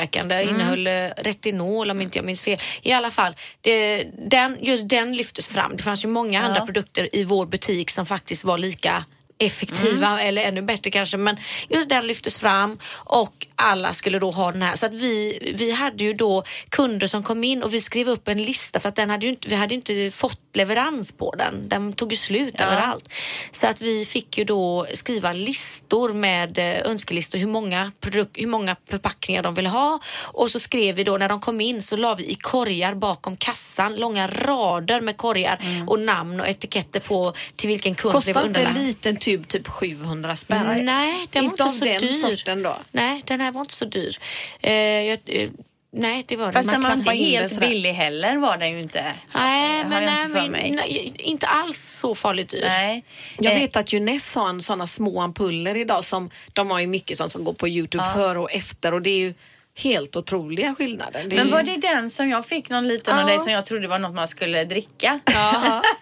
djupverkande. 0.00 0.34
Mm. 0.34 0.54
Innehöll 0.54 0.86
eh, 0.86 1.22
retinol 1.22 1.90
om 1.90 2.00
inte 2.00 2.18
jag 2.18 2.24
minns 2.24 2.42
fel. 2.42 2.58
I 2.82 2.92
alla 2.92 3.10
fall, 3.10 3.34
det, 3.60 4.04
den, 4.30 4.56
just 4.60 4.88
den 4.88 5.16
lyftes 5.16 5.48
fram. 5.48 5.76
Det 5.76 5.82
fanns 5.82 6.04
ju 6.04 6.08
många 6.08 6.42
andra 6.42 6.66
produkter 6.66 7.08
i 7.12 7.24
vår 7.24 7.46
butik 7.46 7.90
som 7.90 8.06
faktiskt 8.06 8.44
var 8.44 8.58
lika 8.58 9.04
effektiva 9.40 10.06
Mm. 10.06 10.28
eller 10.28 10.42
ännu 10.42 10.62
bättre 10.62 10.90
kanske 10.90 11.16
men 11.16 11.36
just 11.68 11.88
den 11.88 12.06
lyftes 12.06 12.38
fram 12.38 12.78
och 12.94 13.46
alla 13.56 13.92
skulle 13.92 14.18
då 14.18 14.30
ha 14.30 14.52
den 14.52 14.62
här 14.62 14.76
så 14.76 14.86
att 14.86 14.92
vi, 14.92 15.38
vi 15.58 15.70
hade 15.70 16.04
ju 16.04 16.14
då 16.14 16.42
kunder 16.68 17.06
som 17.06 17.22
kom 17.22 17.44
in 17.44 17.62
och 17.62 17.74
vi 17.74 17.80
skrev 17.80 18.08
upp 18.08 18.28
en 18.28 18.42
lista 18.42 18.80
för 18.80 18.88
att 18.88 18.96
den 18.96 19.10
hade 19.10 19.26
inte, 19.26 19.48
vi 19.48 19.54
hade 19.54 19.74
inte 19.74 20.10
fått 20.10 20.49
leverans 20.52 21.12
på 21.12 21.34
den. 21.34 21.68
Den 21.68 21.92
tog 21.92 22.12
ju 22.12 22.16
slut 22.16 22.60
överallt. 22.60 23.08
Så 23.52 23.66
att 23.66 23.80
vi 23.80 24.04
fick 24.04 24.38
ju 24.38 24.44
då 24.44 24.86
skriva 24.94 25.32
listor 25.32 26.12
med 26.12 26.58
eh, 26.58 26.90
önskelistor 26.90 27.38
hur 27.38 27.46
många, 27.46 27.92
produk- 28.00 28.40
hur 28.40 28.46
många 28.46 28.76
förpackningar 28.90 29.42
de 29.42 29.54
ville 29.54 29.68
ha 29.68 30.00
och 30.22 30.50
så 30.50 30.58
skrev 30.60 30.94
vi 30.94 31.04
då 31.04 31.16
när 31.18 31.28
de 31.28 31.40
kom 31.40 31.60
in 31.60 31.82
så 31.82 31.96
la 31.96 32.14
vi 32.14 32.24
i 32.30 32.34
korgar 32.34 32.94
bakom 32.94 33.36
kassan 33.36 33.94
långa 33.96 34.26
rader 34.26 35.00
med 35.00 35.16
korgar 35.16 35.60
och 35.86 36.00
namn 36.00 36.40
och 36.40 36.48
etiketter 36.48 37.00
på 37.00 37.32
till 37.56 37.68
vilken 37.68 37.94
kund 37.94 38.12
det 38.24 38.32
var 38.32 38.42
Kostar 38.42 38.48
inte 38.48 38.62
en 38.62 38.86
liten 38.86 39.16
tub 39.16 39.48
typ 39.48 39.68
700 39.68 40.36
spänn? 40.36 40.84
Nej, 40.84 41.26
den 41.30 41.44
var 41.44 41.50
Inte 41.50 41.62
inte, 41.62 41.64
av 41.64 41.68
så 41.68 41.84
dyr. 42.06 42.36
sorten 42.36 42.62
då? 42.62 42.76
Nej, 42.92 43.22
den 43.26 43.40
här 43.40 43.52
var 43.52 43.60
inte 43.60 43.74
så 43.74 43.84
dyr. 43.84 44.16
Eh, 44.60 44.72
jag, 44.74 45.18
eh, 45.26 45.48
nej, 45.92 46.24
det 46.28 46.36
var 46.36 46.44
den. 46.44 46.52
Fast 46.52 46.66
Man 46.66 46.80
den 46.80 47.02
var 47.04 47.12
inte 47.12 47.24
helt 47.24 47.52
sådär. 47.52 47.68
billig 47.68 47.92
heller 47.92 48.36
var 48.36 48.56
den 48.56 48.70
ju 48.70 48.82
inte. 48.82 49.14
Nej, 49.34 49.84
men, 49.84 50.04
nej, 50.04 50.22
inte 50.24 50.48
men 50.48 50.74
nej, 50.74 51.12
inte 51.18 51.46
alls 51.46 51.78
så 51.78 52.14
farligt 52.14 52.48
dyr. 52.48 52.64
Nej. 52.66 53.04
Jag 53.38 53.52
Eh, 53.52 53.60
vet 53.60 53.76
att 53.76 53.92
Junes 53.92 54.34
har 54.34 54.48
en 54.48 54.62
sådana 54.62 54.86
små 54.86 55.20
ampuller 55.20 55.76
idag 55.76 56.04
som 56.04 56.30
de 56.52 56.70
har 56.70 56.80
ju 56.80 56.86
mycket 56.86 57.18
sånt 57.18 57.32
som 57.32 57.44
går 57.44 57.52
på 57.52 57.68
Youtube 57.68 58.04
före 58.14 58.38
och 58.38 58.52
efter 58.52 58.94
och 58.94 59.02
det 59.02 59.10
är 59.10 59.18
ju 59.18 59.34
helt 59.78 60.16
otroliga 60.16 60.74
skillnader. 60.74 61.22
Det 61.26 61.36
Men 61.36 61.46
ju- 61.46 61.52
var 61.52 61.62
det 61.62 61.76
den 61.76 62.10
som 62.10 62.30
jag 62.30 62.46
fick 62.46 62.70
någon 62.70 62.88
liten 62.88 63.14
av 63.14 63.20
Ja. 63.20 63.26
dig 63.26 63.38
som 63.38 63.52
jag 63.52 63.66
trodde 63.66 63.88
var 63.88 63.98
något 63.98 64.14
man 64.14 64.28
skulle 64.28 64.64
dricka? 64.64 65.20
Ja. 65.34 65.82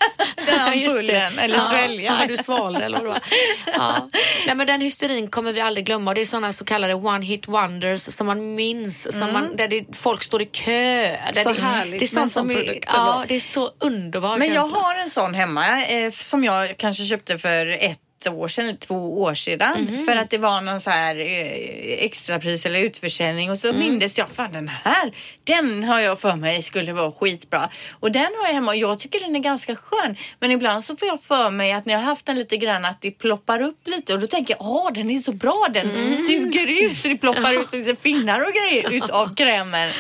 Den 0.47 0.61
ampullen 0.61 1.39
eller 1.39 1.55
ja. 1.57 1.61
svälja. 1.71 2.17
Ja, 2.21 2.27
du 2.27 2.37
svalde 2.37 2.85
eller 2.85 3.05
vad. 3.05 3.21
Ja. 3.67 4.09
Nej, 4.47 4.55
men 4.55 4.67
den 4.67 4.81
hysterin 4.81 5.29
kommer 5.29 5.53
vi 5.53 5.61
aldrig 5.61 5.87
glömma. 5.87 6.15
Det 6.15 6.21
är 6.21 6.25
sådana 6.25 6.53
så 6.53 6.65
kallade 6.65 6.95
one 6.95 7.25
hit 7.25 7.49
wonders 7.49 8.01
som 8.03 8.27
man 8.27 8.55
minns. 8.55 9.19
Som 9.19 9.33
man, 9.33 9.57
där 9.57 9.69
det, 9.69 9.97
folk 9.97 10.23
står 10.23 10.43
i 10.43 10.45
kö. 10.45 10.73
Där 11.03 11.19
Mm. 11.33 11.45
Så 11.45 11.53
det, 11.53 11.61
härligt 11.63 11.99
det 11.99 12.05
är 12.05 12.07
sånt 12.07 12.33
sån 12.33 12.43
som 12.43 12.51
är, 12.51 12.79
Ja, 12.87 13.25
det 13.29 13.35
är 13.37 13.41
så 13.41 13.71
underbar 13.81 14.37
Men 14.37 14.55
jag 14.55 14.63
känsla. 14.65 14.79
har 14.79 14.95
en 14.95 15.11
sån 15.11 15.35
hemma 15.35 15.85
eh, 15.85 16.13
som 16.13 16.45
jag 16.45 16.77
kanske 16.77 17.05
köpte 17.05 17.39
för 17.39 17.67
ett 17.67 17.99
år 18.27 18.49
sedan 18.49 18.65
eller 18.65 18.79
två 18.79 19.23
år 19.23 19.35
sedan 19.35 19.87
Mhm. 19.91 20.05
för 20.07 20.17
att 20.17 20.31
det 20.31 20.39
var 20.39 20.61
någon 20.61 20.81
så 20.81 20.91
här 20.91 21.17
eh, 21.17 22.05
extrapris 22.05 22.67
eller 22.67 22.81
utförsäljning 22.81 23.51
och 23.51 23.59
så 23.59 23.69
Mm. 23.69 23.81
mindes 23.81 24.19
jag 24.19 24.29
fan 24.31 24.53
den 24.53 24.69
här 24.69 25.13
den 25.45 25.85
har 25.85 26.01
jag 26.01 26.21
för 26.21 26.37
mig 26.37 26.63
skulle 26.63 26.93
vara 26.93 27.13
skitbra 27.13 27.71
och 28.01 28.13
den 28.13 28.23
har 28.41 28.47
jag 28.47 28.55
hemma 28.55 28.71
och 28.71 28.77
jag 28.77 28.99
tycker 28.99 29.21
den 29.21 29.37
är 29.37 29.41
ganska 29.41 29.77
skön 29.77 30.17
men 30.41 30.51
ibland 30.51 30.85
så 30.85 30.97
får 30.97 31.09
jag 31.09 31.23
för 31.23 31.51
mig 31.51 31.73
att 31.73 31.87
när 31.87 31.95
jag 31.95 32.01
har 32.01 32.07
haft 32.07 32.27
den 32.27 32.37
lite 32.37 32.57
grann 32.57 32.85
att 32.85 33.01
det 33.01 33.11
ploppar 33.11 33.63
upp 33.63 33.89
lite 33.89 34.15
och 34.15 34.21
då 34.21 34.27
tänker 34.27 34.55
jag 34.55 34.67
åh 34.67 34.93
den 34.93 35.11
är 35.11 35.19
så 35.19 35.33
bra 35.33 35.67
den 35.75 35.91
Mm. 35.91 36.15
suger 36.15 36.67
ut 36.85 36.99
så 36.99 37.09
det 37.09 37.17
ploppar 37.19 37.53
ut 37.63 37.73
lite 37.73 37.97
finnar 38.03 38.41
och 38.41 38.53
grejer 38.53 38.93
utav 39.05 39.35
krämen 39.35 39.91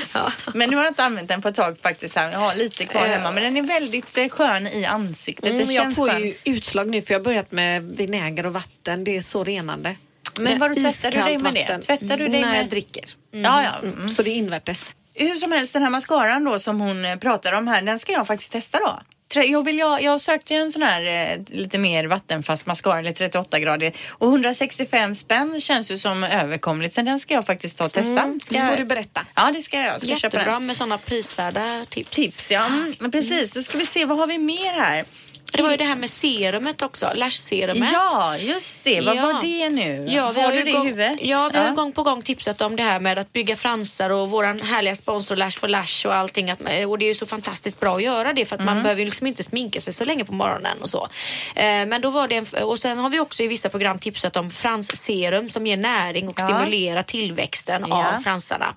men 0.54 0.70
nu 0.70 0.76
har 0.76 0.84
jag 0.84 0.90
inte 0.90 1.04
använt 1.04 1.28
den 1.28 1.42
på 1.42 1.48
ett 1.48 1.56
tag 1.56 1.76
faktiskt 1.82 2.16
här. 2.16 2.32
jag 2.32 2.38
har 2.38 2.54
lite 2.54 2.84
kvar 2.84 3.06
hemma 3.06 3.30
men 3.30 3.42
den 3.42 3.56
är 3.56 3.62
väldigt 3.62 4.16
eh, 4.18 4.28
skön 4.28 4.66
i 4.66 4.84
ansiktet 4.84 5.44
det 5.44 5.50
Mm, 5.50 5.70
jag 5.70 5.84
känns 5.84 5.96
får 5.96 6.08
skönt. 6.08 6.24
ju 6.24 6.34
utslag 6.44 6.88
nu 6.88 7.02
för 7.02 7.14
jag 7.14 7.20
har 7.20 7.24
börjat 7.24 7.52
med 7.52 7.82
vinäger 8.10 8.46
och 8.46 8.52
vatten. 8.52 9.04
Det 9.04 9.16
är 9.16 9.22
så 9.22 9.44
renande. 9.44 9.96
Men 10.40 10.58
vadå, 10.58 10.74
tvättar 10.74 11.10
du 11.10 11.22
dig 11.22 11.38
med 11.38 11.54
det? 11.54 11.78
Tvättar 11.78 12.16
du 12.16 12.28
dig 12.28 12.40
När 12.40 12.48
med- 12.50 12.58
jag 12.60 12.68
dricker. 12.68 13.04
Ja, 13.30 13.62
ja. 13.62 13.88
Mm. 13.88 14.08
Så 14.08 14.22
det 14.22 14.30
är 14.30 14.34
invärtes. 14.34 14.94
Hur 15.14 15.34
som 15.36 15.52
helst, 15.52 15.72
den 15.72 15.82
här 15.82 15.90
mascaran 15.90 16.44
då 16.44 16.58
som 16.58 16.80
hon 16.80 17.04
eh, 17.04 17.16
pratar 17.16 17.52
om 17.52 17.66
här, 17.68 17.82
den 17.82 17.98
ska 17.98 18.12
jag 18.12 18.26
faktiskt 18.26 18.52
testa 18.52 18.78
då. 18.78 18.98
Jag, 19.34 19.64
vill, 19.64 19.78
jag, 19.78 20.02
jag 20.02 20.20
sökte 20.20 20.54
ju 20.54 20.60
en 20.60 20.72
sån 20.72 20.82
här 20.82 21.02
eh, 21.32 21.38
lite 21.48 21.78
mer 21.78 22.04
vattenfast 22.04 22.66
mascara, 22.66 22.98
eller 22.98 23.12
38 23.12 23.58
grader. 23.58 23.92
Och 24.10 24.28
165 24.28 25.14
spänn 25.14 25.60
känns 25.60 25.90
ju 25.90 25.98
som 25.98 26.24
överkomligt. 26.24 26.94
Så 26.94 27.02
den 27.02 27.20
ska 27.20 27.34
jag 27.34 27.46
faktiskt 27.46 27.76
ta 27.78 27.84
och 27.84 27.92
testa. 27.92 28.34
Ska 28.42 28.54
Så 28.54 28.60
får 28.66 28.76
du 28.76 28.84
berätta. 28.84 29.26
Ja, 29.34 29.50
det 29.54 29.62
ska 29.62 29.76
jag. 29.76 29.86
jag 29.86 30.00
ska 30.02 30.06
köpa 30.16 30.36
Jättebra 30.36 30.52
den. 30.54 30.66
med 30.66 30.76
sådana 30.76 30.98
prisvärda 30.98 31.84
tips. 31.88 32.10
Tips, 32.10 32.50
ja. 32.50 32.66
Mm, 32.66 32.92
men 33.00 33.10
precis. 33.10 33.50
Då 33.50 33.62
ska 33.62 33.78
vi 33.78 33.86
se, 33.86 34.04
vad 34.04 34.18
har 34.18 34.26
vi 34.26 34.38
mer 34.38 34.72
här? 34.80 35.04
Det 35.52 35.62
var 35.62 35.70
ju 35.70 35.76
det 35.76 35.84
här 35.84 35.96
med 35.96 36.10
serumet 36.10 36.82
också, 36.82 37.10
lash-serumet. 37.14 37.88
Ja, 37.92 38.36
just 38.38 38.84
det. 38.84 39.00
Vad 39.00 39.16
Ja. 39.16 39.22
var 39.22 39.42
det 39.42 39.68
nu? 39.70 40.06
Ja, 40.10 40.30
vi 40.34 40.40
har 40.40 40.46
har, 40.50 40.52
du 40.56 40.62
det 40.62 40.70
i 40.70 40.72
gång, 40.72 40.86
huvudet? 40.86 41.18
ja, 41.22 41.50
vi 41.52 41.58
har 41.58 41.68
ju 41.68 41.74
gång 41.74 41.92
på 41.92 42.02
gång 42.02 42.22
tipsat 42.22 42.60
om 42.60 42.76
det 42.76 42.82
här 42.82 43.00
med 43.00 43.18
att 43.18 43.32
bygga 43.32 43.56
fransar 43.56 44.10
och 44.10 44.30
våran 44.30 44.60
härliga 44.60 44.94
sponsor 44.94 45.36
Lash 45.36 45.58
for 45.58 45.68
Lash 45.68 46.06
och 46.06 46.14
allting. 46.14 46.50
Att, 46.50 46.60
och 46.88 46.98
det 46.98 47.04
är 47.04 47.08
ju 47.08 47.14
så 47.14 47.26
fantastiskt 47.26 47.80
bra 47.80 47.96
att 47.96 48.02
göra 48.02 48.32
det 48.32 48.44
för 48.44 48.56
att 48.56 48.60
Mm. 48.62 48.74
man 48.74 48.82
behöver 48.82 49.00
ju 49.00 49.04
liksom 49.04 49.26
inte 49.26 49.42
sminka 49.42 49.80
sig 49.80 49.92
så 49.92 50.04
länge 50.04 50.24
på 50.24 50.32
morgonen 50.34 50.82
och 50.82 50.90
så. 50.90 51.08
Eh, 51.56 51.62
men 51.64 52.00
då 52.00 52.10
var 52.10 52.28
det 52.28 52.36
en, 52.36 52.46
och 52.64 52.78
sen 52.78 52.98
har 52.98 53.10
vi 53.10 53.20
också 53.20 53.42
i 53.42 53.46
vissa 53.48 53.68
program 53.68 53.98
tipsat 53.98 54.36
om 54.36 54.50
fransserum 54.50 55.48
som 55.50 55.66
ger 55.66 55.76
näring 55.76 56.28
och 56.28 56.34
Ja. 56.40 56.44
stimulerar 56.44 57.02
tillväxten 57.02 57.84
Ja. 57.88 58.08
av 58.16 58.20
fransarna. 58.22 58.74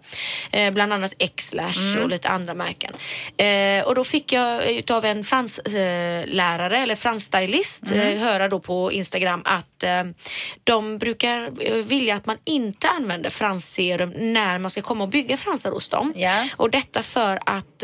Eh, 0.52 0.72
bland 0.74 0.94
annat 0.94 1.14
X-Lash 1.20 1.80
Mm. 1.92 2.04
och 2.04 2.10
lite 2.10 2.30
andra 2.30 2.54
märken. 2.54 2.94
Eh, 3.38 3.88
och 3.88 3.96
då 3.96 4.04
fick 4.04 4.34
jag 4.34 4.70
utav 4.70 5.06
en 5.06 5.24
franslärare 5.24 6.61
eh, 6.66 6.70
lärare, 6.70 6.84
eller 6.84 6.96
fransstylist 6.96 7.84
Mm. 7.90 8.00
eh, 8.00 8.20
höra 8.24 8.48
då 8.48 8.60
på 8.60 8.92
Instagram 8.92 9.42
att 9.46 9.84
eh, 9.84 10.04
de 10.64 10.98
brukar 10.98 11.52
eh, 11.60 11.74
vilja 11.76 12.16
att 12.16 12.26
man 12.26 12.38
inte 12.44 12.88
använder 12.90 13.30
fransserum 13.30 14.10
när 14.18 14.60
man 14.60 14.72
ska 14.72 14.82
komma 14.82 15.04
och 15.04 15.10
bygga 15.10 15.38
fransar 15.38 15.72
hos 15.72 15.90
dem. 15.90 16.14
Ja. 16.16 16.48
Och 16.58 16.70
detta 16.70 17.04
för 17.04 17.40
att 17.46 17.84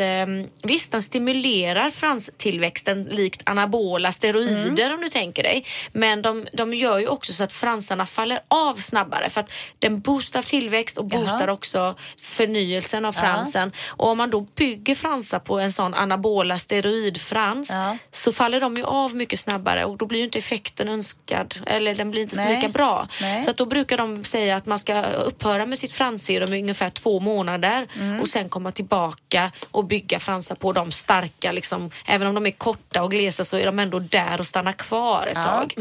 visst, 0.63 0.91
de 0.91 1.01
stimulerar 1.01 1.89
franstillväxten 1.89 3.03
likt 3.03 3.41
anabola 3.45 4.11
steroider 4.11 4.83
Mm. 4.85 4.93
om 4.95 5.01
du 5.01 5.09
tänker 5.09 5.43
dig. 5.43 5.65
Men 5.91 6.21
de, 6.21 6.47
de 6.53 6.73
gör 6.73 6.99
ju 6.99 7.07
också 7.07 7.33
så 7.33 7.43
att 7.43 7.53
fransarna 7.53 8.05
faller 8.05 8.39
av 8.47 8.75
snabbare 8.75 9.29
för 9.29 9.41
att 9.41 9.51
den 9.79 9.99
boostar 9.99 10.41
tillväxt 10.41 10.97
och 10.97 11.05
boostar 11.05 11.41
Jaha. 11.47 11.51
också 11.53 11.95
förnyelsen 12.21 13.05
av 13.05 13.11
fransen. 13.11 13.71
Och 13.87 14.07
om 14.07 14.17
man 14.17 14.29
då 14.29 14.41
bygger 14.41 14.95
fransar 14.95 15.39
på 15.39 15.59
en 15.59 15.71
sån 15.71 15.93
anabola 15.93 16.59
steroidfrans 16.59 17.69
Ja. 17.69 17.97
så 18.11 18.31
faller 18.31 18.59
de 18.61 18.66
ju 18.75 18.83
av 18.83 19.15
mycket 19.15 19.39
snabbare 19.39 19.85
och 19.85 19.97
då 19.97 20.05
blir 20.05 20.19
ju 20.19 20.25
inte 20.25 20.37
effekten 20.37 20.87
önskad 20.87 21.55
eller 21.65 21.95
den 21.95 22.11
blir 22.11 22.21
inte 22.21 22.35
så 22.35 22.41
Nej. 22.43 22.55
lika 22.55 22.69
bra. 22.69 23.07
Nej. 23.21 23.43
Så 23.43 23.49
att 23.49 23.57
då 23.57 23.65
brukar 23.65 23.97
de 23.97 24.23
säga 24.23 24.55
att 24.55 24.65
man 24.65 24.79
ska 24.79 25.01
upphöra 25.03 25.65
med 25.65 25.77
sitt 25.79 25.91
fransserum 25.91 26.53
i 26.53 26.59
ungefär 26.61 26.89
två 26.89 27.19
månader 27.19 27.87
Mm. 27.99 28.21
och 28.21 28.27
sen 28.27 28.49
komma 28.49 28.71
tillbaka 28.71 29.51
och 29.71 29.85
bygga 29.85 30.19
fransar 30.19 30.55
på 30.55 30.73
de 30.73 30.91
starka. 30.91 31.51
Liksom, 31.51 31.91
även 32.05 32.27
om 32.27 32.35
de 32.35 32.45
är 32.45 32.51
korta 32.51 33.03
och 33.03 33.11
glesa 33.11 33.43
så 33.45 33.57
är 33.57 33.65
de 33.65 33.79
ändå 33.79 33.99
där 33.99 34.39
och 34.39 34.45
stannar 34.47 34.71
kvar 34.73 35.27
ett 35.31 35.43
tag. 35.43 35.73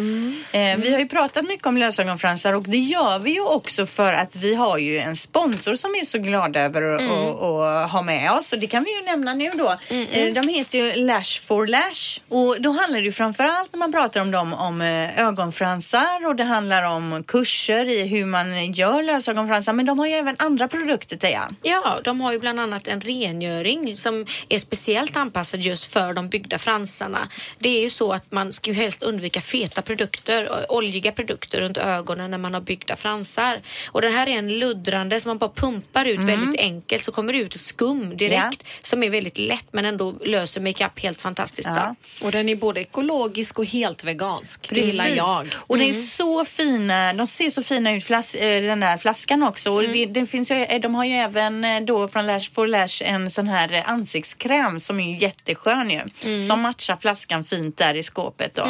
Eh, 0.53 0.77
vi 0.79 0.93
har 0.93 0.99
ju 0.99 1.09
pratat 1.09 1.45
mycket 1.45 1.67
om 1.67 1.77
lösögonfransar 1.77 2.53
och 2.53 2.63
det 2.63 2.77
gör 2.79 3.19
vi 3.19 3.31
ju 3.31 3.41
också 3.45 3.87
för 3.87 4.13
att 4.13 4.37
vi 4.37 4.55
har 4.55 4.79
ju 4.79 4.99
en 4.99 5.17
sponsor 5.17 5.75
som 5.75 5.93
vi 5.93 6.01
är 6.01 6.05
så 6.05 6.19
glada 6.19 6.61
över 6.61 6.83
att 6.83 7.01
Mm. 7.01 7.91
ha 7.91 8.03
med 8.03 8.31
oss 8.33 8.53
och 8.53 8.59
det 8.59 8.67
kan 8.67 8.85
vi 8.85 8.97
ju 8.97 9.03
nämna 9.03 9.35
nu 9.35 9.51
då. 9.51 9.75
Eh, 9.95 10.33
de 10.35 10.49
heter 10.49 10.79
ju 10.79 10.93
Lash 11.07 11.41
for 11.47 11.67
Lash 11.67 12.21
och 12.29 12.61
då 12.61 12.71
handlar 12.77 12.99
det 13.01 13.05
ju 13.05 13.13
framförallt 13.13 13.73
när 13.73 13.79
man 13.79 13.93
pratar 13.93 14.21
om 14.21 14.31
dem 14.31 14.53
om 14.53 14.81
eh, 14.81 15.21
ögonfransar 15.21 16.27
och 16.27 16.37
det 16.37 16.45
handlar 16.45 16.83
om 16.83 17.25
kurser 17.27 17.89
i 17.89 18.07
hur 18.07 18.27
man 18.27 18.73
gör 18.73 19.03
lösögonfransar 19.03 19.73
men 19.73 19.87
de 19.87 19.99
har 19.99 20.07
ju 20.07 20.13
även 20.13 20.37
andra 20.39 20.69
produkter 20.69 21.17
Teija. 21.17 21.51
Ja, 21.63 22.01
de 22.05 22.21
har 22.21 22.33
ju 22.33 22.39
bland 22.39 22.61
annat 22.61 22.89
en 22.89 23.01
rengöring 23.01 23.97
som 23.97 24.27
är 24.49 24.59
speciellt 24.59 25.17
anpassad 25.17 25.61
just 25.61 25.93
för 25.93 26.13
de 26.13 26.29
byggda 26.29 26.59
fransarna. 26.59 27.29
Det 27.59 27.69
är 27.69 27.83
ju 27.83 27.91
så 27.91 28.13
att 28.13 28.33
man 28.33 28.53
ska 28.53 28.71
ju 28.71 28.77
helst 28.77 29.03
undvika 29.03 29.41
feta 29.41 29.83
produkter, 29.83 30.67
oljiga 30.69 31.13
produkter 31.13 31.61
runt 31.61 31.79
ögonen 31.79 32.31
när 32.31 32.39
man 32.39 32.55
har 32.55 32.61
byggda 32.61 32.97
fransar. 32.97 33.63
Och 33.87 34.03
den 34.03 34.13
här 34.13 34.29
är 34.29 34.39
en 34.39 34.59
luddrande 34.59 35.21
som 35.21 35.31
man 35.31 35.39
bara 35.39 35.51
pumpar 35.51 36.05
ut 36.05 36.21
väldigt 36.21 36.61
enkelt 36.61 37.05
så 37.05 37.13
kommer 37.13 37.33
det 37.33 37.39
ut 37.39 37.61
skum 37.61 38.17
direkt 38.17 38.65
som 38.83 39.03
är 39.03 39.11
väldigt 39.11 39.39
lätt 39.39 39.67
men 39.71 39.85
ändå 39.85 40.15
löser 40.25 40.61
makeup 40.61 41.01
helt 41.01 41.23
fantastiskt 41.23 41.69
bra. 41.69 41.95
Och 42.23 42.33
den 42.33 42.49
är 42.49 42.57
både 42.67 42.81
ekologisk 42.81 43.59
och 43.59 43.65
helt 43.65 44.05
vegansk. 44.05 44.69
Det 44.71 44.81
gillar 44.81 45.05
Precis. 45.05 45.17
jag. 45.17 45.47
Och 45.57 45.79
det 45.79 45.89
är 45.89 45.93
så 45.93 46.45
fina, 46.45 47.13
de 47.13 47.27
ser 47.27 47.51
så 47.51 47.63
fina 47.63 47.93
ut, 47.93 48.05
flas, 48.05 48.35
eh, 48.35 48.63
den 48.63 48.81
där 48.81 48.99
flaskan 48.99 49.43
också. 49.43 49.71
Och 49.71 49.83
det, 49.83 50.07
det 50.07 50.27
finns 50.27 50.51
ju, 50.51 50.55
eh, 50.55 50.81
de 50.81 50.95
har 50.95 51.05
ju 51.05 51.13
även 51.13 51.65
eh, 51.65 51.81
då 51.81 52.09
från 52.09 52.27
Lash 52.27 52.51
for 52.53 52.67
Lash 52.67 53.03
en 53.05 53.31
sån 53.31 53.49
här 53.49 53.85
ansiktskräm 53.87 54.81
som 54.81 55.01
är 55.01 55.23
jätteskön 55.23 55.91
ju. 55.91 56.43
Som 56.43 56.61
matchar 56.61 56.97
flaskan 56.97 57.45
fint 57.45 57.77
där 57.77 57.95
i 57.95 58.03
skåpet 58.03 58.55
då. 58.55 58.69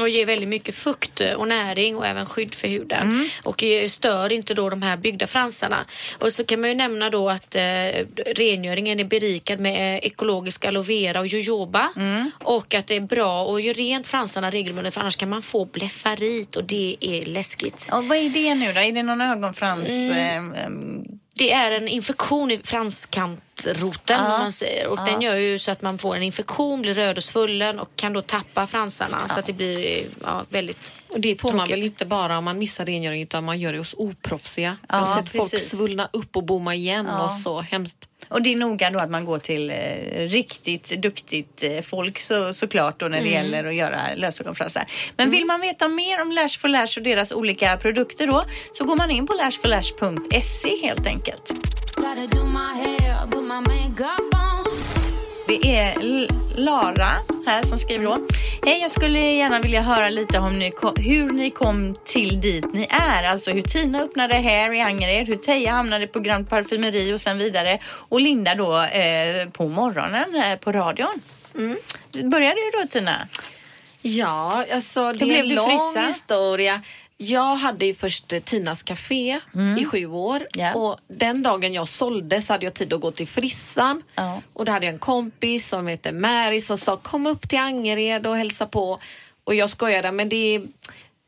Och 0.00 0.08
ger 0.08 0.26
väldigt 0.26 0.48
mycket 0.48 0.74
fukt 0.74 1.20
och 1.36 1.48
näring 1.48 1.96
och 1.96 2.06
även 2.06 2.26
skydd 2.26 2.54
för 2.54 2.68
huden. 2.68 3.30
Och 3.42 3.64
stör 3.88 4.32
inte 4.32 4.54
då 4.54 4.70
de 4.70 4.82
här 4.82 4.96
byggda 4.96 5.26
fransarna. 5.26 5.86
Och 6.18 6.32
så 6.32 6.44
kan 6.44 6.60
man 6.60 6.68
ju 6.68 6.74
nämna 6.74 7.10
då 7.10 7.28
att 7.28 7.54
eh, 7.54 7.62
rengöringen 8.26 9.00
är 9.00 9.04
berikad 9.04 9.60
med 9.60 9.94
eh, 9.94 10.06
ekologisk 10.06 10.64
aloe 10.64 10.82
vera 10.82 11.20
och 11.20 11.26
jojoba. 11.26 11.92
Och 12.44 12.74
att 12.74 12.86
det 12.86 12.96
är 12.96 13.00
bra 13.18 13.54
att 13.56 13.62
göra 13.62 13.74
rent 13.74 14.06
fransarna 14.06 14.50
regelbundet 14.50 14.94
för 14.94 15.00
annars 15.00 15.16
kan 15.16 15.28
man 15.28 15.42
få 15.42 15.64
blefarit 15.64 16.56
och 16.56 16.64
det 16.64 16.96
är 17.00 17.24
läskigt. 17.26 17.88
Och 17.92 18.04
vad 18.04 18.18
är 18.18 18.30
det 18.30 18.54
nu 18.54 18.72
då? 18.72 18.80
Är 18.80 18.92
det 18.92 19.02
någon 19.02 19.20
ögonfrans? 19.20 19.88
eh, 19.88 20.36
eh, 20.36 20.42
Det 21.34 21.52
är 21.52 21.70
en 21.70 21.88
infektion 21.88 22.50
i 22.50 22.58
franskantroten 22.64 24.20
om 24.20 24.30
man 24.30 24.52
säger. 24.52 24.86
och 24.88 24.96
den 25.06 25.22
gör 25.22 25.34
ju 25.36 25.58
så 25.58 25.70
att 25.70 25.82
man 25.82 25.98
får 25.98 26.16
en 26.16 26.22
infektion, 26.22 26.82
blir 26.82 26.94
röd 26.94 27.16
och 27.16 27.24
svullen 27.24 27.78
och 27.78 27.88
kan 27.96 28.12
då 28.12 28.20
tappa 28.20 28.66
fransarna 28.66 29.28
så 29.28 29.38
att 29.40 29.46
det 29.46 29.52
blir 29.52 30.06
ja, 30.24 30.44
väldigt 30.48 30.78
Och 31.08 31.20
det 31.20 31.36
får 31.40 31.48
man 31.52 31.58
Tråkigt. 31.58 31.72
väl 31.72 31.84
inte 31.84 32.04
bara 32.06 32.38
om 32.38 32.44
man 32.44 32.58
missar 32.58 32.86
rengöring 32.86 33.22
utan 33.22 33.44
man 33.44 33.60
gör 33.60 33.72
det 33.72 33.78
hos 33.78 33.94
oproffsiga. 33.98 34.76
jag 34.88 34.96
Ja, 35.00 35.04
har 35.04 35.16
sett 35.22 35.28
folk 35.32 35.50
precis. 35.50 35.70
svullna 35.70 36.08
upp 36.12 36.36
och 36.36 36.44
bomma 36.44 36.74
igen 36.74 37.06
och 37.08 37.30
så 37.30 37.60
hemskt. 37.60 38.08
Och 38.28 38.42
det 38.42 38.52
är 38.52 38.56
noga 38.56 38.90
då 38.90 38.98
att 38.98 39.10
man 39.10 39.24
går 39.24 39.38
till 39.38 39.70
eh, 39.70 39.76
riktigt 40.28 41.02
duktigt 41.02 41.62
eh, 41.62 41.82
folk 41.82 42.20
så, 42.20 42.52
såklart 42.52 43.00
då 43.00 43.08
när 43.08 43.20
det 43.20 43.28
gäller 43.28 43.64
att 43.64 43.74
göra 43.74 44.00
lösögonfransar. 44.16 44.84
Men 45.16 45.30
vill 45.30 45.44
man 45.44 45.60
veta 45.60 45.88
mer 45.88 46.22
om 46.22 46.32
Lash 46.32 46.58
for 46.58 46.68
Lash 46.68 46.98
och 46.98 47.02
deras 47.02 47.32
olika 47.32 47.76
produkter 47.76 48.26
då 48.26 48.44
så 48.72 48.84
går 48.84 48.96
man 48.96 49.10
in 49.10 49.26
på 49.26 49.34
lashforlash.se 49.34 50.86
helt 50.86 51.06
enkelt. 51.06 51.52
Det 55.48 55.76
är 55.76 55.94
Lara 56.56 57.12
här 57.46 57.62
som 57.62 57.78
skriver 57.78 58.04
då. 58.04 58.18
Hej, 58.66 58.80
jag 58.80 58.90
skulle 58.90 59.18
gärna 59.18 59.60
vilja 59.60 59.82
höra 59.82 60.08
lite 60.08 60.38
om 60.38 60.58
ni 60.58 60.70
kom, 60.70 60.94
hur 60.96 61.30
ni 61.30 61.50
kom 61.50 61.96
till 62.04 62.40
dit 62.40 62.72
ni 62.72 62.86
är. 62.90 63.24
Alltså 63.24 63.50
hur 63.50 63.62
Tina 63.62 64.00
öppnade 64.00 64.34
Hair 64.34 64.72
i 64.72 64.80
Angered, 64.80 65.26
hur 65.26 65.36
Teija 65.36 65.72
hamnade 65.72 66.06
på 66.06 66.20
Grand 66.20 66.48
Parfumeri 66.48 67.12
och 67.12 67.20
sen 67.20 67.38
vidare. 67.38 67.78
Och 67.84 68.20
Linda 68.20 68.54
då 68.54 68.82
eh, 68.82 69.48
på 69.52 69.68
morgonen 69.68 70.34
här 70.34 70.56
på 70.56 70.72
radion. 70.72 71.20
Börjar 72.12 72.54
du 72.54 72.80
då 72.80 72.88
Tina? 72.88 73.28
Ja, 74.02 74.64
alltså 74.74 75.12
det 75.12 75.38
är 75.38 75.38
en 75.38 75.54
lång 75.54 75.68
frissa? 75.94 76.06
historia. 76.06 76.82
Jag 77.20 77.56
hade 77.56 77.86
ju 77.86 77.94
först 77.94 78.32
eh, 78.32 78.40
Tinas 78.40 78.82
Café 78.82 79.40
i 79.78 79.84
sju 79.84 80.06
år 80.06 80.36
Mm. 80.36 80.48
Ja. 80.54 80.74
och 80.74 80.98
den 81.08 81.42
dagen 81.42 81.72
jag 81.74 81.88
sålde 81.88 82.42
så 82.42 82.52
hade 82.52 82.64
jag 82.66 82.74
tid 82.74 82.92
att 82.92 83.00
gå 83.00 83.10
till 83.10 83.26
frissan 83.28 84.02
Ja. 84.14 84.42
och 84.52 84.64
då 84.64 84.72
hade 84.72 84.86
jag 84.86 84.92
en 84.92 84.98
kompis 84.98 85.68
som 85.68 85.86
heter 85.86 86.12
Mary 86.12 86.60
som 86.60 86.78
sa 86.78 86.96
kom 86.96 87.26
upp 87.26 87.48
till 87.48 87.58
Angered 87.58 88.26
och 88.26 88.36
hälsa 88.36 88.66
på 88.66 88.98
och 89.44 89.54
jag 89.54 89.70
skojade 89.70 90.12
men 90.12 90.28
det 90.28 90.54
är 90.54 90.62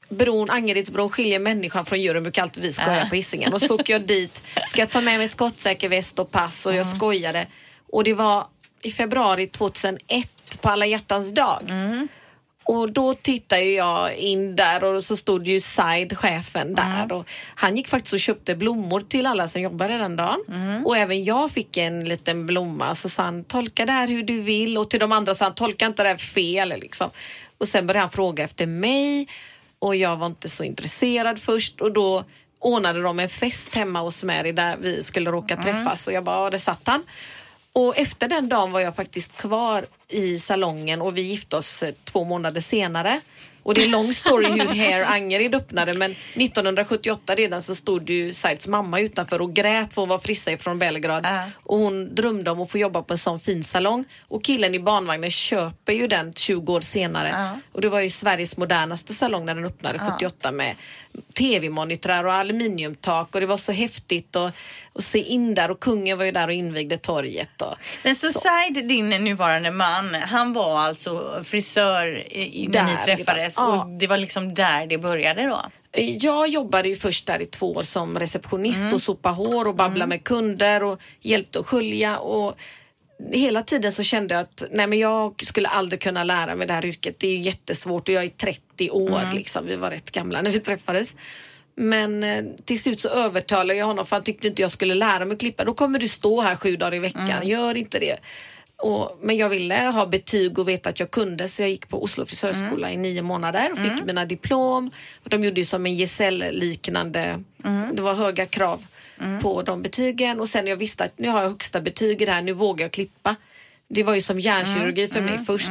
bron, 0.08 0.50
Angeredsbron 0.50 1.10
skiljer 1.10 1.38
människan 1.38 1.86
från 1.86 2.00
djuren 2.00 2.22
brukar 2.22 2.42
alltid 2.42 2.62
vi 2.62 2.72
skoja 2.72 3.06
på 3.08 3.14
Hisingen 3.14 3.52
och 3.52 3.62
så 3.62 3.74
åker 3.74 3.92
jag 3.92 4.02
dit, 4.02 4.42
ska 4.66 4.80
jag 4.82 4.90
ta 4.90 5.00
med 5.00 5.18
mig 5.18 5.28
skottsäker 5.28 5.88
väst 5.88 6.18
och 6.18 6.30
pass 6.30 6.66
och 6.66 6.74
jag 6.74 6.86
Mm. 6.86 6.96
skojade 6.98 7.46
och 7.92 8.04
det 8.04 8.14
var 8.14 8.46
i 8.82 8.92
februari 8.92 9.46
2001 9.46 10.28
på 10.60 10.68
alla 10.68 10.86
hjärtans 10.86 11.34
dag. 11.34 11.60
Mm. 11.68 12.08
Och 12.70 12.92
då 12.92 13.14
tittade 13.14 13.62
jag 13.62 14.14
in 14.16 14.56
där 14.56 14.84
och 14.84 15.04
så 15.04 15.16
stod 15.16 15.46
ju 15.46 15.60
Said, 15.60 16.18
chefen, 16.18 16.74
där. 16.74 17.12
Och 17.12 17.28
han 17.54 17.76
gick 17.76 17.88
faktiskt 17.88 18.12
och 18.12 18.20
köpte 18.20 18.54
blommor 18.54 19.00
till 19.00 19.26
alla 19.26 19.48
som 19.48 19.62
jobbade 19.62 19.98
den 19.98 20.16
dagen. 20.16 20.44
Och 20.84 20.96
även 20.96 21.24
jag 21.24 21.50
fick 21.50 21.76
en 21.76 22.04
liten 22.04 22.46
blomma. 22.46 22.94
Så 22.94 23.08
sa 23.08 23.22
han, 23.22 23.44
tolka 23.44 23.86
det 23.86 23.92
här 23.92 24.08
hur 24.08 24.22
du 24.22 24.40
vill. 24.40 24.78
Och 24.78 24.90
till 24.90 25.00
de 25.00 25.12
andra 25.12 25.34
sa 25.34 25.44
han, 25.44 25.54
tolka 25.54 25.86
inte 25.86 26.02
det 26.02 26.08
här 26.08 26.16
fel. 26.16 26.68
Liksom. 26.68 27.10
Och 27.58 27.68
sen 27.68 27.86
började 27.86 28.00
han 28.00 28.10
fråga 28.10 28.44
efter 28.44 28.66
mig. 28.66 29.28
Och 29.78 29.96
jag 29.96 30.16
var 30.16 30.26
inte 30.26 30.48
så 30.48 30.64
intresserad 30.64 31.38
först. 31.38 31.80
Och 31.80 31.92
då 31.92 32.24
ordnade 32.58 33.02
de 33.02 33.20
en 33.20 33.28
fest 33.28 33.74
hemma 33.74 34.00
hos 34.00 34.24
Mary 34.24 34.52
där 34.52 34.76
vi 34.76 35.02
skulle 35.02 35.30
råka 35.30 35.56
träffas. 35.56 36.06
Och 36.06 36.12
jag 36.12 36.24
bara, 36.24 36.44
ja, 36.44 36.50
där 36.50 36.58
satt 36.58 36.80
han. 36.84 37.04
Och 37.72 37.98
efter 37.98 38.28
den 38.28 38.48
dagen 38.48 38.72
var 38.72 38.80
jag 38.80 38.96
faktiskt 38.96 39.36
kvar 39.36 39.86
i 40.08 40.38
salongen 40.38 41.02
och 41.02 41.16
vi 41.16 41.22
gifte 41.22 41.56
oss 41.56 41.82
eh, 41.82 41.94
två 42.04 42.24
månader 42.24 42.60
senare. 42.60 43.20
Och 43.62 43.74
det 43.74 43.80
är 43.80 43.84
en 43.84 43.90
lång 43.90 44.12
story 44.12 44.46
hur 44.50 44.66
Hair 44.66 45.04
Angered 45.04 45.54
öppnade 45.54 45.94
men 45.94 46.10
1978 46.10 47.34
redan 47.34 47.62
så 47.62 47.74
stod 47.74 48.10
ju 48.10 48.32
Saids 48.32 48.66
mamma 48.66 49.00
utanför 49.00 49.40
och 49.40 49.52
grät 49.52 49.94
för 49.94 50.02
hon 50.02 50.08
var 50.08 50.18
frissa 50.18 50.52
ifrån 50.52 50.78
Belgrad. 50.78 51.24
Ja. 51.24 51.44
Och 51.54 51.78
hon 51.78 52.14
drömde 52.14 52.50
om 52.50 52.60
att 52.60 52.70
få 52.70 52.78
jobba 52.78 53.02
på 53.02 53.14
en 53.14 53.18
sån 53.18 53.40
fin 53.40 53.64
salong. 53.64 54.04
Och 54.28 54.44
killen 54.44 54.74
i 54.74 54.80
barnvagnen 54.80 55.30
köper 55.30 55.92
ju 55.92 56.06
den 56.06 56.32
20 56.32 56.72
år 56.72 56.80
senare. 56.80 57.28
Ja. 57.28 57.58
Och 57.72 57.80
det 57.80 57.88
var 57.88 58.00
ju 58.00 58.10
Sveriges 58.10 58.56
modernaste 58.56 59.14
salong 59.14 59.46
när 59.46 59.54
den 59.54 59.64
öppnade 59.64 59.98
78 59.98 60.52
med 60.52 60.76
tv-monitrar 61.38 62.24
och 62.24 62.32
aluminiumtak 62.32 63.34
och 63.34 63.40
det 63.40 63.46
var 63.46 63.56
så 63.56 63.72
häftigt 63.72 64.36
att 64.36 64.54
att 64.94 65.04
se 65.04 65.18
in 65.18 65.54
där 65.54 65.70
och 65.70 65.80
kungen 65.80 66.18
var 66.18 66.24
ju 66.24 66.32
där 66.32 66.46
och 66.46 66.52
invigde 66.52 66.96
torget. 66.96 67.62
Och, 67.62 67.74
Men 68.02 68.14
så, 68.14 68.32
Said, 68.32 68.88
din 68.88 69.08
nuvarande 69.08 69.70
man, 69.70 70.14
han 70.14 70.52
var 70.52 70.78
alltså 70.78 71.42
frisör 71.44 72.32
i, 72.32 72.68
när 72.72 72.84
ni 72.84 72.96
träffades 73.04 73.54
ja. 73.56 73.82
och 73.82 73.90
det 73.90 74.06
var 74.06 74.18
liksom 74.18 74.54
där 74.54 74.86
det 74.86 74.98
började 74.98 75.46
då? 75.46 75.60
Jag 76.20 76.48
jobbade 76.48 76.88
ju 76.88 76.96
först 76.96 77.26
där 77.26 77.42
i 77.42 77.46
två 77.46 77.72
år 77.72 77.82
som 77.82 78.18
receptionist 78.18 78.92
och 78.92 79.02
sopa 79.02 79.28
hår 79.28 79.66
och 79.66 79.74
babbla 79.74 80.06
med 80.06 80.24
kunder 80.24 80.82
och 80.82 81.00
hjälpte 81.20 81.60
att 81.60 81.66
skölja 81.66 82.18
och 82.18 82.56
hela 83.32 83.62
tiden 83.62 83.92
så 83.92 84.02
kände 84.02 84.34
jag 84.34 84.42
att 84.42 84.62
nej 84.70 84.86
men 84.86 84.98
jag 84.98 85.42
skulle 85.44 85.68
aldrig 85.68 86.00
kunna 86.00 86.24
lära 86.24 86.54
mig 86.54 86.66
det 86.66 86.72
här 86.72 86.84
yrket. 86.84 87.18
Det 87.18 87.26
är 87.26 87.32
ju 87.32 87.38
jättesvårt 87.38 88.08
och 88.08 88.14
jag 88.14 88.24
är 88.24 88.28
30 88.28 88.90
år 88.90 89.34
liksom. 89.34 89.66
Vi 89.66 89.76
var 89.76 89.90
rätt 89.90 90.10
gamla 90.10 90.42
när 90.42 90.50
vi 90.50 90.60
träffades. 90.60 91.14
Men 91.80 92.24
eh, 92.24 92.44
till 92.64 92.80
slut 92.80 93.00
så 93.00 93.08
övertalade 93.08 93.78
jag 93.78 93.86
honom 93.86 94.06
för 94.06 94.16
han 94.16 94.22
tyckte 94.24 94.48
inte 94.48 94.62
jag 94.62 94.70
skulle 94.70 94.94
lära 94.94 95.24
mig 95.24 95.36
klippa. 95.36 95.64
Då 95.64 95.74
kommer 95.74 95.98
du 95.98 96.08
stå 96.08 96.40
här 96.40 96.56
sju 96.56 96.76
dagar 96.76 96.94
i 96.94 96.98
veckan. 96.98 97.48
Gör 97.48 97.76
inte 97.76 97.98
det. 97.98 98.16
Och, 98.76 99.18
men 99.22 99.36
jag 99.36 99.48
ville 99.48 99.74
ha 99.74 100.06
betyg 100.06 100.58
och 100.58 100.68
veta 100.68 100.88
att 100.88 101.00
jag 101.00 101.10
kunde 101.10 101.48
så 101.48 101.62
jag 101.62 101.68
gick 101.68 101.88
på 101.88 102.02
Oslo 102.02 102.26
frisörskola 102.26 102.90
i 102.90 102.96
nio 102.96 103.22
månader 103.22 103.72
och 103.72 103.78
fick 103.78 104.04
mina 104.06 104.24
diplom. 104.24 104.90
De 105.22 105.44
gjorde 105.44 105.60
ju 105.60 105.64
som 105.64 105.86
en 105.86 105.94
gesällliknande, 105.94 107.42
det 107.92 108.02
var 108.02 108.14
höga 108.14 108.46
krav 108.46 108.86
på 109.42 109.62
de 109.62 109.82
betygen 109.82 110.40
och 110.40 110.48
sen 110.48 110.64
när 110.64 110.70
jag 110.72 110.76
visste 110.76 111.04
att 111.04 111.18
nu 111.18 111.28
har 111.28 111.42
jag 111.42 111.48
högsta 111.48 111.80
betyg 111.80 112.22
i 112.22 112.24
det 112.24 112.32
här, 112.32 112.42
nu 112.42 112.52
vågar 112.52 112.84
jag 112.84 112.92
klippa. 112.92 113.36
Det 113.88 114.02
var 114.02 114.14
ju 114.14 114.20
som 114.20 114.40
hjärnkirurgi 114.40 115.08
för 115.08 115.20
mig 115.20 115.38
först. 115.46 115.70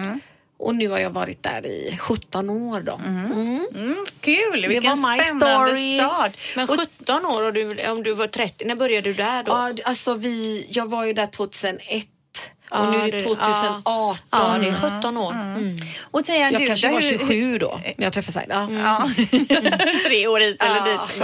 Och 0.59 0.75
nu 0.75 0.87
har 0.87 0.99
jag 0.99 1.09
varit 1.09 1.43
där 1.43 1.65
i 1.65 1.97
17 1.99 2.49
år 2.49 2.81
då. 2.81 2.93
Mm. 3.05 3.31
Mm, 3.75 4.05
kul, 4.21 4.67
vilken 4.67 4.83
var 5.01 5.11
my 5.17 5.23
spännande 5.23 5.75
story. 5.75 5.97
start. 5.99 6.31
Men 6.55 6.69
Och- 6.69 6.79
17 6.79 7.25
år 7.25 7.41
och 7.43 7.53
du, 7.53 7.87
om 7.87 8.03
du 8.03 8.13
var 8.13 8.27
30, 8.27 8.65
när 8.65 8.75
började 8.75 9.09
du 9.09 9.13
där 9.13 9.43
då? 9.43 9.51
Ja, 9.51 9.71
alltså 9.85 10.13
vi, 10.13 10.67
jag 10.69 10.89
var 10.89 11.05
ju 11.05 11.13
där 11.13 11.27
2001 11.27 12.07
och 12.69 12.77
Ja, 12.77 12.91
nu 12.91 12.97
är 12.97 13.03
det 13.11 13.11
det- 13.11 13.23
2018. 13.23 14.17
Ja, 14.31 14.57
det 14.61 14.67
är 14.67 14.97
17 14.99 15.17
år. 15.17 15.31
Mm. 15.31 15.77
Och 16.11 16.25
Teija, 16.25 16.51
Jag 16.51 16.61
du, 16.61 16.67
kanske 16.67 16.91
var 16.91 17.01
hur- 17.01 17.17
27 17.17 17.57
då 17.57 17.79
när 17.97 18.05
jag 18.05 18.13
träffade 18.13 18.31
Said. 18.33 18.45
Ja. 18.49 18.67
Ja. 18.83 19.09
Tre 20.07 20.27
år 20.27 20.39
hit 20.39 20.63
eller 20.63 20.75
Ja, 20.75 20.83
dit. 20.83 21.19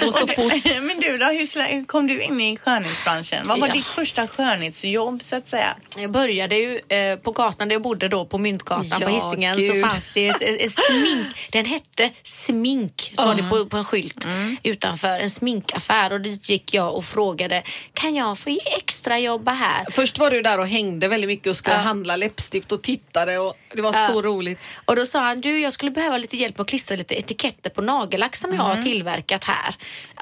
Det 0.00 0.06
går 0.06 0.12
så 0.12 0.26
fort. 0.26 0.52
Men 0.82 1.00
du 1.00 1.16
då, 1.18 1.26
hur 1.26 1.86
kom 1.86 2.06
du 2.06 2.22
in 2.22 2.40
i 2.40 2.56
skönhetsbranschen? 2.56 3.46
Vad 3.48 3.60
var 3.60 3.68
Ja. 3.68 3.74
ditt 3.74 3.86
första 3.86 4.26
skönhetsjobb 4.26 5.22
så 5.22 5.36
att 5.36 5.48
säga? 5.48 5.74
Jag 5.96 6.10
började 6.10 6.56
ju 6.56 6.80
eh, 6.88 7.16
på 7.16 7.32
gatan 7.32 7.68
där 7.68 7.74
jag 7.74 7.82
bodde 7.82 8.08
då 8.08 8.24
på 8.24 8.38
Myntgatan 8.38 8.86
Ja, 9.00 9.06
på 9.06 9.08
Hisingen 9.08 9.56
gud. 9.56 9.82
så 9.82 9.88
fanns 9.88 10.10
det 10.14 10.28
ett, 10.28 10.42
ett, 10.42 10.60
ett 10.60 10.72
smink. 10.72 11.48
Den 11.52 11.64
hette 11.64 12.10
Smink 12.22 13.14
var 13.16 13.34
det 13.34 13.42
på, 13.50 13.66
på 13.66 13.76
en 13.76 13.84
skylt 13.84 14.26
utanför 14.62 15.08
en 15.20 15.30
sminkaffär 15.30 16.12
och 16.12 16.20
dit 16.20 16.48
gick 16.50 16.74
jag 16.74 16.94
och 16.94 17.04
frågade 17.04 17.62
kan 17.94 18.14
jag 18.14 18.38
få 18.38 18.58
extra 18.78 19.18
jobba 19.18 19.52
här? 19.52 19.86
Först 19.90 20.18
var 20.18 20.30
du 20.30 20.39
där 20.42 20.58
och 20.58 20.68
hängde 20.68 21.08
väldigt 21.08 21.28
mycket 21.28 21.46
och 21.46 21.56
skulle 21.56 21.76
Ja. 21.76 21.80
handla 21.82 22.16
läppstift 22.16 22.72
och 22.72 22.82
tittade 22.82 23.38
och 23.38 23.56
det 23.74 23.82
var 23.82 23.92
så 24.08 24.22
roligt. 24.22 24.58
Och 24.84 24.96
då 24.96 25.06
sa 25.06 25.20
han, 25.20 25.40
du 25.40 25.60
jag 25.60 25.72
skulle 25.72 25.90
behöva 25.90 26.18
lite 26.18 26.36
hjälp 26.36 26.56
med 26.58 26.62
att 26.62 26.68
klistra 26.68 26.96
lite 26.96 27.14
etiketter 27.14 27.70
på 27.70 27.82
nagellack 27.82 28.36
som 28.36 28.54
jag 28.54 28.62
har 28.62 28.82
tillverkat 28.82 29.44
här. 29.44 29.74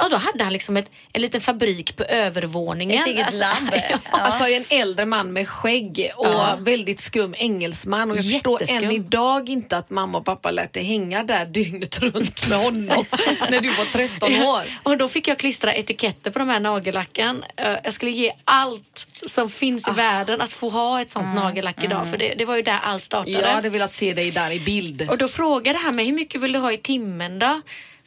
Och 0.04 0.10
då 0.10 0.16
hade 0.16 0.44
han 0.44 0.52
liksom 0.52 0.76
ett, 0.76 0.90
en 1.12 1.22
liten 1.22 1.40
fabrik 1.40 1.96
på 1.96 2.04
övervåningen. 2.04 3.00
Ett 3.02 3.06
eget 3.08 3.34
labb. 3.34 3.70
ja. 3.90 3.98
Alltså 4.10 4.48
en 4.48 4.64
äldre 4.68 5.06
man 5.06 5.32
med 5.32 5.48
skägg 5.48 6.10
och 6.16 6.26
Ja. 6.26 6.56
väldigt 6.60 7.00
skum 7.00 7.34
engelsman 7.38 8.10
och 8.10 8.16
jag 8.16 8.24
förstår 8.32 8.60
Jätteskum. 8.60 8.84
än 8.88 8.94
idag 8.96 9.48
inte 9.48 9.76
att 9.76 9.90
mamma 9.90 10.18
och 10.18 10.24
pappa 10.24 10.50
lät 10.50 10.72
dig 10.72 10.82
hänga 10.84 11.22
där 11.22 11.46
dygnet 11.46 11.98
runt 12.02 12.48
med 12.48 12.58
honom 12.58 13.04
när 13.50 13.60
du 13.60 13.68
var 13.68 13.84
13 13.92 14.42
år. 14.42 14.62
Och 14.82 14.96
då 14.96 15.08
fick 15.08 15.28
jag 15.28 15.38
klistra 15.38 15.74
etiketter 15.74 16.30
på 16.30 16.38
de 16.38 16.48
här 16.48 16.60
nagellacken. 16.60 17.44
Eh, 17.56 17.76
Jag 17.84 17.94
skulle 17.94 18.10
ge 18.10 18.32
allt 18.44 19.06
som 19.26 19.50
finns 19.50 19.88
i 19.88 19.90
Ah, 19.90 19.94
världen 20.08 20.40
att 20.40 20.52
få 20.52 20.68
ha 20.68 21.00
ett 21.00 21.10
sånt 21.10 21.34
nagellack 21.34 21.84
idag. 21.84 22.10
För 22.10 22.18
det, 22.18 22.34
det 22.38 22.44
var 22.44 22.56
ju 22.56 22.62
där 22.62 22.78
allt 22.82 23.02
startade. 23.02 23.30
Jag 23.30 23.48
hade 23.48 23.68
velat 23.68 23.94
se 23.94 24.14
dig 24.14 24.30
där 24.30 24.50
i 24.50 24.60
bild. 24.60 25.06
Och 25.10 25.18
då 25.18 25.28
frågade 25.28 25.78
han 25.78 25.96
mig, 25.96 26.04
hur 26.04 26.12
mycket 26.12 26.40
vill 26.40 26.52
du 26.52 26.58
ha 26.58 26.72
i 26.72 26.78
timmen 26.78 27.38
då? 27.38 27.60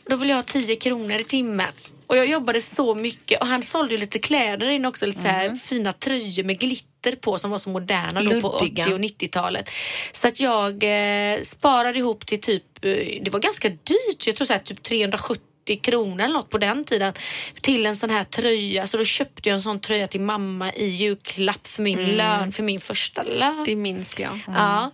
Då 0.05 0.15
vill 0.15 0.29
jag 0.29 0.35
ha 0.35 0.43
10 0.43 0.75
kronor 0.75 1.19
i 1.19 1.23
timmen. 1.23 1.73
Och 2.07 2.17
jag 2.17 2.25
jobbade 2.25 2.61
så 2.61 2.95
mycket 2.95 3.41
och 3.41 3.47
han 3.47 3.63
sålde 3.63 3.93
ju 3.93 3.99
lite 3.99 4.19
kläder 4.19 4.69
in 4.69 4.85
också, 4.85 5.05
lite 5.05 5.19
så 5.19 5.27
här 5.27 5.55
fina 5.55 5.93
tröjor 5.93 6.43
med 6.43 6.59
glitter 6.59 7.15
på 7.15 7.37
som 7.37 7.51
var 7.51 7.57
så 7.57 7.69
moderna 7.69 8.23
då 8.23 8.41
på 8.41 8.59
Luddiga. 8.61 8.83
80 8.85 8.93
och 8.93 8.99
90-talet. 8.99 9.69
Så 10.11 10.27
att 10.27 10.39
jag 10.39 10.83
eh, 10.83 11.41
sparade 11.41 11.99
ihop 11.99 12.25
till 12.25 12.41
typ, 12.41 12.85
eh, 12.85 12.91
det 13.21 13.29
var 13.31 13.39
ganska 13.39 13.69
dyrt, 13.69 14.27
jag 14.27 14.35
tror 14.35 14.45
så 14.45 14.53
här, 14.53 14.59
typ 14.59 14.83
370 14.83 15.50
kronor 15.75 16.23
eller 16.23 16.33
något 16.33 16.49
på 16.49 16.57
den 16.57 16.83
tiden 16.83 17.13
till 17.61 17.85
en 17.85 17.95
sån 17.95 18.09
här 18.09 18.23
tröja. 18.23 18.87
Så 18.87 18.97
då 18.97 19.03
köpte 19.03 19.49
jag 19.49 19.53
en 19.53 19.61
sån 19.61 19.79
tröja 19.79 20.07
till 20.07 20.21
mamma 20.21 20.73
i 20.73 20.85
julklapp 20.85 21.67
för 21.67 21.83
min 21.83 22.05
lön, 22.05 22.51
för 22.51 22.63
min 22.63 22.79
första 22.79 23.23
lön. 23.23 23.63
Det 23.65 23.75
minns 23.75 24.19
jag. 24.19 24.39
Ja. 24.47 24.91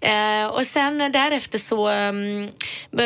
Eh, 0.00 0.46
och 0.46 0.66
sen 0.66 0.98
därefter 0.98 1.58
så 1.58 1.90
um, 1.90 2.48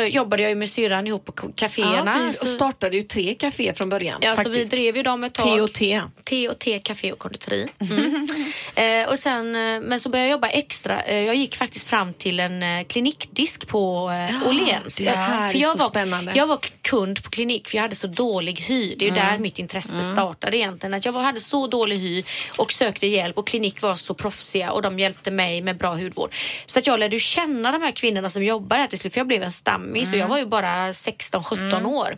jobbade 0.07 0.43
jag 0.43 0.49
ju 0.49 0.55
med 0.55 0.69
syrran 0.69 1.07
ihop 1.07 1.25
på 1.25 1.31
kaféerna. 1.55 2.25
Ja, 2.27 2.33
så, 2.33 2.45
startade 2.45 2.97
ju 2.97 3.03
tre 3.03 3.33
kaféer 3.33 3.73
från 3.73 3.89
början. 3.89 4.19
ja, 4.21 4.35
så 4.35 4.41
vi 4.41 4.55
faktiskt. 4.55 4.71
drev 4.71 4.97
ju 4.97 5.03
dem 5.03 5.23
ett 5.23 5.33
tag. 5.33 5.45
T 5.45 5.61
och 5.61 5.73
T. 5.73 6.01
T 6.23 6.49
och 6.49 6.59
T, 6.59 6.79
café 6.79 7.11
och 7.11 7.19
konditori. 7.19 7.67
Mm. 7.79 8.27
eh, 9.03 9.09
och 9.09 9.19
sen, 9.19 9.55
eh, 9.55 9.81
men 9.81 9.99
så 9.99 10.09
började 10.09 10.29
jag 10.29 10.31
jobba 10.31 10.47
extra. 10.47 11.01
Eh, 11.01 11.25
jag 11.25 11.35
gick 11.35 11.55
faktiskt 11.55 11.87
fram 11.87 12.13
till 12.13 12.39
en 12.39 12.85
klinikdisk 12.85 13.67
på 13.67 14.09
eh, 14.09 14.47
Åhléns. 14.47 15.05
här 15.05 15.49
för 15.49 15.59
jag 15.59 15.75
var, 15.77 15.89
spännande. 15.89 16.31
Jag 16.35 16.47
var 16.47 16.57
kund 16.85 17.23
på 17.23 17.29
klinik 17.29 17.67
för 17.67 17.77
jag 17.77 17.81
hade 17.81 17.95
så 17.95 18.07
dålig 18.07 18.59
hy. 18.59 18.95
Det 18.95 19.05
är 19.05 19.09
ju 19.09 19.15
där 19.15 19.37
mitt 19.37 19.59
intresse 19.59 20.03
startade 20.03 20.57
egentligen. 20.57 20.93
Att 20.93 21.05
jag 21.05 21.13
hade 21.13 21.39
så 21.39 21.67
dålig 21.67 21.97
hy 21.97 22.23
och 22.57 22.71
sökte 22.71 23.07
hjälp 23.07 23.37
och 23.37 23.47
klinik 23.47 23.81
var 23.81 23.95
så 23.95 24.13
proffsiga 24.13 24.71
och 24.71 24.81
de 24.81 24.99
hjälpte 24.99 25.31
mig 25.31 25.61
med 25.61 25.77
bra 25.77 25.93
hudvård. 25.95 26.33
Så 26.65 26.79
att 26.79 26.87
jag 26.87 26.99
lärde 26.99 27.19
känna 27.19 27.71
de 27.71 27.81
här 27.81 27.91
kvinnorna 27.91 28.29
som 28.29 28.43
jobbar 28.43 28.77
här 28.77 28.87
till 28.87 28.99
slut 28.99 29.13
för 29.13 29.19
jag 29.19 29.27
blev 29.27 29.43
en 29.43 29.51
stammis 29.51 30.11
och 30.11 30.17
jag 30.17 30.27
var 30.27 30.37
ju 30.37 30.45
bara 30.45 30.91
16-17 30.91 31.85
år. 31.85 32.17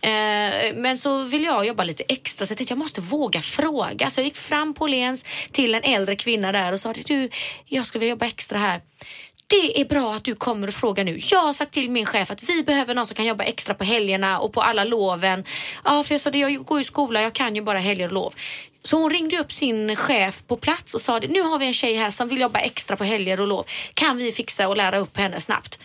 Eh, 0.00 0.74
men 0.76 0.98
så 0.98 1.22
ville 1.22 1.46
jag 1.46 1.66
jobba 1.66 1.84
lite 1.84 2.02
extra 2.08 2.46
så 2.46 2.52
jag 2.52 2.58
tänkte 2.58 2.72
jag 2.72 2.78
måste 2.78 3.00
våga 3.00 3.40
fråga. 3.40 4.10
Så 4.10 4.20
jag 4.20 4.24
gick 4.24 4.36
fram 4.36 4.74
på 4.74 4.84
Åhléns 4.84 5.24
till 5.52 5.74
en 5.74 5.82
äldre 5.82 6.16
kvinna 6.16 6.52
där 6.52 6.72
och 6.72 6.80
sa 6.80 6.92
du, 7.06 7.28
jag 7.64 7.86
skulle 7.86 8.00
vilja 8.00 8.10
jobba 8.10 8.26
extra 8.26 8.58
här. 8.58 8.80
Det 9.48 9.80
är 9.80 9.84
bra 9.84 10.14
att 10.14 10.24
du 10.24 10.34
kommer 10.34 10.68
och 10.68 10.74
frågar 10.74 11.04
nu. 11.04 11.18
Jag 11.30 11.42
har 11.42 11.52
sagt 11.52 11.72
till 11.72 11.90
min 11.90 12.06
chef 12.06 12.30
att 12.30 12.42
vi 12.42 12.62
behöver 12.62 12.94
någon 12.94 13.06
som 13.06 13.14
kan 13.14 13.26
jobba 13.26 13.44
extra 13.44 13.74
på 13.74 13.84
helgerna 13.84 14.40
och 14.40 14.52
på 14.52 14.60
alla 14.60 14.84
loven. 14.84 15.44
Ja, 15.84 16.04
för 16.04 16.14
jag 16.14 16.20
sa 16.20 16.30
det, 16.30 16.38
jag 16.38 16.64
går 16.64 16.80
i 16.80 16.84
skola, 16.84 17.22
jag 17.22 17.32
kan 17.32 17.56
ju 17.56 17.62
bara 17.62 17.78
helger 17.78 18.06
och 18.06 18.12
lov. 18.12 18.34
Så 18.82 18.96
hon 18.96 19.10
ringde 19.10 19.38
upp 19.38 19.52
sin 19.52 19.96
chef 19.96 20.42
på 20.46 20.56
plats 20.56 20.94
och 20.94 21.00
sa 21.00 21.18
nu 21.18 21.40
har 21.40 21.58
vi 21.58 21.66
en 21.66 21.72
tjej 21.72 21.94
här 21.94 22.10
som 22.10 22.28
vill 22.28 22.40
jobba 22.40 22.58
extra 22.58 22.96
på 22.96 23.04
helger 23.04 23.40
och 23.40 23.46
lov. 23.46 23.64
Kan 23.94 24.16
vi 24.16 24.32
fixa 24.32 24.68
och 24.68 24.76
lära 24.76 24.98
upp 24.98 25.18
henne 25.18 25.40
snabbt? 25.40 25.78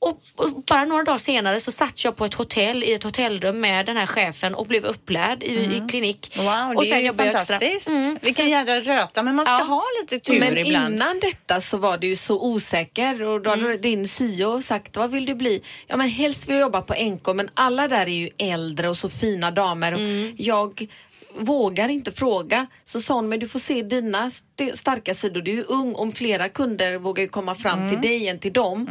Och, 0.00 0.22
och 0.36 0.62
bara 0.62 0.84
några 0.84 1.04
dagar 1.04 1.18
senare 1.18 1.60
så 1.60 1.72
satt 1.72 2.04
jag 2.04 2.16
på 2.16 2.24
ett 2.24 2.34
hotell 2.34 2.84
i 2.84 2.92
ett 2.92 3.02
hotellrum 3.04 3.60
med 3.60 3.86
den 3.86 3.96
här 3.96 4.06
chefen 4.06 4.54
och 4.54 4.66
blev 4.66 4.84
upplärd 4.84 5.42
i, 5.42 5.52
i 5.54 5.82
klinik. 5.88 6.32
Wow, 6.36 6.44
det 6.46 6.74
och 6.76 6.86
är 6.86 6.98
ju 6.98 7.06
jobbade 7.06 7.30
jag 7.32 7.40
extra. 7.40 7.58
fantastiskt. 7.58 7.88
Mm. 7.88 8.18
Vilken 8.22 8.48
jädra 8.48 8.80
röta, 8.80 9.22
men 9.22 9.34
man 9.34 9.44
ska 9.46 9.54
Ja. 9.54 9.64
ha 9.64 9.82
lite 10.02 10.18
tur 10.18 10.40
Men 10.40 10.58
ibland. 10.58 10.94
innan 10.94 11.20
detta 11.20 11.60
så 11.60 11.76
var 11.76 11.98
du 11.98 12.06
ju 12.06 12.16
så 12.16 12.40
osäker 12.46 13.22
och 13.22 13.40
då 13.40 13.50
hade 13.50 13.62
Mm. 13.62 13.80
din 13.80 14.08
syo 14.08 14.62
sagt 14.62 14.96
vad 14.96 15.10
vill 15.10 15.26
du 15.26 15.34
bli? 15.34 15.62
Ja 15.86 15.96
men 15.96 16.08
helst 16.08 16.48
vill 16.48 16.54
jag 16.56 16.60
jobba 16.62 16.80
på 16.82 16.94
NK 16.94 17.26
men 17.34 17.50
alla 17.54 17.88
där 17.88 18.00
är 18.00 18.06
ju 18.06 18.30
äldre 18.38 18.88
och 18.88 18.96
så 18.96 19.08
fina 19.08 19.50
damer 19.50 19.92
och 19.92 20.00
Mm. 20.00 20.34
jag 20.38 20.86
vågar 21.38 21.88
inte 21.88 22.12
fråga. 22.12 22.66
Så 22.84 23.00
sa 23.00 23.14
hon, 23.14 23.28
men 23.28 23.38
du 23.40 23.48
får 23.48 23.58
se 23.58 23.82
dina 23.82 24.26
st- 24.26 24.76
starka 24.76 25.14
sidor. 25.14 25.40
Du 25.40 25.50
är 25.50 25.54
ju 25.56 25.62
ung 25.62 25.94
om 25.94 26.12
flera 26.12 26.48
kunder 26.48 26.98
vågar 26.98 27.22
ju 27.22 27.28
komma 27.28 27.54
fram 27.54 27.78
Mm. 27.78 27.88
till 27.90 28.00
dig 28.10 28.28
än 28.28 28.38
till 28.38 28.52
dem. 28.52 28.88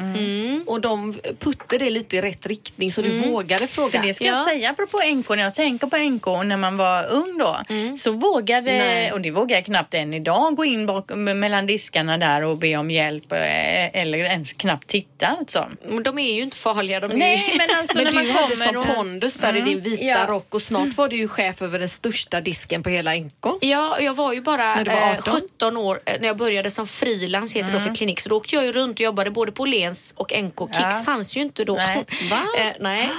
Och 0.67 0.81
de 0.81 1.13
putte 1.39 1.77
det 1.77 1.89
lite 1.89 2.17
i 2.17 2.21
rätt 2.21 2.45
riktning 2.45 2.91
så 2.91 3.01
du 3.01 3.09
vågade 3.29 3.67
fråga. 3.67 3.89
För 4.01 4.07
det 4.07 4.13
ska 4.13 4.25
Ja. 4.25 4.31
jag 4.37 4.47
säga 4.47 4.69
apropå 4.69 5.01
NK, 5.05 5.29
när 5.29 5.37
jag 5.43 5.53
tänker 5.55 5.87
på 5.87 5.97
NK 5.97 6.25
när 6.45 6.57
man 6.57 6.77
var 6.77 7.11
ung 7.11 7.37
då, 7.37 7.57
så 7.97 8.11
vågade, 8.11 8.71
Nej. 8.71 9.11
och 9.11 9.21
det 9.21 9.31
vågar 9.31 9.55
jag 9.57 9.65
knappt 9.65 9.93
än 9.93 10.13
idag, 10.13 10.55
gå 10.55 10.65
in 10.65 10.85
bak, 10.85 11.11
mellan 11.15 11.65
diskarna 11.67 12.17
där 12.17 12.43
och 12.43 12.57
be 12.57 12.75
om 12.77 12.91
hjälp 12.91 13.31
eh, 13.31 14.01
eller 14.01 14.17
ens 14.17 14.53
knappt 14.53 14.87
titta. 14.87 15.27
Alltså. 15.27 15.69
De 16.03 16.19
är 16.19 16.33
ju 16.33 16.41
inte 16.41 16.57
farliga. 16.57 16.99
De 16.99 17.11
är 17.11 17.15
Nej, 17.15 17.55
men 17.57 17.77
alltså 17.77 17.97
Men 18.03 18.03
när 18.05 18.11
du 18.11 18.17
man 18.57 18.65
hade 18.65 18.77
och... 18.77 18.95
pondus 18.95 19.35
där 19.35 19.55
i 19.57 19.61
din 19.61 19.81
vita 19.81 20.03
Ja. 20.03 20.25
rock 20.27 20.53
och 20.53 20.61
snart 20.61 20.97
var 20.97 21.09
du 21.09 21.17
ju 21.17 21.27
chef 21.27 21.61
över 21.61 21.79
den 21.79 21.89
största 21.89 22.36
disken 22.41 22.83
på 22.83 22.89
hela 22.89 23.13
NK. 23.15 23.45
Ja, 23.61 23.99
jag 23.99 24.13
var 24.13 24.33
ju 24.33 24.41
bara 24.41 24.75
När 24.75 24.85
var 24.85 24.93
eh, 24.93 25.17
18? 25.19 25.33
17 25.57 25.77
år 25.77 25.99
eh, 26.05 26.19
när 26.19 26.27
jag 26.27 26.37
började 26.37 26.71
som 26.71 26.87
frilans 26.87 27.53
heter 27.55 27.71
det 27.71 27.77
då 27.77 27.83
för 27.83 27.95
klinik. 27.95 28.19
Så 28.19 28.29
då 28.29 28.35
åkte 28.37 28.55
jag 28.55 28.65
ju 28.65 28.71
runt 28.71 28.97
och 28.97 29.01
jobbade 29.03 29.31
både 29.31 29.51
på 29.51 29.63
Åhléns 29.63 30.13
och 30.17 30.31
NK. 30.43 30.59
Kicks 30.59 30.79
Ja. 30.81 31.01
fanns 31.05 31.37
ju 31.37 31.41
inte 31.41 31.63
då. 31.63 31.73
Nej. 31.73 32.05
Va? 32.29 32.39
eh, 32.59 32.73
nej. 32.79 33.09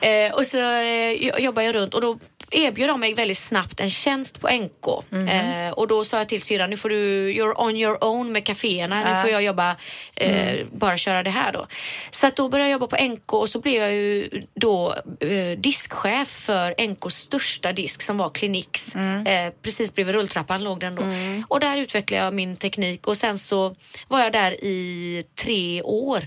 Eh, 0.00 0.32
och 0.34 0.46
så 0.46 0.58
eh, 0.58 1.10
jo- 1.12 1.38
jobbade 1.38 1.66
jag 1.66 1.74
runt 1.74 1.94
och 1.94 2.00
då 2.00 2.18
erbjöd 2.56 2.88
de 2.88 3.00
mig 3.00 3.14
väldigt 3.14 3.38
snabbt 3.38 3.80
en 3.80 3.90
tjänst 3.90 4.40
på 4.40 4.48
NK. 4.48 4.86
Eh, 5.30 5.70
och 5.72 5.88
då 5.88 6.04
sa 6.04 6.16
jag 6.18 6.28
till 6.28 6.42
syrran, 6.42 6.70
nu 6.70 6.76
får 6.76 6.88
du, 6.88 7.32
you're 7.32 7.54
on 7.56 7.76
your 7.76 8.04
own 8.04 8.32
med 8.32 8.44
kaféerna. 8.44 8.96
Nu 9.14 9.20
får 9.22 9.30
jag 9.30 9.42
jobba, 9.42 9.76
eh, 10.16 10.66
bara 10.72 10.96
köra 10.96 11.22
det 11.22 11.30
här 11.30 11.52
då. 11.52 11.66
Så 12.10 12.26
att 12.26 12.36
då 12.36 12.48
började 12.48 12.70
jag 12.70 12.80
jobba 12.80 12.86
på 12.96 13.04
NK 13.04 13.32
och 13.32 13.48
så 13.48 13.60
blev 13.60 13.82
jag 13.82 13.92
ju 13.94 14.28
då 14.54 14.94
eh, 15.20 15.58
diskchef 15.58 16.28
för 16.28 16.86
NKs 16.86 17.14
största 17.14 17.72
disk 17.72 18.02
som 18.02 18.16
var 18.16 18.30
Cliniques. 18.30 18.94
Eh, 18.94 19.52
precis 19.62 19.94
bredvid 19.94 20.14
rulltrappan 20.14 20.64
låg 20.64 20.80
den 20.80 20.94
då. 20.94 21.02
Och 21.48 21.60
där 21.60 21.76
utvecklade 21.76 22.24
jag 22.24 22.34
min 22.34 22.56
teknik 22.56 23.06
och 23.06 23.16
sen 23.16 23.38
så 23.38 23.74
var 24.08 24.20
jag 24.20 24.32
där 24.32 24.64
i 24.64 25.24
tre 25.34 25.82
år. 25.82 26.24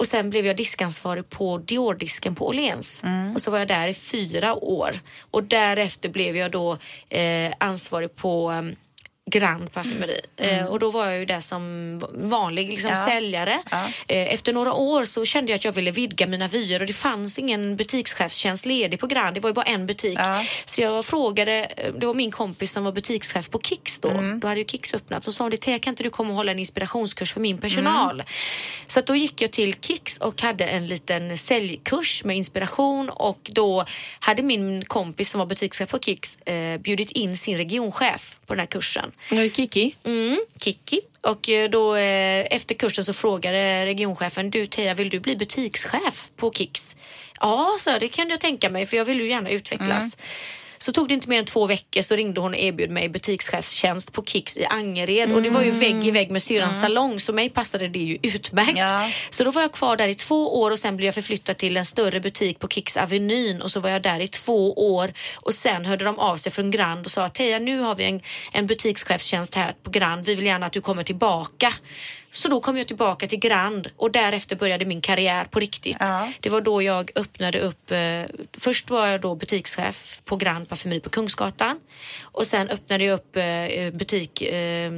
Och 0.00 0.06
sen 0.06 0.30
blev 0.30 0.46
jag 0.46 0.56
diskansvarig 0.56 1.28
på 1.28 1.58
Dior-disken 1.58 2.34
på 2.34 2.46
Åhléns. 2.48 3.02
Och 3.34 3.40
så 3.40 3.50
var 3.50 3.58
jag 3.58 3.68
där 3.68 3.88
i 3.88 3.94
fyra 3.94 4.54
år. 4.54 5.00
Och 5.30 5.44
därefter 5.44 6.08
blev 6.08 6.36
jag 6.36 6.50
då 6.50 6.78
eh, 7.08 7.52
ansvarig 7.58 8.16
på 8.16 8.50
um, 8.50 8.76
Grand 9.30 9.72
Parfumeri. 9.72 10.20
Eh, 10.36 10.64
och 10.66 10.78
då 10.78 10.90
var 10.90 11.06
jag 11.06 11.18
ju 11.18 11.24
där 11.24 11.40
som 11.40 11.98
vanlig 12.14 12.68
liksom, 12.68 12.90
Ja. 12.90 13.04
säljare. 13.06 13.62
Eh, 14.08 14.34
efter 14.34 14.52
några 14.52 14.72
år 14.72 15.04
så 15.04 15.24
kände 15.24 15.52
jag 15.52 15.56
att 15.56 15.64
jag 15.64 15.72
ville 15.72 15.90
vidga 15.90 16.26
mina 16.26 16.48
vyer 16.48 16.80
och 16.80 16.86
det 16.86 16.92
fanns 16.92 17.38
ingen 17.38 17.76
butikschefstjänst 17.76 18.66
ledig 18.66 19.00
på 19.00 19.06
Grand. 19.06 19.34
Det 19.36 19.40
var 19.40 19.50
ju 19.50 19.54
bara 19.54 19.64
en 19.64 19.86
butik. 19.86 20.18
Ja. 20.18 20.44
Så 20.64 20.80
jag 20.82 21.04
frågade, 21.04 21.64
eh, 21.76 21.92
det 21.98 22.06
var 22.06 22.14
min 22.14 22.30
kompis 22.30 22.72
som 22.72 22.84
var 22.84 22.92
butikschef 22.92 23.50
på 23.50 23.60
Kicks 23.60 23.98
då. 23.98 24.08
Då 24.40 24.48
hade 24.48 24.60
ju 24.60 24.66
Kicks 24.66 24.94
öppnat. 24.94 25.24
Så 25.24 25.32
sa 25.32 25.44
hon, 25.44 25.56
kan 25.56 25.92
inte 25.92 26.02
du 26.02 26.10
komma 26.10 26.30
och 26.30 26.36
hålla 26.36 26.52
en 26.52 26.58
inspirationskurs 26.58 27.32
för 27.32 27.40
min 27.40 27.58
personal? 27.58 28.22
Så 28.86 28.98
att 28.98 29.06
då 29.06 29.16
gick 29.16 29.42
jag 29.42 29.50
till 29.50 29.74
Kicks 29.80 30.18
och 30.18 30.42
hade 30.42 30.64
en 30.64 30.86
liten 30.86 31.38
säljkurs 31.38 32.24
med 32.24 32.36
inspiration 32.36 33.08
och 33.10 33.50
då 33.52 33.84
hade 34.20 34.42
min 34.42 34.84
kompis 34.84 35.30
som 35.30 35.38
var 35.38 35.46
butikschef 35.46 35.88
på 35.88 35.98
Kicks 35.98 36.36
eh, 36.36 36.78
bjudit 36.80 37.10
in 37.10 37.36
sin 37.36 37.56
regionchef 37.56 38.36
på 38.46 38.54
den 38.54 38.60
här 38.60 38.66
kursen. 38.66 39.12
Var 39.28 39.42
det 39.42 39.56
Kiki? 39.56 39.94
Mm, 40.04 40.40
Kiki. 40.60 41.00
Och 41.20 41.48
eh, 41.48 41.70
då 41.70 41.96
eh, 41.96 42.46
efter 42.50 42.74
kursen 42.74 43.04
så 43.04 43.12
frågade 43.12 43.86
regionchefen, 43.86 44.50
du 44.50 44.66
Teija 44.66 44.94
vill 44.94 45.08
du 45.10 45.20
bli 45.20 45.36
butikschef 45.36 46.30
på 46.36 46.52
Kicks? 46.52 46.96
Ja, 47.40 47.76
så 47.80 47.98
det 47.98 48.08
kan 48.08 48.28
jag 48.30 48.40
tänka 48.40 48.70
mig 48.70 48.86
för 48.86 48.96
jag 48.96 49.04
vill 49.04 49.20
ju 49.20 49.28
gärna 49.28 49.50
utvecklas. 49.50 50.16
Så 50.82 50.92
tog 50.92 51.08
det 51.08 51.14
inte 51.14 51.28
mer 51.28 51.38
än 51.38 51.44
två 51.44 51.66
veckor 51.66 52.02
så 52.02 52.16
ringde 52.16 52.40
hon 52.40 52.52
och 52.52 52.58
erbjöd 52.58 52.90
mig 52.90 53.08
butikschefstjänst 53.08 54.12
på 54.12 54.24
Kicks 54.24 54.56
i 54.56 54.64
Angered 54.64 55.32
och 55.32 55.42
det 55.42 55.50
var 55.50 55.62
ju 55.62 55.70
vägg 55.70 56.06
i 56.06 56.10
vägg 56.10 56.30
med 56.30 56.42
syrrans 56.42 56.80
salong 56.80 57.20
så 57.20 57.32
mig 57.32 57.50
passade 57.50 57.88
det 57.88 57.98
ju 57.98 58.18
utmärkt. 58.22 58.78
Ja. 58.78 59.10
Så 59.30 59.44
då 59.44 59.50
var 59.50 59.62
jag 59.62 59.72
kvar 59.72 59.96
där 59.96 60.08
i 60.08 60.14
två 60.14 60.60
år 60.60 60.70
och 60.70 60.78
sen 60.78 60.96
blev 60.96 61.06
jag 61.06 61.14
förflyttad 61.14 61.56
till 61.56 61.76
en 61.76 61.86
större 61.86 62.20
butik 62.20 62.58
på 62.58 62.68
Kicks 62.68 62.96
Avenyn 62.96 63.62
och 63.62 63.70
så 63.70 63.80
var 63.80 63.90
jag 63.90 64.02
där 64.02 64.20
i 64.20 64.28
två 64.28 64.72
år 64.94 65.12
och 65.34 65.54
sen 65.54 65.86
hörde 65.86 66.04
de 66.04 66.18
av 66.18 66.36
sig 66.36 66.52
från 66.52 66.70
Grand 66.70 67.04
och 67.04 67.10
sa 67.10 67.28
Teija 67.28 67.58
nu 67.58 67.78
har 67.78 67.94
vi 67.94 68.04
en, 68.04 68.20
en 68.52 68.66
butikschefstjänst 68.66 69.54
här 69.54 69.74
på 69.82 69.90
Grand, 69.90 70.26
vi 70.26 70.34
vill 70.34 70.46
gärna 70.46 70.66
att 70.66 70.72
du 70.72 70.80
kommer 70.80 71.02
tillbaka. 71.02 71.72
Så 72.32 72.48
då 72.48 72.60
kom 72.60 72.76
jag 72.76 72.86
tillbaka 72.86 73.26
till 73.26 73.38
Grand 73.38 73.90
och 73.96 74.10
därefter 74.10 74.56
började 74.56 74.84
min 74.84 75.00
karriär 75.00 75.44
på 75.44 75.60
riktigt. 75.60 75.96
Ja. 76.00 76.32
Det 76.40 76.48
var 76.50 76.60
då 76.60 76.82
jag 76.82 77.10
öppnade 77.14 77.60
upp, 77.60 77.90
eh, 77.90 78.22
först 78.58 78.90
var 78.90 79.06
jag 79.06 79.20
då 79.20 79.34
butikschef 79.34 80.20
på 80.24 80.36
Grand 80.36 80.68
Parfumeri 80.68 81.00
på 81.00 81.10
Kungsgatan 81.10 81.80
och 82.22 82.46
sen 82.46 82.68
öppnade 82.68 83.04
jag 83.04 83.14
upp 83.14 83.36
eh, 83.36 83.90
butik, 83.92 84.42
eh, 84.42 84.92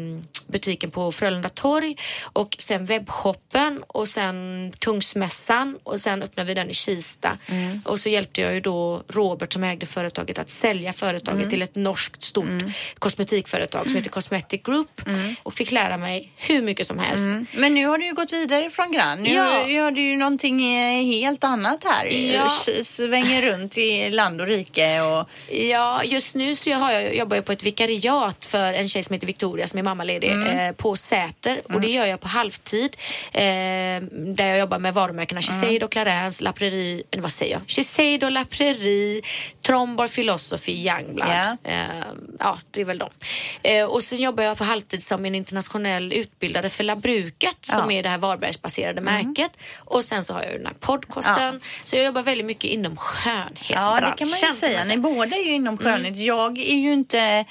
butiken 0.47 0.91
på 0.91 1.13
Frölunda 1.13 1.49
torg 1.49 1.97
och 2.23 2.57
sen 2.59 2.87
webbshoppen 2.87 3.83
och 3.87 4.09
sen 4.09 4.73
Kungsmässan 4.79 5.79
och 5.83 6.01
sen 6.01 6.23
öppnade 6.23 6.47
vi 6.47 6.55
den 6.55 6.71
i 6.71 6.75
Kista. 6.75 7.39
Och 7.85 8.01
så 8.01 8.09
hjälpte 8.09 8.41
jag 8.41 8.55
ju 8.55 8.61
då 8.61 9.03
Robert 9.09 9.53
som 9.53 9.65
ägde 9.65 9.87
företaget 9.87 10.39
att 10.39 10.51
sälja 10.51 10.93
företaget 10.93 11.51
till 11.51 11.63
ett 11.63 11.75
norskt 11.75 12.23
stort 12.23 12.63
kosmetikföretag 12.99 13.85
som 13.85 13.95
heter 13.95 14.11
Cosmetic 14.11 14.63
Group 14.63 15.03
och 15.43 15.55
fick 15.55 15.71
lära 15.73 15.97
mig 15.97 16.33
hur 16.37 16.63
mycket 16.63 16.87
som 16.87 16.99
helst. 16.99 17.22
Men 17.53 17.75
nu 17.75 17.87
har 17.87 17.99
du 17.99 18.05
ju 18.05 18.15
gått 18.15 18.33
vidare 18.33 18.71
från 18.71 18.93
Grann. 18.93 19.23
Nu 19.23 19.31
Ja. 19.35 19.69
gör 19.69 19.91
du 19.91 20.03
ju 20.03 20.17
någonting 20.17 20.77
eh, 20.77 21.05
helt 21.05 21.45
annat 21.45 21.85
här. 21.85 22.07
Ja. 22.35 22.47
S- 22.69 22.95
Svänger 22.97 23.43
runt 23.43 23.79
i 23.79 24.11
land 24.11 24.41
och 24.41 24.47
rike 24.47 25.01
och... 25.01 25.29
Ja, 25.59 26.05
just 26.05 26.35
nu 26.35 26.55
så 26.55 26.71
jag 26.71 26.79
har 26.79 26.93
jag, 26.93 27.17
jobbar 27.17 27.37
jag 27.37 27.45
på 27.45 27.53
ett 27.53 27.63
vikariat 27.63 28.45
för 28.45 28.73
en 28.73 28.89
tjej 28.89 29.03
som 29.03 29.15
heter 29.15 29.27
Victoria 29.27 29.67
som 29.67 29.79
är 29.79 29.83
mammaledig 29.83 30.31
eh, 30.31 30.73
på 30.73 30.97
Säter 30.97 31.61
och 31.75 31.81
det 31.81 31.89
gör 31.89 32.07
jag 32.07 32.21
på 32.21 32.29
halvtid. 32.29 32.97
Eh, 33.33 33.43
där 34.11 34.47
jag 34.47 34.59
jobbar 34.59 34.79
med 34.79 34.95
varumärkena 34.95 35.43
Shiseido, 35.43 35.89
Clarins, 35.89 36.41
La 36.41 36.53
Prairie, 36.53 37.03
eller 37.11 37.23
vad 37.23 37.33
säger 37.33 37.53
jag? 37.53 37.63
Shiseido, 37.67 38.29
La 38.29 38.45
Prairie, 38.45 39.23
Trombor, 39.67 40.07
Philosophy, 40.09 40.73
Youngblood. 40.73 41.29
Ja. 41.29 41.57
Eh, 41.71 41.77
ja, 42.39 42.59
det 42.71 42.81
är 42.81 42.85
väl 42.85 42.99
dem. 42.99 43.11
Eh, 43.63 43.85
och 43.85 44.03
sen 44.03 44.19
jobbar 44.21 44.45
jag 44.45 44.59
på 44.59 44.65
halvtid 44.65 45.03
som 45.03 45.25
en 45.25 45.35
internationell 45.35 46.13
utbildare 46.13 46.69
för 46.69 46.85
Labruket 46.85 47.12
som 47.61 47.91
Ja. 47.91 47.99
är 47.99 48.03
det 48.03 48.09
här 48.09 48.19
Varbergsbaserade 48.19 49.01
märket. 49.01 49.51
Och 49.79 50.05
sen 50.05 50.25
så 50.25 50.35
har 50.35 50.43
jag 50.43 50.53
den 50.53 50.67
här 50.67 50.75
podcasten. 50.81 51.61
Så 51.83 51.97
jag 51.97 52.05
jobbar 52.05 52.23
väldigt 52.23 52.47
mycket 52.47 52.65
inom 52.71 52.97
skönhetsbranschen. 52.97 54.03
Ja, 54.05 54.11
det 54.11 54.17
kan 54.17 54.29
man 54.31 54.39
ju 54.51 54.57
säga. 54.57 54.85
Ni 54.85 54.97
båda 54.99 55.37
är 55.37 55.45
ju 55.45 55.51
inom 55.53 55.79
skönhet. 55.79 56.17
Jag 56.17 56.59
är 56.59 56.77
ju 56.77 56.93
inte 56.93 57.45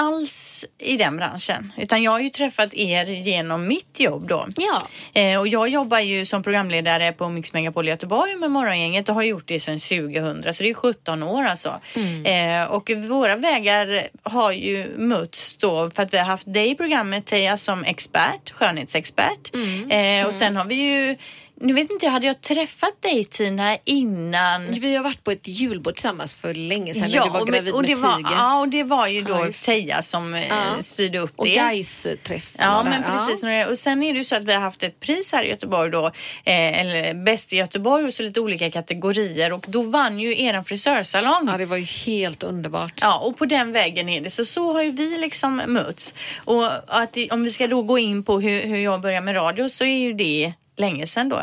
alls 0.00 0.64
i 0.78 0.96
den 0.96 1.16
branschen. 1.16 1.72
Utan 1.76 2.02
jag 2.02 2.10
har 2.10 2.20
ju 2.20 2.30
träffat 2.30 2.74
er 2.74 3.04
genom 3.04 3.68
mitt 3.68 4.00
jobb 4.00 4.28
då. 4.28 4.48
Ja. 4.56 4.82
Eh, 5.20 5.40
och 5.40 5.48
jag 5.48 5.68
jobbar 5.68 6.00
ju 6.00 6.24
som 6.24 6.42
programledare 6.42 7.12
på 7.12 7.28
Mix 7.28 7.52
Megapol 7.52 7.88
i 7.88 7.90
Göteborg 7.90 8.36
med 8.36 8.50
Morgongänget 8.50 9.08
och 9.08 9.14
har 9.14 9.22
gjort 9.22 9.46
det 9.46 9.60
sedan 9.60 9.78
2000 9.78 10.52
så 10.54 10.62
det 10.62 10.70
är 10.70 10.74
17 10.74 11.22
år 11.22 11.44
alltså. 11.44 11.80
Eh, 12.24 12.70
och 12.70 12.90
våra 12.90 13.36
vägar 13.36 14.08
har 14.22 14.52
ju 14.52 14.86
mötts 14.96 15.56
då 15.56 15.90
för 15.90 16.02
att 16.02 16.14
vi 16.14 16.18
har 16.18 16.24
haft 16.24 16.52
dig 16.52 16.70
i 16.70 16.74
programmet 16.74 17.26
Teija 17.26 17.56
som 17.56 17.84
expert, 17.84 18.50
skönhetsexpert. 18.50 19.54
Eh, 19.90 20.26
och 20.26 20.34
sen 20.34 20.56
har 20.56 20.64
vi 20.64 20.74
ju, 20.74 21.16
nu 21.60 21.72
vet 21.72 21.90
inte 21.90 22.06
jag, 22.06 22.12
hade 22.12 22.26
jag 22.26 22.40
träffat 22.40 23.02
dig 23.02 23.24
Tina 23.24 23.76
innan? 23.84 24.66
Vi 24.72 24.96
har 24.96 25.04
varit 25.04 25.24
på 25.24 25.30
ett 25.30 25.48
julbord 25.48 25.94
tillsammans 25.94 26.34
för 26.34 26.54
länge 26.54 26.94
sedan 26.94 27.02
när 27.02 27.24
du 27.24 27.30
var 27.30 27.40
och 27.40 27.46
gravid 27.48 27.72
och 27.74 27.82
det 27.82 27.88
med 27.88 27.98
var, 27.98 28.16
Tiger. 28.16 28.30
Ja, 28.32 28.60
och 28.60 28.68
det 28.68 28.82
var 28.82 29.06
ju 29.06 29.22
då 29.22 29.32
Ja. 29.32 29.48
Teija 29.64 30.02
som 30.02 30.34
eh, 30.34 30.48
Ja. 30.48 30.64
styrde 30.80 31.18
upp 31.18 31.32
och 31.36 31.44
det. 31.44 31.54
Gais-träffen. 31.54 32.60
Ja, 32.64 32.78
och 32.78 32.84
men 32.84 33.02
precis. 33.02 33.44
Och 33.70 33.78
sen 33.78 34.02
är 34.02 34.12
det 34.12 34.18
ju 34.18 34.24
så 34.24 34.36
att 34.36 34.44
vi 34.44 34.52
har 34.52 34.60
haft 34.60 34.82
ett 34.82 35.00
pris 35.00 35.32
här 35.32 35.44
i 35.44 35.48
Göteborg 35.48 35.90
då, 35.90 36.06
eh, 36.06 36.80
eller 36.80 37.14
bäst 37.24 37.52
i 37.52 37.56
Göteborg 37.56 38.04
och 38.06 38.14
så 38.14 38.22
lite 38.22 38.40
olika 38.40 38.70
kategorier 38.70 39.52
och 39.52 39.66
då 39.68 39.82
vann 39.82 40.20
ju 40.20 40.42
eran 40.42 40.64
frisörsalong. 40.64 41.48
Ja, 41.48 41.56
det 41.58 41.66
var 41.66 41.76
ju 41.76 41.84
helt 41.84 42.42
underbart. 42.42 42.98
Ja, 43.00 43.18
och 43.18 43.38
på 43.38 43.46
den 43.46 43.72
vägen 43.72 44.08
är 44.08 44.20
det. 44.20 44.30
Så 44.30 44.44
så 44.44 44.72
har 44.72 44.82
ju 44.82 44.90
vi 44.90 45.18
liksom 45.18 45.62
mötts. 45.66 46.14
Och 46.44 46.66
att 46.86 47.16
om 47.30 47.42
vi 47.44 47.50
ska 47.52 47.66
då 47.66 47.82
gå 47.82 47.98
in 47.98 48.24
på 48.24 48.40
hur, 48.40 48.60
hur 48.62 48.78
jag 48.78 49.00
började 49.00 49.24
med 49.24 49.36
radio 49.36 49.68
så 49.68 49.84
är 49.84 49.98
ju 49.98 50.12
det 50.12 50.52
länge 50.76 51.06
sedan 51.06 51.28
då. 51.28 51.40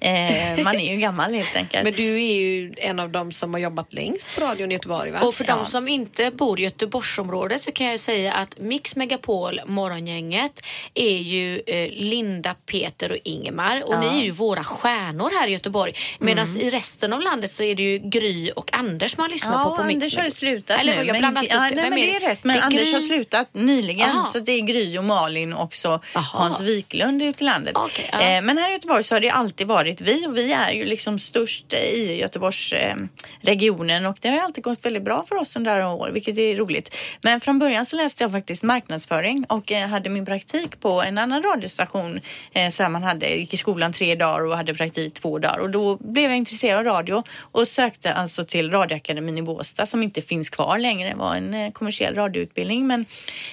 Ja. 0.00 0.08
Eh, 0.08 0.64
man 0.64 0.74
är 0.76 0.90
ju 0.92 0.96
gammal 0.96 1.34
helt 1.34 1.56
enkelt. 1.56 1.84
Men 1.84 1.92
du 1.92 2.14
är 2.14 2.34
ju 2.34 2.74
en 2.76 3.00
av 3.00 3.10
dem 3.10 3.32
som 3.32 3.54
har 3.54 3.60
jobbat 3.60 3.92
längst 3.92 4.26
på 4.34 4.40
radion 4.44 4.70
i 4.70 4.74
Göteborg 4.74 5.10
va? 5.10 5.20
Och 5.20 5.34
för 5.34 5.44
Ja. 5.48 5.56
de 5.56 5.66
som 5.66 5.88
inte 5.88 6.30
bor 6.30 6.60
i 6.60 6.62
Göteborgsområdet 6.62 7.62
så 7.62 7.72
kan 7.72 7.86
jag 7.86 8.00
säga 8.00 8.32
att 8.32 8.58
Mix 8.58 8.96
Megapol, 8.96 9.60
Morgongänget, 9.66 10.60
är 10.94 11.16
ju 11.18 11.62
eh, 11.66 11.88
Linda, 11.90 12.54
Peter 12.66 13.10
och 13.12 13.18
Ingemar. 13.24 13.80
Och 13.84 13.98
ni 14.00 14.06
är 14.06 14.24
ju 14.24 14.30
våra 14.30 14.64
stjärnor 14.64 15.30
här 15.40 15.48
i 15.48 15.52
Göteborg. 15.52 15.92
Medan 16.18 16.44
Mm. 16.46 16.60
i 16.60 16.70
resten 16.70 17.12
av 17.12 17.20
landet 17.20 17.52
så 17.52 17.62
är 17.62 17.74
det 17.74 17.82
ju 17.82 17.98
Gry 17.98 18.50
och 18.50 18.74
Anders 18.74 19.16
man 19.16 19.30
lyssnar 19.30 19.64
på 19.64 19.76
på 19.76 19.82
Mix 19.84 19.94
Anders 19.94 20.16
har 20.16 20.22
ju 20.22 20.26
Megapol. 20.26 20.32
slutat 20.36 20.80
Eller 20.80 20.92
nu. 20.92 20.98
jag 20.98 21.06
men- 21.06 21.18
blandat 21.18 21.44
ja, 21.50 21.56
upp 21.56 21.68
det. 21.70 21.74
nej, 21.80 21.90
men 21.90 21.98
är 21.98 22.06
det 22.06 22.16
är 22.16 22.20
det? 22.20 22.26
rätt. 22.26 22.44
Men 22.44 22.56
Det 22.56 22.62
är 22.62 22.66
Anders 22.66 22.88
Gry- 22.88 22.94
har 22.94 23.00
slutat 23.00 23.48
nyligen. 23.52 24.08
Aha. 24.10 24.24
Så 24.24 24.38
det 24.38 24.52
är 24.52 24.60
Gry 24.60 24.98
och 24.98 25.04
Malin 25.04 25.52
och 25.52 25.62
också 25.62 26.00
Aha. 26.14 26.38
Hans 26.38 26.60
Wiklund 26.60 27.22
ute 27.22 27.44
i 27.44 27.46
landet. 27.46 27.72
Ja. 28.12 28.20
eh, 28.20 28.42
men 28.42 28.58
här 28.58 28.70
i 28.70 28.72
Göteborg 28.72 29.04
så 29.04 29.14
har 29.14 29.20
det 29.20 29.30
alltid 29.30 29.63
varit 29.64 30.00
vi 30.00 30.26
och 30.26 30.36
vi 30.36 30.52
är 30.52 30.72
ju 30.72 30.84
liksom 30.84 31.18
störst 31.18 31.74
i 31.74 32.20
Göteborgsregionen 32.20 34.06
och 34.06 34.16
det 34.20 34.28
har 34.28 34.36
ju 34.36 34.42
alltid 34.42 34.64
gått 34.64 34.84
väldigt 34.84 35.02
bra 35.02 35.24
för 35.28 35.36
oss 35.36 35.56
under 35.56 35.72
några 35.80 35.94
år, 35.94 36.10
vilket 36.10 36.38
är 36.38 36.56
roligt. 36.56 36.94
Men 37.22 37.40
från 37.40 37.58
början 37.58 37.86
så 37.86 37.96
läste 37.96 38.24
jag 38.24 38.32
faktiskt 38.32 38.62
marknadsföring 38.62 39.44
och 39.48 39.72
eh, 39.72 39.88
hade 39.88 40.10
min 40.10 40.26
praktik 40.26 40.80
på 40.80 41.02
en 41.02 41.18
annan 41.18 41.42
radiostation 41.42 42.20
eh, 42.52 42.70
så 42.70 42.82
här 42.82 42.90
man 42.90 43.02
hade, 43.02 43.28
gick 43.28 43.54
i 43.54 43.56
skolan 43.56 43.92
tre 43.92 44.14
dagar 44.14 44.46
och 44.46 44.56
hade 44.56 44.74
praktik 44.74 45.14
två 45.14 45.38
dagar 45.38 45.58
och 45.58 45.70
då 45.70 45.96
blev 45.96 46.30
jag 46.30 46.36
intresserad 46.36 46.78
av 46.78 46.94
radio 46.94 47.22
och 47.38 47.68
sökte 47.68 48.12
alltså 48.12 48.44
till 48.44 48.70
Radioakademin 48.70 49.38
i 49.38 49.42
Båstad 49.42 49.86
som 49.86 50.02
inte 50.02 50.22
finns 50.22 50.50
kvar 50.50 50.78
längre. 50.78 51.08
Det 51.08 51.16
var 51.16 51.34
en 51.34 51.54
eh, 51.54 51.72
kommersiell 51.72 52.14
radioutbildning 52.14 52.86
men 52.86 53.06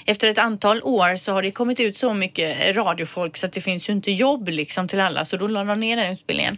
efter 0.06 0.28
ett 0.28 0.38
antal 0.38 0.82
år 0.84 1.16
så 1.16 1.32
har 1.32 1.42
det 1.42 1.52
kommit 1.52 1.80
ut 1.80 1.98
så 1.98 2.14
mycket 2.14 2.76
radiofolk 2.76 3.38
så 3.38 3.46
att 3.46 3.54
det 3.54 3.62
finns 3.62 3.90
ju 3.90 3.94
inte 3.94 4.12
jobb 4.12 4.50
liksom 4.50 4.88
till 4.88 5.00
alla 5.00 5.26
så 5.26 5.38
då 5.38 5.48
la 5.48 5.64
de 5.64 5.80
ner 5.80 5.98
den 6.02 6.12
utbildningen. 6.14 6.58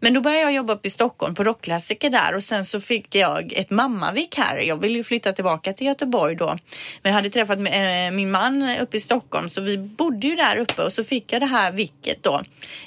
Men 0.00 0.14
då 0.14 0.20
började 0.20 0.42
jag 0.42 0.52
jobba 0.52 0.72
uppe 0.72 0.88
i 0.88 0.90
Stockholm 0.90 1.34
på 1.34 1.44
rockklassiker 1.44 2.10
där 2.10 2.34
och 2.34 2.42
sen 2.44 2.64
så 2.64 2.80
fick 2.80 3.14
jag 3.14 3.52
ett 3.52 3.70
mammavik 3.70 4.36
här. 4.38 4.58
Jag 4.58 4.80
ville 4.80 4.94
ju 4.98 5.04
flytta 5.04 5.32
tillbaka 5.32 5.72
till 5.72 5.86
Göteborg 5.86 6.34
då. 6.36 6.46
Men 6.46 6.58
jag 7.02 7.12
hade 7.12 7.30
träffat 7.30 7.58
eh, 7.58 8.10
min 8.12 8.30
man 8.30 8.76
uppe 8.80 8.96
i 8.96 9.00
Stockholm 9.00 9.50
så 9.50 9.60
vi 9.60 9.78
bodde 9.78 10.26
ju 10.26 10.36
där 10.36 10.56
uppe 10.56 10.82
och 10.82 10.92
så 10.92 11.04
fick 11.04 11.32
jag 11.32 11.42
det 11.42 11.46
här 11.46 11.72
vicket 11.72 12.22
då, 12.22 12.42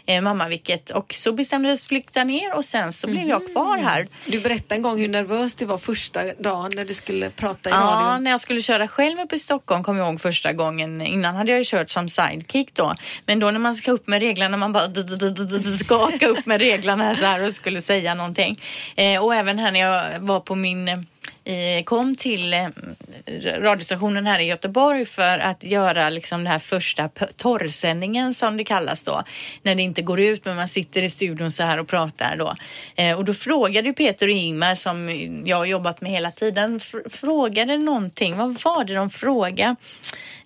eh, 0.05 0.22
mammavicket 0.22 0.89
och 0.89 1.14
så 1.14 1.32
bestämde 1.34 1.68
jag 1.70 1.74
oss 1.74 1.88
flytta 1.88 2.24
ner 2.24 2.53
och 2.55 2.66
sen 2.66 2.93
så 2.93 3.08
blev 3.08 3.28
jag 3.28 3.51
kvar 3.53 3.78
här. 3.78 4.08
Du 4.26 4.39
berättade 4.39 4.76
en 4.76 4.82
gång 4.82 4.99
hur 4.99 5.08
nervös 5.08 5.55
du 5.55 5.66
var 5.66 5.78
första 5.78 6.24
dagen 6.34 6.72
när 6.76 6.86
du 6.86 6.93
skulle 6.93 7.30
prata 7.30 7.70
i 7.70 7.74
Ja, 7.74 7.80
radion. 7.80 8.24
när 8.24 8.32
jag 8.32 8.39
skulle 8.39 8.62
köra 8.62 8.88
själv 8.88 9.20
upp 9.20 9.34
i 9.34 9.39
Stockholm 9.39 9.84
kom 9.84 9.97
jag 9.97 10.08
ihåg 10.10 10.22
första 10.22 10.53
gången. 10.53 11.01
Innan 11.01 11.36
hade 11.36 11.51
jag 11.51 11.58
ju 11.60 11.64
kört 11.66 11.89
som 11.89 12.10
sidekick 12.10 12.74
då. 12.74 12.93
Men 13.26 13.39
då 13.39 13.51
när 13.51 13.60
man 13.60 13.76
ska 13.76 13.91
upp 13.91 14.08
med 14.08 14.22
reglerna, 14.22 14.58
man 14.58 14.74
bara 14.74 14.88
skaka 15.98 16.28
upp 16.28 16.45
med 16.45 16.62
reglerna 16.62 17.04
här 17.04 17.16
så 17.16 17.26
här 17.26 17.43
och 17.43 17.54
skulle 17.54 17.82
säga 17.82 18.14
någonting. 18.14 18.62
Eh, 18.95 19.24
och 19.24 19.36
även 19.36 19.60
här 19.60 19.72
när 19.72 19.80
jag 19.80 20.20
var 20.20 20.39
på 20.39 20.56
min 20.56 20.88
eh, 20.88 21.00
eh, 21.43 21.84
kom 21.84 22.16
till 22.16 22.54
eh, 22.54 22.68
radiostationen 23.60 24.26
här 24.26 24.39
i 24.39 24.43
Göteborg 24.43 25.06
för 25.06 25.39
att 25.39 25.64
göra 25.64 26.10
liksom 26.10 26.43
den 26.43 26.52
här 26.52 26.60
första 26.60 27.10
torrsändningen 27.36 28.34
som 28.34 28.58
det 28.58 28.64
kallas 28.64 29.04
då. 29.04 29.24
När 29.62 29.76
det 29.76 29.82
inte 29.82 30.02
går 30.02 30.20
ut 30.20 30.45
men 30.45 30.56
man 30.56 30.68
sitter 30.68 31.02
i 31.02 31.10
studion 31.10 31.52
så 31.52 31.64
här 31.64 31.80
och 31.80 31.88
pratar 31.88 32.36
då. 32.38 32.56
Och 33.18 33.26
då 33.26 33.34
frågade 33.34 33.88
ju 33.88 33.93
Peter 33.93 34.28
och 34.28 34.34
Ingmar 34.34 34.76
som 34.76 35.10
jag 35.45 35.58
har 35.58 35.66
jobbat 35.66 36.02
med 36.02 36.12
hela 36.12 36.32
tiden 36.32 36.80
frågade 37.10 37.78
någonting. 37.78 38.38
Vad 38.38 38.62
var 38.64 38.84
det 38.84 38.93
de 38.93 39.10
frågade? 39.10 39.76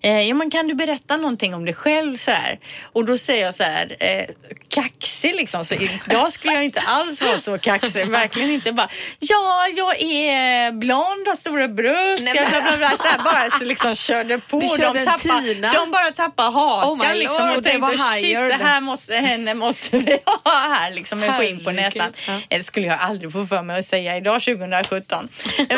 Eh, 0.04 0.20
ja, 0.20 0.34
men 0.34 0.50
kan 0.50 0.66
du 0.68 0.74
berätta 0.74 1.16
någonting 1.16 1.54
om 1.54 1.64
dig 1.64 1.74
själv 1.74 2.16
så 2.16 2.30
här? 2.30 2.58
Och 2.92 3.04
då 3.06 3.18
säger 3.18 3.44
jag 3.44 3.54
så 3.54 3.62
här, 3.62 3.96
eh, 4.00 4.24
kaxig 4.68 5.34
liksom. 5.34 5.64
Så 5.64 5.74
idag 5.74 6.32
skulle 6.32 6.52
jag 6.54 6.64
inte 6.64 6.80
alls 6.80 7.22
vara 7.22 7.38
så 7.38 7.58
kaxig. 7.58 8.06
Verkligen 8.06 8.50
inte 8.50 8.72
bara, 8.72 8.88
ja, 9.18 9.66
jag 9.76 10.00
är 10.02 10.72
blond, 10.72 11.28
har 11.28 11.34
stora 11.34 11.68
bröst. 11.68 12.22
Nej, 12.24 12.34
men- 12.34 12.50
bla, 12.50 12.60
bla, 12.62 12.76
bla, 12.76 12.90
så 12.90 13.02
här, 13.08 13.18
bara 13.24 13.50
så 13.50 13.64
liksom 13.64 13.94
körde 13.94 14.38
på. 14.38 14.60
Du 14.60 14.68
körde 14.68 14.98
de, 14.98 15.04
tappar, 15.04 15.74
de 15.84 15.90
bara 15.90 16.10
tappar 16.10 16.50
hakan 16.50 16.90
Oh 16.90 16.98
my 17.12 17.18
liksom. 17.18 17.46
lord, 17.48 17.56
Och 17.56 17.62
det 17.62 17.78
var 17.78 17.88
tänkte, 17.90 18.04
shit, 18.14 18.24
hired. 18.24 18.48
det 18.58 18.64
här 18.64 18.80
måste, 18.80 19.14
henne 19.14 19.54
måste 19.54 19.98
vi 19.98 20.12
ha 20.44 20.52
här 20.68 20.90
liksom 20.90 21.18
med 21.20 21.38
skinn 21.38 21.64
på 21.64 21.70
näsan. 21.72 22.12
Ja. 22.26 22.32
Eh, 22.32 22.38
Det 22.48 22.62
skulle 22.62 22.86
jag 22.86 22.98
aldrig 23.00 23.32
få 23.32 23.46
för 23.46 23.62
mig 23.62 23.78
att 23.78 23.84
säga 23.84 24.16
idag 24.16 24.40
2017. 24.42 25.28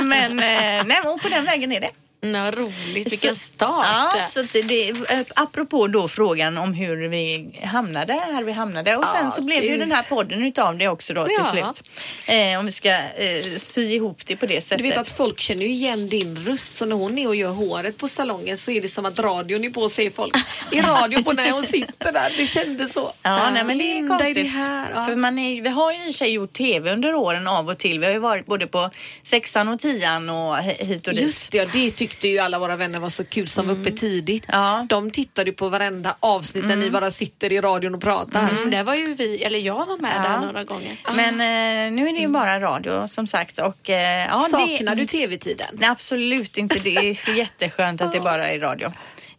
Men, 0.03 0.39
eh, 0.43 0.85
nej, 0.87 1.01
och 1.05 1.21
på 1.23 1.29
den 1.29 1.45
vägen 1.45 1.73
är 1.73 1.81
det. 1.81 1.91
Mm, 2.29 2.45
vad 2.45 2.55
roligt, 2.57 3.13
vilken 3.13 3.35
Så- 3.35 3.41
start. 3.41 3.87
Ja, 4.17 4.23
så 4.23 4.43
det, 4.53 4.63
det, 4.63 4.89
eh, 4.89 5.21
apropå 5.37 5.87
då 5.87 6.09
frågan 6.09 6.59
om 6.59 6.73
hur 6.75 7.09
vi 7.09 7.51
hamnade 7.65 8.13
här 8.13 8.43
vi 8.43 8.53
hamnade. 8.53 8.97
Och 8.97 9.05
sen 9.09 9.25
Ja, 9.25 9.31
så 9.31 9.43
blev 9.43 9.61
det 9.61 9.67
ju 9.67 9.71
gud. 9.73 9.81
den 9.81 9.93
här 9.93 10.03
podden 10.03 10.43
utav 10.45 10.79
det 10.79 10.89
också 10.89 11.15
då 11.15 11.25
till 11.25 11.35
Ja. 11.39 11.45
slut. 11.75 11.89
Eh, 12.27 12.59
om 12.59 12.67
vi 12.67 12.73
ska 12.73 12.89
eh, 12.91 13.57
sy 13.57 13.83
ihop 13.95 14.27
det 14.27 14.37
på 14.37 14.47
det 14.47 14.61
sättet. 14.65 14.79
Du 14.79 14.85
vet 14.89 14.99
att 14.99 15.11
folk 15.11 15.41
känner 15.41 15.63
ju 15.63 15.69
igen 15.73 16.09
din 16.09 16.37
röst 16.47 16.77
så 16.77 16.85
när 16.85 16.97
hon 16.97 17.19
är 17.19 17.29
och 17.29 17.37
gör 17.37 17.51
håret 17.51 17.99
på 17.99 18.09
salongen 18.09 18.57
så 18.57 18.71
är 18.71 18.81
det 18.81 18.89
som 18.89 19.05
att 19.07 19.19
radion 19.19 19.65
är 19.65 19.71
på 19.71 19.89
säger 19.89 20.11
folk 20.11 20.37
i 20.71 20.81
radio 20.81 21.23
på 21.23 21.33
när 21.33 21.51
hon 21.51 21.63
sitter 21.63 22.13
där. 22.13 22.33
Det 22.37 22.47
kändes 22.47 22.93
så. 22.93 23.13
Ja, 23.23 23.51
nej, 23.51 23.65
men 23.65 23.79
det 23.79 23.85
är 23.99 24.09
konstigt. 24.09 24.35
det 24.35 24.43
här? 24.43 24.91
Ja. 24.95 25.07
För 25.07 25.17
man 25.17 25.39
är, 25.39 25.63
vi 25.63 25.69
har 25.69 25.93
ju 25.93 26.09
i 26.09 26.13
sig 26.13 26.31
gjort 26.31 26.53
tv 26.53 26.93
under 26.93 27.15
åren 27.15 27.47
av 27.49 27.69
och 27.69 27.79
till. 27.79 28.01
Vi 28.01 28.07
har 28.07 28.13
ju 28.13 28.19
varit 28.19 28.47
både 28.47 28.67
på 28.67 28.91
sexan 29.23 29.69
och 29.69 29.81
tian 29.81 30.31
och 30.31 30.55
hi- 30.55 30.85
hit 30.85 31.07
och 31.07 31.15
dit. 31.15 31.23
Just 31.23 31.53
det, 31.53 31.59
ja, 31.59 31.65
det 31.73 31.91
tyckte 32.15 32.29
ju 32.29 32.39
alla 32.39 32.59
våra 32.59 32.77
vänner 32.77 32.99
var 32.99 33.11
så 33.11 33.25
kul 33.25 33.49
som 33.49 33.67
var 33.67 33.75
uppe 33.75 33.91
tidigt. 33.91 34.45
Ja. 34.53 34.87
De 34.89 35.11
tittade 35.11 35.53
på 35.53 35.69
varenda 35.69 36.17
avsnitt 36.21 36.69
där 36.69 36.77
ni 36.77 36.91
bara 36.91 37.11
sitter 37.11 37.53
i 37.53 37.61
radion 37.61 37.95
och 37.95 38.01
pratar. 38.01 38.49
Mm, 38.49 38.71
där 38.71 38.85
var 38.85 38.95
ju 38.95 39.15
vi, 39.15 39.43
eller 39.43 39.59
jag 39.59 39.87
var 39.87 39.99
med 39.99 40.13
Ja. 40.17 40.23
där 40.31 40.41
några 40.47 40.65
gånger. 40.65 40.97
Men 41.15 41.29
eh, 41.35 41.93
nu 41.93 42.09
är 42.09 42.13
det 42.13 42.19
ju 42.19 42.29
bara 42.29 42.61
radio 42.61 43.07
som 43.09 43.27
sagt. 43.27 43.59
Och, 43.59 43.91
eh, 43.91 44.27
ja, 44.31 44.47
Saknar 44.51 44.95
det, 44.95 45.03
du 45.03 45.07
tv-tiden? 45.07 45.67
Nej, 45.73 45.89
absolut 45.89 46.57
inte. 46.57 46.79
Det 46.79 46.97
är 46.97 47.37
jätteskönt 47.37 48.01
att 48.01 48.13
det 48.13 48.21
bara 48.21 48.49
är 48.51 48.61
radio. 48.61 48.93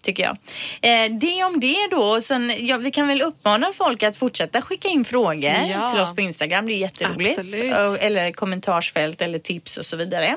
Tycker 0.06 0.24
jag. 0.24 0.38
Eh, 0.82 1.12
det 1.12 1.44
om 1.44 1.60
det 1.60 1.88
då. 1.92 2.22
Sen, 2.22 2.54
ja, 2.68 2.78
vi 2.78 2.92
kan 2.92 3.08
väl 3.08 3.22
uppmana 3.22 3.68
folk 3.78 4.04
att 4.04 4.18
fortsätta 4.18 4.62
skicka 4.62 4.88
in 4.88 5.06
frågor 5.06 5.52
Ja. 5.72 5.92
till 5.92 6.02
oss 6.02 6.16
på 6.16 6.22
Instagram. 6.22 6.66
Det 6.68 6.74
är 6.74 6.78
jätteroligt. 6.78 7.40
Absolut. 7.40 8.02
Eller 8.02 8.32
kommentarsfält 8.32 9.22
eller 9.22 9.40
tips 9.40 9.78
och 9.78 9.86
så 9.86 9.96
vidare. 9.98 10.36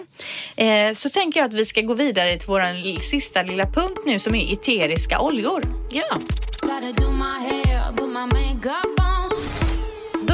Eh, 0.56 0.94
så 0.94 1.10
tänker 1.10 1.40
jag 1.40 1.46
att 1.48 1.54
vi 1.54 1.64
ska 1.64 1.80
gå 1.80 1.94
vidare 1.94 2.36
till 2.36 2.48
vår 2.48 3.00
sista 3.00 3.42
lilla 3.42 3.64
punkt 3.66 4.00
nu 4.06 4.18
som 4.18 4.34
är 4.34 4.52
eteriska 4.52 5.20
oljor. 5.20 5.62
Ja. 5.92 6.18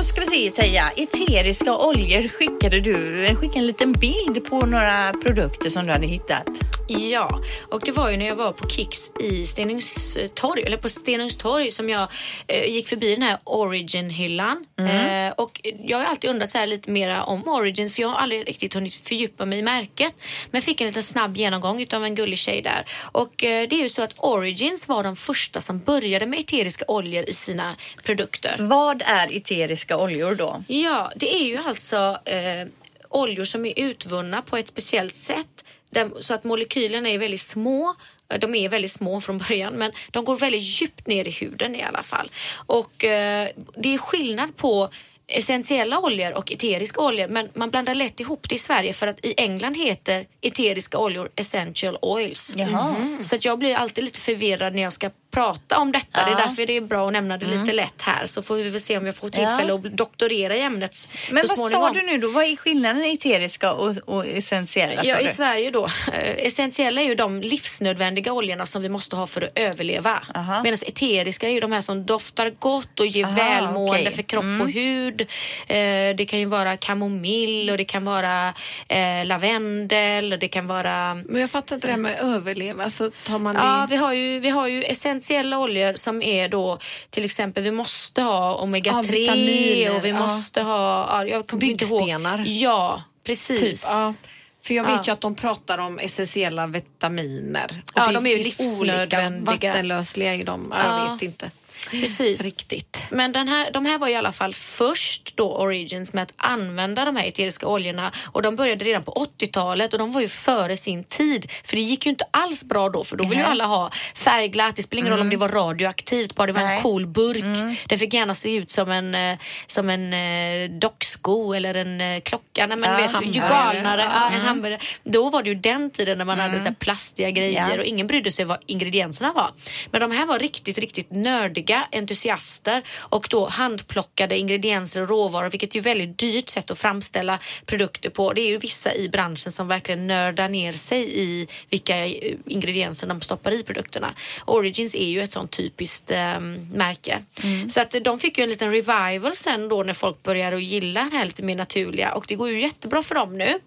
Då 0.05 0.09
ska 0.09 0.21
vi 0.21 0.27
se 0.27 0.51
Teija, 0.51 0.91
eteriska 0.97 1.77
oljor 1.77 2.29
skickade 2.29 2.81
du. 2.81 3.27
Skickade 3.37 3.59
en 3.59 3.67
liten 3.67 3.93
bild 3.93 4.45
på 4.45 4.67
några 4.67 5.13
produkter 5.13 5.71
som 5.71 5.87
du 5.87 5.93
hade 5.93 6.07
hittat. 6.07 6.49
Ja, 6.89 7.41
och 7.69 7.81
det 7.85 7.93
var 7.93 8.11
ju 8.11 8.17
när 8.17 8.27
jag 8.27 8.37
var 8.37 8.53
på 8.53 8.69
Kicks 8.69 9.11
i 9.21 9.47
Stenungstorg, 9.47 10.63
eller 10.63 10.77
på 10.77 10.89
Stenungstorg 10.89 11.71
som 11.71 11.91
jag 11.91 12.09
eh, 12.47 12.65
gick 12.65 12.89
förbi 12.89 13.15
den 13.15 13.23
här 13.23 13.39
Origin-hyllan. 13.45 14.67
Eh, 14.79 15.33
och 15.37 15.61
jag 15.85 15.99
har 15.99 16.05
alltid 16.05 16.31
undrat 16.31 16.51
så 16.51 16.59
här 16.59 16.67
lite 16.67 16.91
mera 16.91 17.25
om 17.25 17.49
Origins 17.49 17.95
för 17.95 18.03
jag 18.03 18.09
har 18.09 18.17
aldrig 18.17 18.49
riktigt 18.49 18.75
hunnit 18.75 18.95
fördjupa 18.95 19.47
mig 19.47 19.59
i 19.59 19.63
märket. 19.63 20.15
Men 20.51 20.63
fick 20.63 20.81
en 20.81 20.87
liten 20.87 21.03
snabb 21.03 21.37
genomgång 21.37 21.81
utav 21.81 22.05
en 22.05 22.15
gullig 22.15 22.39
tjej 22.39 22.63
där. 22.63 22.85
Och 23.13 23.45
eh, 23.45 23.69
det 23.69 23.77
är 23.77 23.83
ju 23.83 23.89
så 23.89 24.03
att 24.03 24.15
Origins 24.17 24.89
var 24.89 25.03
de 25.03 25.17
första 25.17 25.61
som 25.61 25.79
började 25.79 26.27
med 26.27 26.39
eteriska 26.39 26.85
oljor 26.89 27.25
i 27.29 27.33
sina 27.33 27.75
produkter. 28.03 28.57
Vad 28.59 29.03
är 29.07 29.37
eteriska 29.37 29.94
oljor 29.97 30.35
då? 30.35 30.65
Ja, 30.69 31.13
det 31.17 31.35
är 31.35 31.45
ju 31.45 31.59
alltså 31.59 32.19
eh, 32.25 32.69
oljor 33.09 33.45
som 33.45 33.67
är 33.67 33.73
utvunna 33.79 34.43
på 34.43 34.57
ett 34.57 34.69
speciellt 34.69 35.17
sätt. 35.17 35.65
Där, 35.91 36.11
så 36.21 36.35
att 36.35 36.45
molekylerna 36.45 37.09
är 37.09 37.19
väldigt 37.19 37.41
små. 37.41 37.95
Eh, 38.29 38.39
De 38.39 38.55
är 38.55 38.69
väldigt 38.69 38.93
små 38.93 39.21
från 39.21 39.39
början 39.39 39.75
men 39.75 39.93
de 40.11 40.25
går 40.25 40.37
väldigt 40.37 40.63
djupt 40.63 41.07
ner 41.07 41.29
i 41.29 41.31
huden 41.31 41.75
i 41.75 41.83
alla 41.83 42.03
fall. 42.03 42.31
Och 42.67 43.05
eh, 43.05 43.49
det 43.77 43.95
är 43.95 43.99
skillnad 43.99 44.57
på 44.57 44.89
essentiella 45.27 45.99
oljor 45.99 46.33
och 46.33 46.53
eteriska 46.53 47.01
oljor 47.01 47.29
men 47.29 47.49
man 47.55 47.71
blandar 47.71 47.95
lätt 47.95 48.21
ihop 48.21 48.49
det 48.49 48.55
i 48.55 48.59
Sverige 48.59 48.93
för 48.93 49.07
att 49.07 49.25
i 49.25 49.35
England 49.37 49.77
heter 49.77 50.27
eteriska 50.41 50.99
oljor 50.99 51.29
essential 51.37 51.99
oils. 52.03 52.55
Jaha. 52.57 52.95
Så 53.23 53.35
att 53.35 53.45
jag 53.45 53.59
blir 53.59 53.75
alltid 53.75 54.05
lite 54.05 54.21
förvirrad 54.21 54.75
när 54.75 54.83
jag 54.83 54.93
ska 54.93 55.11
prata 55.35 55.79
om 55.79 55.93
detta. 55.93 56.07
Det 56.13 56.21
är 56.21 56.23
Ja. 56.31 56.33
Mm. 56.37 56.49
därför 56.49 56.67
det 56.67 56.77
är 56.77 56.81
bra 56.81 57.07
att 57.07 57.13
nämna 57.13 57.37
det 57.39 57.47
lite 57.47 57.73
lätt 57.73 58.03
här 58.03 58.27
så 58.27 58.43
får 58.43 58.55
vi 58.57 58.69
väl 58.71 58.81
se 58.81 58.99
om 58.99 59.07
jag 59.07 59.17
får 59.17 59.29
tillfälle 59.29 59.69
Ja. 59.69 59.75
att 59.75 59.83
doktorera 59.97 60.57
i 60.57 60.61
ämnet 60.61 61.09
Men 61.31 61.43
så 61.43 61.47
vad 61.49 61.57
småningom. 61.57 61.95
sa 61.95 62.01
du 62.01 62.07
nu 62.07 62.19
då? 62.19 62.29
Vad 62.31 62.45
är 62.45 62.57
skillnaden 62.57 63.05
eteriska 63.05 63.73
och, 63.73 63.97
och 64.07 64.27
essentiella? 64.27 65.03
Ja, 65.05 65.21
i? 65.21 65.29
Sverige 65.29 65.71
då. 65.71 65.85
Eh, 66.13 66.47
essentiella 66.47 67.01
är 67.01 67.07
ju 67.07 67.15
de 67.15 67.41
livsnödvändiga 67.43 68.33
oljorna 68.33 68.67
som 68.67 68.83
vi 68.83 68.89
måste 68.89 69.17
ha 69.17 69.27
för 69.27 69.43
att 69.43 69.59
överleva. 69.59 70.23
Aha. 70.35 70.63
Medan 70.63 70.79
eteriska 70.87 71.49
är 71.49 71.53
ju 71.53 71.61
de 71.61 71.73
här 71.73 71.81
som 71.81 72.07
doftar 72.07 72.51
gott 72.59 73.01
och 73.01 73.07
ger 73.07 73.25
Aha, 73.25 73.35
välmående 73.37 74.01
okej. 74.03 74.13
för 74.15 74.23
kropp 74.23 74.45
Mm. 74.45 74.61
och 74.61 74.71
hud. 74.71 75.21
Eh, 75.21 75.77
det 76.17 76.27
kan 76.29 76.39
ju 76.39 76.45
vara 76.45 76.77
kamomill 76.77 77.71
och 77.71 77.77
det 77.79 77.85
kan 77.85 78.05
vara 78.05 78.49
eh, 78.89 79.25
lavendel 79.25 80.33
och 80.33 80.39
det 80.39 80.49
kan 80.49 80.67
vara 80.67 81.15
Men 81.15 81.41
jag 81.41 81.51
fattar 81.51 81.75
inte 81.77 81.87
det 81.87 81.91
här 81.93 81.99
med 82.01 82.19
överleva. 82.21 82.85
Alltså, 82.85 83.11
tar 83.27 83.39
man 83.39 83.55
Ja, 83.55 83.87
det... 83.89 83.95
vi 83.95 83.97
har, 83.97 84.13
ju, 84.13 84.39
vi 84.41 84.49
har 84.51 84.69
ju 84.69 84.83
essentiella 84.83 85.24
oljor 85.31 85.95
som 85.95 86.23
är 86.23 86.49
då 86.49 86.79
till 87.11 87.25
exempel 87.25 87.63
vi 87.63 87.71
måste 87.71 88.23
ha 88.23 88.55
omega 88.55 88.91
Ja, 88.91 89.03
3 89.03 89.19
vitaminer, 89.19 89.97
och 89.97 90.05
vi 90.05 90.09
ja. 90.09 90.27
måste 90.27 90.63
ha, 90.63 91.25
ja. 91.27 91.43
Byggstenar. 91.53 92.45
Ja, 92.47 93.03
precis. 93.27 93.61
Typ, 93.61 93.91
ja. 93.91 94.15
För 94.63 94.75
jag 94.75 94.85
vet 94.85 94.93
Ja. 94.93 95.03
ju 95.07 95.13
att 95.13 95.21
de 95.21 95.35
pratar 95.35 95.79
om 95.79 95.99
essentiella 95.99 96.67
vitaminer. 96.67 97.83
Och 97.87 97.93
Ja, 97.95 98.07
det 98.07 98.13
de 98.13 98.27
är 98.27 98.37
ju. 98.37 98.53
Olika 98.81 99.33
vattenlösliga 99.41 100.35
är 100.35 100.45
de. 100.45 100.69
Ja. 100.71 100.79
Ja. 100.85 101.05
Jag 101.07 101.13
vet 101.13 101.23
inte 101.23 101.51
Precis. 101.91 102.43
riktigt. 102.43 102.99
Men 103.11 103.33
den 103.33 103.49
här, 103.49 103.71
de 103.71 103.87
här 103.87 103.99
var 103.99 104.09
i 104.09 104.15
alla 104.15 104.33
fall 104.33 104.55
först 104.55 105.37
då 105.37 105.53
Origins 105.57 106.13
med 106.13 106.23
att 106.23 106.33
använda 106.37 107.05
de 107.05 107.17
här 107.17 107.25
eteriska 107.29 107.67
oljorna 107.67 108.13
och 108.33 108.43
de 108.43 108.57
började 108.57 108.85
redan 108.85 109.03
på 109.03 109.29
80-talet 109.39 109.93
och 109.93 109.99
de 109.99 110.13
var 110.13 110.21
ju 110.21 110.29
före 110.29 110.77
sin 110.77 111.05
tid 111.05 111.51
för 111.65 111.77
det 111.77 111.83
gick 111.83 112.07
ju 112.07 112.11
inte 112.11 112.25
alls 112.31 112.65
bra 112.65 112.89
då 112.89 113.05
för 113.05 113.17
då 113.17 113.25
ville 113.25 113.41
ju 113.41 113.47
alla 113.47 113.65
ha 113.67 113.91
färgglatt. 114.15 114.77
Det 114.77 114.83
spelar 114.83 115.01
ingen 115.01 115.13
roll 115.13 115.21
om 115.21 115.31
det 115.31 115.37
var 115.37 115.49
radioaktivt, 115.49 116.35
bara 116.35 116.47
det 116.47 116.53
var 116.53 116.63
Nej. 116.63 116.77
en 116.77 116.83
cool 116.83 117.07
burk. 117.07 117.79
Det 117.89 117.99
fick 117.99 118.15
gärna 118.15 118.35
se 118.35 118.57
ut 118.57 118.71
som 118.71 118.91
en, 118.91 119.15
eh, 119.15 119.39
som 119.67 119.91
en 119.91 120.13
eh, 120.15 120.71
docksko 120.79 121.53
eller 121.55 121.75
en 121.75 122.01
eh, 122.01 122.21
klocka. 122.21 122.67
Nej, 122.67 122.77
men 122.77 122.91
Ja, 123.03 123.21
vet, 123.21 123.37
ju 123.37 123.41
galnare, 123.41 124.03
ja, 124.03 124.31
en 124.31 124.41
hamburgare. 124.41 124.81
Då 125.05 125.31
var 125.31 125.43
det 125.43 125.49
ju 125.49 125.55
den 125.55 125.91
tiden 125.91 126.19
när 126.19 126.25
man 126.25 126.41
hade 126.41 126.61
så 126.61 126.75
plastiga 126.79 127.31
grejer 127.31 127.69
Ja. 127.71 127.79
och 127.79 127.85
ingen 127.85 128.07
brydde 128.07 128.33
sig 128.33 128.45
vad 128.45 128.59
ingredienserna 128.67 129.33
var. 129.33 129.51
Men 129.91 130.01
de 130.01 130.11
här 130.11 130.27
var 130.27 130.39
riktigt, 130.39 130.79
riktigt 130.79 131.11
nördiga 131.11 131.74
entusiaster 131.93 132.83
och 132.99 133.27
då 133.31 133.49
handplockade 133.49 134.39
ingredienser 134.39 135.03
och 135.03 135.09
råvaror 135.09 135.51
vilket 135.51 135.75
är 135.75 135.79
ett 135.79 135.87
väldigt 135.87 136.19
dyrt 136.19 136.49
sätt 136.49 136.71
att 136.71 136.79
framställa 136.79 137.39
produkter 137.67 138.11
på. 138.11 138.33
Det 138.33 138.41
är 138.41 138.49
ju 138.49 138.59
vissa 138.59 138.95
i 138.95 139.09
branschen 139.09 139.53
som 139.53 139.69
verkligen 139.69 140.07
nördar 140.07 140.49
ner 140.49 140.73
sig 140.73 141.21
i 141.21 141.49
vilka 141.71 142.07
eh, 142.07 142.35
ingredienser 142.47 143.07
de 143.07 143.21
stoppar 143.21 143.51
i 143.51 143.63
produkterna. 143.63 144.15
Origins 144.45 144.95
är 144.95 145.09
ju 145.09 145.23
ett 145.23 145.33
sånt 145.33 145.51
typiskt 145.51 146.11
eh, 146.11 146.41
märke. 146.73 147.25
Så 147.71 147.81
att 147.81 147.95
de 148.05 148.19
fick 148.19 148.39
ju 148.39 148.45
en 148.45 148.51
liten 148.51 148.71
revival 148.71 149.37
sen 149.37 149.69
då 149.69 149.83
när 149.83 149.93
folk 149.93 150.23
började 150.23 150.57
att 150.57 150.63
gilla 150.63 151.09
det 151.11 151.17
här 151.17 151.25
lite 151.25 151.43
mer 151.43 151.57
naturliga 151.57 152.15
och 152.15 152.25
det 152.29 152.35
går 152.35 152.49
ju 152.51 152.61
jättebra 152.61 153.03
för 153.03 153.15
dem 153.15 153.39
nu. 153.39 153.59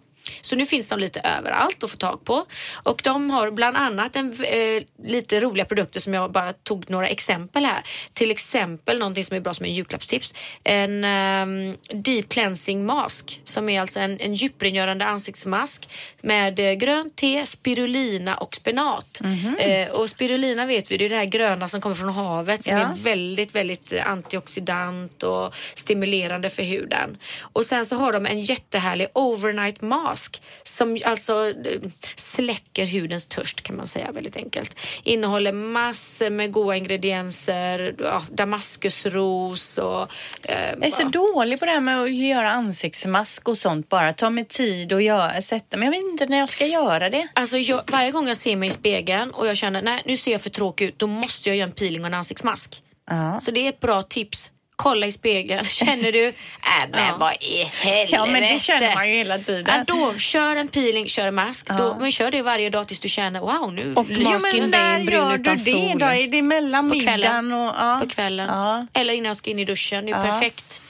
Så 0.42 0.56
nu 0.56 0.66
finns 0.66 0.88
de 0.88 1.00
lite 1.00 1.20
överallt 1.40 1.84
att 1.84 1.92
få 1.92 1.98
tag 1.98 2.24
på. 2.26 2.46
Och 2.84 3.02
de 3.04 3.30
har 3.30 3.52
bland 3.52 3.78
annat 3.78 4.16
en, 4.16 4.44
eh, 4.44 4.84
lite 5.04 5.40
roliga 5.40 5.66
produkter 5.66 6.00
som 6.00 6.14
jag 6.14 6.32
bara 6.32 6.54
tog 6.54 6.90
några 6.90 7.08
exempel 7.08 7.66
här. 7.66 7.84
Till 8.14 8.32
exempel 8.32 9.00
någonting 9.00 9.24
som 9.24 9.38
är 9.38 9.42
bra 9.42 9.54
som 9.54 9.66
en 9.66 9.74
julklappstips. 9.74 10.34
En 10.64 11.04
ehm, 11.04 11.76
deep 11.94 12.30
cleansing 12.30 12.86
mask 12.86 13.42
som 13.44 13.70
är 13.70 13.82
alltså 13.82 14.00
en, 14.00 14.20
en 14.20 14.34
djuprengörande 14.34 15.06
ansiktsmask 15.06 15.90
med 16.22 16.60
eh, 16.60 16.74
grönt 16.74 17.16
te, 17.16 17.46
spirulina 17.46 18.36
och 18.38 18.56
spenat. 18.56 19.22
Eh, 19.60 19.88
och 19.90 20.10
spirulina 20.10 20.66
vet 20.66 20.92
vi, 20.92 20.98
det 20.98 21.06
är 21.06 21.10
det 21.10 21.16
här 21.16 21.26
gröna 21.26 21.68
som 21.68 21.82
kommer 21.82 21.96
från 21.96 22.10
havet 22.10 22.64
som 22.64 22.74
Ja. 22.74 22.80
är 22.80 22.94
väldigt, 23.04 23.56
väldigt 23.56 23.94
eh, 23.94 24.10
antioxidant 24.10 25.24
och 25.24 25.54
stimulerande 25.76 26.50
för 26.50 26.64
huden. 26.64 27.18
Och 27.40 27.66
sen 27.66 27.86
så 27.86 27.96
har 27.96 28.14
de 28.14 28.26
en 28.26 28.40
jättehärlig 28.42 29.08
overnight 29.14 29.82
mask 29.82 30.17
som 30.64 31.00
alltså 31.06 31.50
eh, 31.50 31.82
släcker 32.16 32.86
hudens 32.86 33.26
törst 33.26 33.62
kan 33.62 33.76
man 33.76 33.88
säga 33.88 34.12
väldigt 34.12 34.36
enkelt. 34.36 34.80
Innehåller 35.04 35.52
massor 35.52 36.30
med 36.30 36.52
goda 36.52 36.76
ingredienser, 36.76 37.96
ja, 38.00 38.24
damaskusros 38.32 39.78
och... 39.78 40.02
Eh, 40.44 40.70
Jag 40.70 40.86
är 40.86 40.92
så 40.92 41.02
ja. 41.02 41.10
dålig 41.10 41.60
på 41.60 41.66
det 41.66 41.72
här 41.72 41.82
med 41.82 42.02
att 42.02 42.14
göra 42.14 42.52
ansiktsmask 42.52 43.48
och 43.50 43.58
sånt 43.58 43.90
bara. 43.90 44.14
Ta 44.14 44.30
mig 44.30 44.46
tid 44.46 44.94
och 44.94 45.02
göra, 45.02 45.42
sätta 45.42 45.78
mig. 45.78 45.86
Jag 45.86 45.92
vet 45.92 46.12
inte 46.12 46.26
när 46.26 46.38
jag 46.38 46.50
ska 46.50 46.66
göra 46.66 47.10
det. 47.10 47.28
Alltså 47.34 47.58
jag, 47.58 47.84
varje 47.92 48.12
gång 48.12 48.28
jag 48.28 48.38
ser 48.38 48.56
mig 48.56 48.70
i 48.70 48.72
spegeln 48.72 49.32
och 49.32 49.48
jag 49.48 49.58
känner 49.58 49.82
nej 49.82 50.02
nu 50.06 50.18
ser 50.18 50.32
jag 50.32 50.42
för 50.42 50.50
tråkig 50.50 50.86
ut, 50.86 51.00
då 51.00 51.08
måste 51.08 51.50
jag 51.50 51.56
göra 51.56 51.68
en 51.68 51.76
peeling 51.76 52.02
och 52.02 52.08
en 52.08 52.14
ansiktsmask. 52.14 52.84
Ja. 53.10 53.40
Så 53.40 53.52
det 53.52 53.60
är 53.60 53.70
ett 53.70 53.80
bra 53.80 54.04
tips. 54.04 54.52
Kolla 54.80 55.06
i 55.08 55.12
spegeln. 55.12 55.66
Känner 55.80 56.12
du, 56.12 56.28
äh, 56.28 56.34
men 56.92 57.00
Ja. 57.08 57.16
vad 57.20 57.34
i 57.34 57.64
helvete. 57.64 58.16
Ja, 58.16 58.26
men 58.26 58.42
det 58.42 58.62
känner 58.62 58.96
man 58.96 59.10
ju 59.10 59.16
hela 59.16 59.38
tiden. 59.40 59.66
Ja, 59.88 59.96
då, 59.96 60.18
kör 60.18 60.56
en 60.56 60.68
peeling, 60.68 61.08
kör 61.10 61.28
en 61.28 61.36
mask. 61.36 61.68
Då, 61.68 61.98
men 62.00 62.12
kör 62.12 62.32
det 62.32 62.42
varje 62.42 62.70
dag 62.70 62.88
tills 62.88 63.00
du 63.00 63.10
känner 63.10 63.40
wow 63.40 63.74
nu 63.74 63.94
Och 63.96 64.10
lyser 64.10 64.32
Jo, 64.34 64.40
men 64.60 64.70
när 64.72 65.00
gör 65.00 65.38
du 65.38 65.56
det 65.56 65.94
då? 66.00 66.06
Är 66.06 66.28
det 66.28 66.42
mellan 66.42 66.90
på 66.90 66.96
middagen 66.96 67.20
kvällen. 67.22 67.52
och... 67.54 67.76
Ja. 67.78 68.00
På 68.04 68.10
kvällen. 68.10 68.48
Ja. 68.50 68.86
Eller 68.94 69.14
innan 69.14 69.28
jag 69.28 69.38
ska 69.38 69.50
in 69.50 69.60
i 69.60 69.66
duschen. 69.66 70.06
Det 70.06 70.12
är 70.12 70.26
Ja. 70.26 70.32
perfekt. 70.32 70.82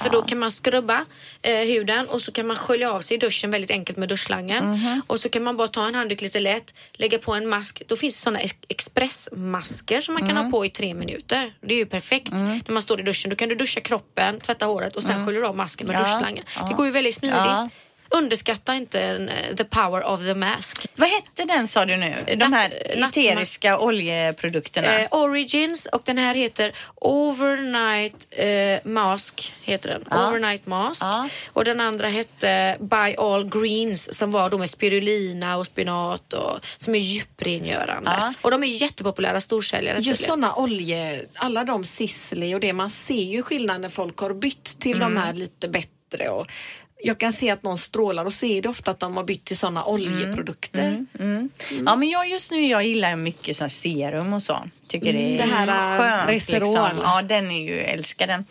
För 0.00 0.10
då 0.10 0.22
kan 0.22 0.38
man 0.38 0.50
skrubba 0.50 1.04
eh, 1.42 1.58
huden 1.58 2.08
och 2.08 2.22
så 2.22 2.32
kan 2.32 2.46
man 2.46 2.56
skölja 2.56 2.92
av 2.92 3.00
sig 3.00 3.14
i 3.16 3.18
duschen 3.20 3.50
väldigt 3.50 3.70
enkelt 3.70 3.98
med 3.98 4.08
duschslangen. 4.08 4.70
Mhm. 4.70 5.02
Och 5.06 5.18
så 5.20 5.28
kan 5.28 5.42
man 5.42 5.56
bara 5.56 5.68
ta 5.68 5.86
en 5.86 5.94
handduk 5.94 6.20
lite 6.20 6.40
lätt, 6.40 6.74
lägga 6.92 7.18
på 7.18 7.34
en 7.34 7.48
mask. 7.48 7.82
Då 7.88 7.96
finns 7.96 8.14
det 8.14 8.20
sådana 8.20 8.38
ex- 8.40 8.56
expressmasker 8.68 10.00
som 10.00 10.14
man 10.14 10.22
kan 10.22 10.30
Mm. 10.30 10.44
ha 10.44 10.50
på 10.50 10.66
i 10.66 10.70
tre 10.70 10.94
minuter. 10.94 11.52
Det 11.60 11.74
är 11.74 11.78
ju 11.78 11.86
perfekt 11.86 12.32
när 12.32 12.70
man 12.72 12.82
står 12.82 13.00
i 13.00 13.02
duschen. 13.02 13.30
Då 13.30 13.36
kan 13.36 13.48
du 13.48 13.54
duscha 13.54 13.80
kroppen, 13.80 14.40
tvätta 14.40 14.66
håret 14.66 14.96
och 14.96 15.02
sen 15.02 15.26
sköljer 15.26 15.40
du 15.40 15.46
av 15.46 15.56
masken 15.56 15.86
med 15.86 15.96
Mm. 15.96 16.08
Ja, 16.08 16.14
duschslangen. 16.14 16.44
Det 16.68 16.74
går 16.74 16.86
ju 16.86 16.92
väldigt 16.92 17.14
smidigt. 17.14 17.36
Ja. 17.38 17.68
Underskatta 18.16 18.74
inte 18.74 19.00
eh, 19.02 19.56
the 19.56 19.64
power 19.64 20.04
of 20.04 20.20
the 20.20 20.34
mask. 20.34 20.86
Vad 20.96 21.08
hette 21.08 21.44
den 21.44 21.68
sa 21.68 21.84
du 21.84 21.96
nu? 21.96 22.14
De 22.36 22.52
här 22.52 22.70
eteriska 23.08 23.78
oljeprodukterna. 23.78 24.98
Eh, 25.00 25.08
Origins 25.10 25.86
och 25.86 26.02
den 26.04 26.18
här 26.18 26.34
heter 26.34 26.72
Overnight 26.94 28.26
eh, 28.30 28.90
Mask. 28.90 29.54
Heter 29.62 29.88
den. 29.88 30.04
Ja. 30.10 30.28
Overnight 30.28 30.66
Mask. 30.66 31.02
Ja. 31.04 31.28
Och 31.52 31.64
den 31.64 31.80
andra 31.80 32.08
hette 32.08 32.76
By 32.80 33.14
All 33.18 33.48
Greens 33.48 34.18
som 34.18 34.30
var 34.30 34.50
då 34.50 34.58
med 34.58 34.70
spirulina 34.70 35.56
och 35.56 35.66
spinat 35.66 36.32
och 36.32 36.60
som 36.76 36.94
är 36.94 36.98
djuprengörande. 36.98 38.10
Ja. 38.20 38.34
Och 38.42 38.50
de 38.50 38.62
är 38.62 38.66
jättepopulära 38.66 39.40
storsäljare. 39.40 39.98
Just 39.98 40.24
sådana 40.24 40.54
olje, 40.54 41.22
alla 41.34 41.64
de 41.64 41.84
Sisley 41.84 42.54
och 42.54 42.60
det, 42.60 42.72
man 42.72 42.90
ser 42.90 43.22
ju 43.24 43.42
skillnad 43.42 43.80
när 43.80 43.88
folk 43.88 44.18
har 44.18 44.34
bytt 44.34 44.64
till 44.80 44.96
Mm. 44.96 45.14
de 45.14 45.20
här 45.20 45.32
lite 45.32 45.68
bättre 45.68 46.28
och 46.28 46.46
jag 47.02 47.18
kan 47.18 47.32
se 47.32 47.50
att 47.50 47.62
någon 47.62 47.78
strålar 47.78 48.24
och 48.24 48.32
så 48.32 48.46
är 48.46 48.62
det 48.62 48.68
ofta 48.68 48.90
att 48.90 49.00
de 49.00 49.16
har 49.16 49.24
bytt 49.24 49.44
till 49.44 49.56
sådana 49.56 49.84
oljeprodukter. 49.84 50.88
Mm, 50.88 51.06
mm, 51.18 51.50
mm. 51.70 51.86
Ja, 51.86 51.96
men 51.96 52.10
jag 52.10 52.28
just 52.28 52.50
nu 52.50 52.66
jag 52.66 52.86
gillar 52.86 53.16
mycket 53.16 53.56
så 53.56 53.64
här 53.64 53.68
serum 53.68 54.32
och 54.32 54.42
så. 54.42 54.58
Tycker 54.92 55.12
det 55.12 55.34
är 55.34 55.38
det 55.38 55.54
här, 55.54 55.68
äh, 55.68 55.98
skönt. 55.98 56.30
Reserol. 56.30 56.68
Liksom. 56.68 57.00
Ja, 57.04 57.22
den 57.22 57.50
är 57.50 57.62
ju, 57.68 57.80
älskar 57.80 58.26
den. 58.26 58.44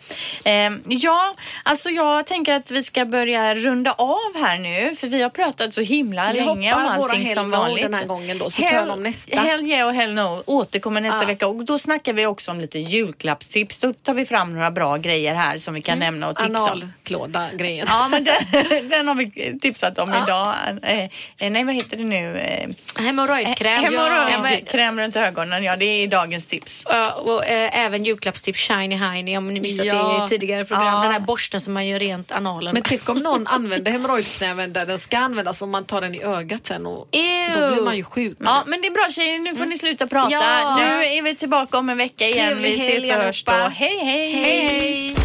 Eh, 0.44 0.78
ja, 0.88 1.34
alltså 1.62 1.90
jag 1.90 2.26
tänker 2.26 2.52
att 2.54 2.70
vi 2.70 2.82
ska 2.82 3.04
börja 3.04 3.54
runda 3.54 3.92
av 3.92 4.18
här 4.44 4.58
nu. 4.58 4.96
För 4.96 5.06
vi 5.06 5.22
har 5.22 5.30
pratat 5.30 5.74
så 5.74 5.80
himla 5.80 6.32
Vi 6.32 6.40
länge 6.40 6.74
om 6.74 6.82
hoppar 6.82 6.98
våra 6.98 7.10
allting 7.12 7.26
hell 7.26 7.36
som 7.36 7.50
vanligt. 7.50 7.82
den 7.82 7.94
här 7.94 8.04
gången 8.04 8.38
då, 8.38 8.50
så 8.50 8.62
tar 8.62 8.72
jag 8.74 8.86
dem 8.86 9.02
nästa. 9.02 9.40
Hell 9.40 9.66
yeah 9.66 9.88
och 9.88 9.94
hell 9.94 10.14
no 10.14 10.42
återkommer 10.46 11.00
nästa 11.00 11.22
Ja. 11.22 11.26
vecka. 11.26 11.46
Och 11.46 11.64
då 11.64 11.78
snackar 11.78 12.12
vi 12.12 12.26
också 12.26 12.50
om 12.50 12.60
lite 12.60 12.78
julklappstips. 12.78 13.78
Då 13.78 13.92
tar 13.92 14.14
vi 14.14 14.26
fram 14.26 14.54
några 14.54 14.70
bra 14.70 14.96
grejer 14.96 15.34
här 15.34 15.58
som 15.58 15.74
vi 15.74 15.80
kan 15.80 15.98
nämna 15.98 16.28
och 16.28 16.36
tipsa 16.36 16.62
om. 16.62 16.68
Analklåda-grejen. 16.68 17.86
Ja, 17.90 18.08
men 18.08 18.24
den, 18.24 18.88
den 18.88 19.08
har 19.08 19.14
vi 19.14 19.58
tipsat 19.58 19.98
om 19.98 20.10
idag. 20.24 20.54
Eh, 20.82 20.98
eh, 21.38 21.50
nej, 21.50 21.64
vad 21.64 21.74
heter 21.74 21.96
det 21.96 22.04
nu? 22.04 22.36
Eh, 22.38 22.68
Hemorrojdkräm. 23.04 23.84
Hemorrojdkräm 23.84 25.00
runt 25.00 25.16
ögonen, 25.16 25.64
ja 25.64 25.76
det 25.76 25.84
är 25.84 26.06
dagens 26.32 26.46
tips. 26.46 26.82
Ja, 26.88 27.12
och 27.14 27.44
eh, 27.46 27.84
även 27.86 28.04
julklappstips 28.04 28.58
Shiny 28.60 28.96
Heiny 28.96 29.36
om 29.36 29.48
ni 29.48 29.60
missat 29.60 29.86
Ja. 29.86 30.18
det 30.18 30.24
i 30.24 30.28
tidigare 30.38 30.64
program. 30.64 30.86
Ja. 30.86 31.02
Den 31.02 31.12
här 31.12 31.20
borsten 31.20 31.60
som 31.60 31.74
man 31.74 31.86
gör 31.86 31.98
rent 31.98 32.32
analen 32.32 32.74
Men 32.74 32.82
tänk 32.82 33.08
om 33.08 33.18
någon 33.18 33.46
använder 33.46 33.92
hemorrojdknäven 33.92 34.72
där 34.72 34.86
den 34.86 34.98
ska 34.98 35.18
användas 35.18 35.62
och 35.62 35.68
man 35.68 35.84
tar 35.84 36.00
den 36.00 36.14
i 36.14 36.22
ögat 36.22 36.66
sen 36.66 36.86
och 36.86 37.08
Ew. 37.12 37.60
då 37.60 37.74
blir 37.74 37.82
man 37.84 37.96
ju 37.96 38.04
sjuk. 38.04 38.36
Ja, 38.40 38.62
men 38.66 38.80
det 38.82 38.88
är 38.88 38.92
bra 38.92 39.08
tjejer, 39.10 39.38
nu 39.38 39.56
får 39.56 39.66
ni 39.66 39.78
sluta 39.78 40.06
prata. 40.06 40.30
Ja. 40.30 40.76
Nu 40.78 41.04
är 41.04 41.22
vi 41.22 41.34
tillbaka 41.34 41.78
om 41.78 41.88
en 41.88 41.98
vecka 41.98 42.28
igen. 42.28 42.46
Trevlig 42.48 42.70
Vi 42.70 42.74
ses 42.74 42.92
helg 42.92 43.16
och 43.16 43.22
hörs 43.22 43.44
då. 43.44 43.52
Hej, 43.52 43.98
hej! 44.04 44.32
Hej, 44.32 44.68
hej. 44.68 45.16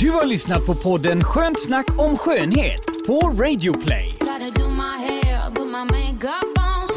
Du 0.00 0.10
har 0.10 0.24
lyssnat 0.24 0.66
på 0.66 0.74
podden 0.74 1.24
Skönt 1.24 1.60
snack 1.60 1.86
om 1.98 2.18
skönhet 2.18 2.86
på 3.06 3.20
Radio 3.20 3.72
Play. 3.84 4.12
Gotta 4.20 4.50
do 4.50 4.68
my 4.68 4.96
hair, 5.08 5.50
put 5.54 5.66
my 5.66 5.84
makeup 5.84 6.58
on. 6.58 6.96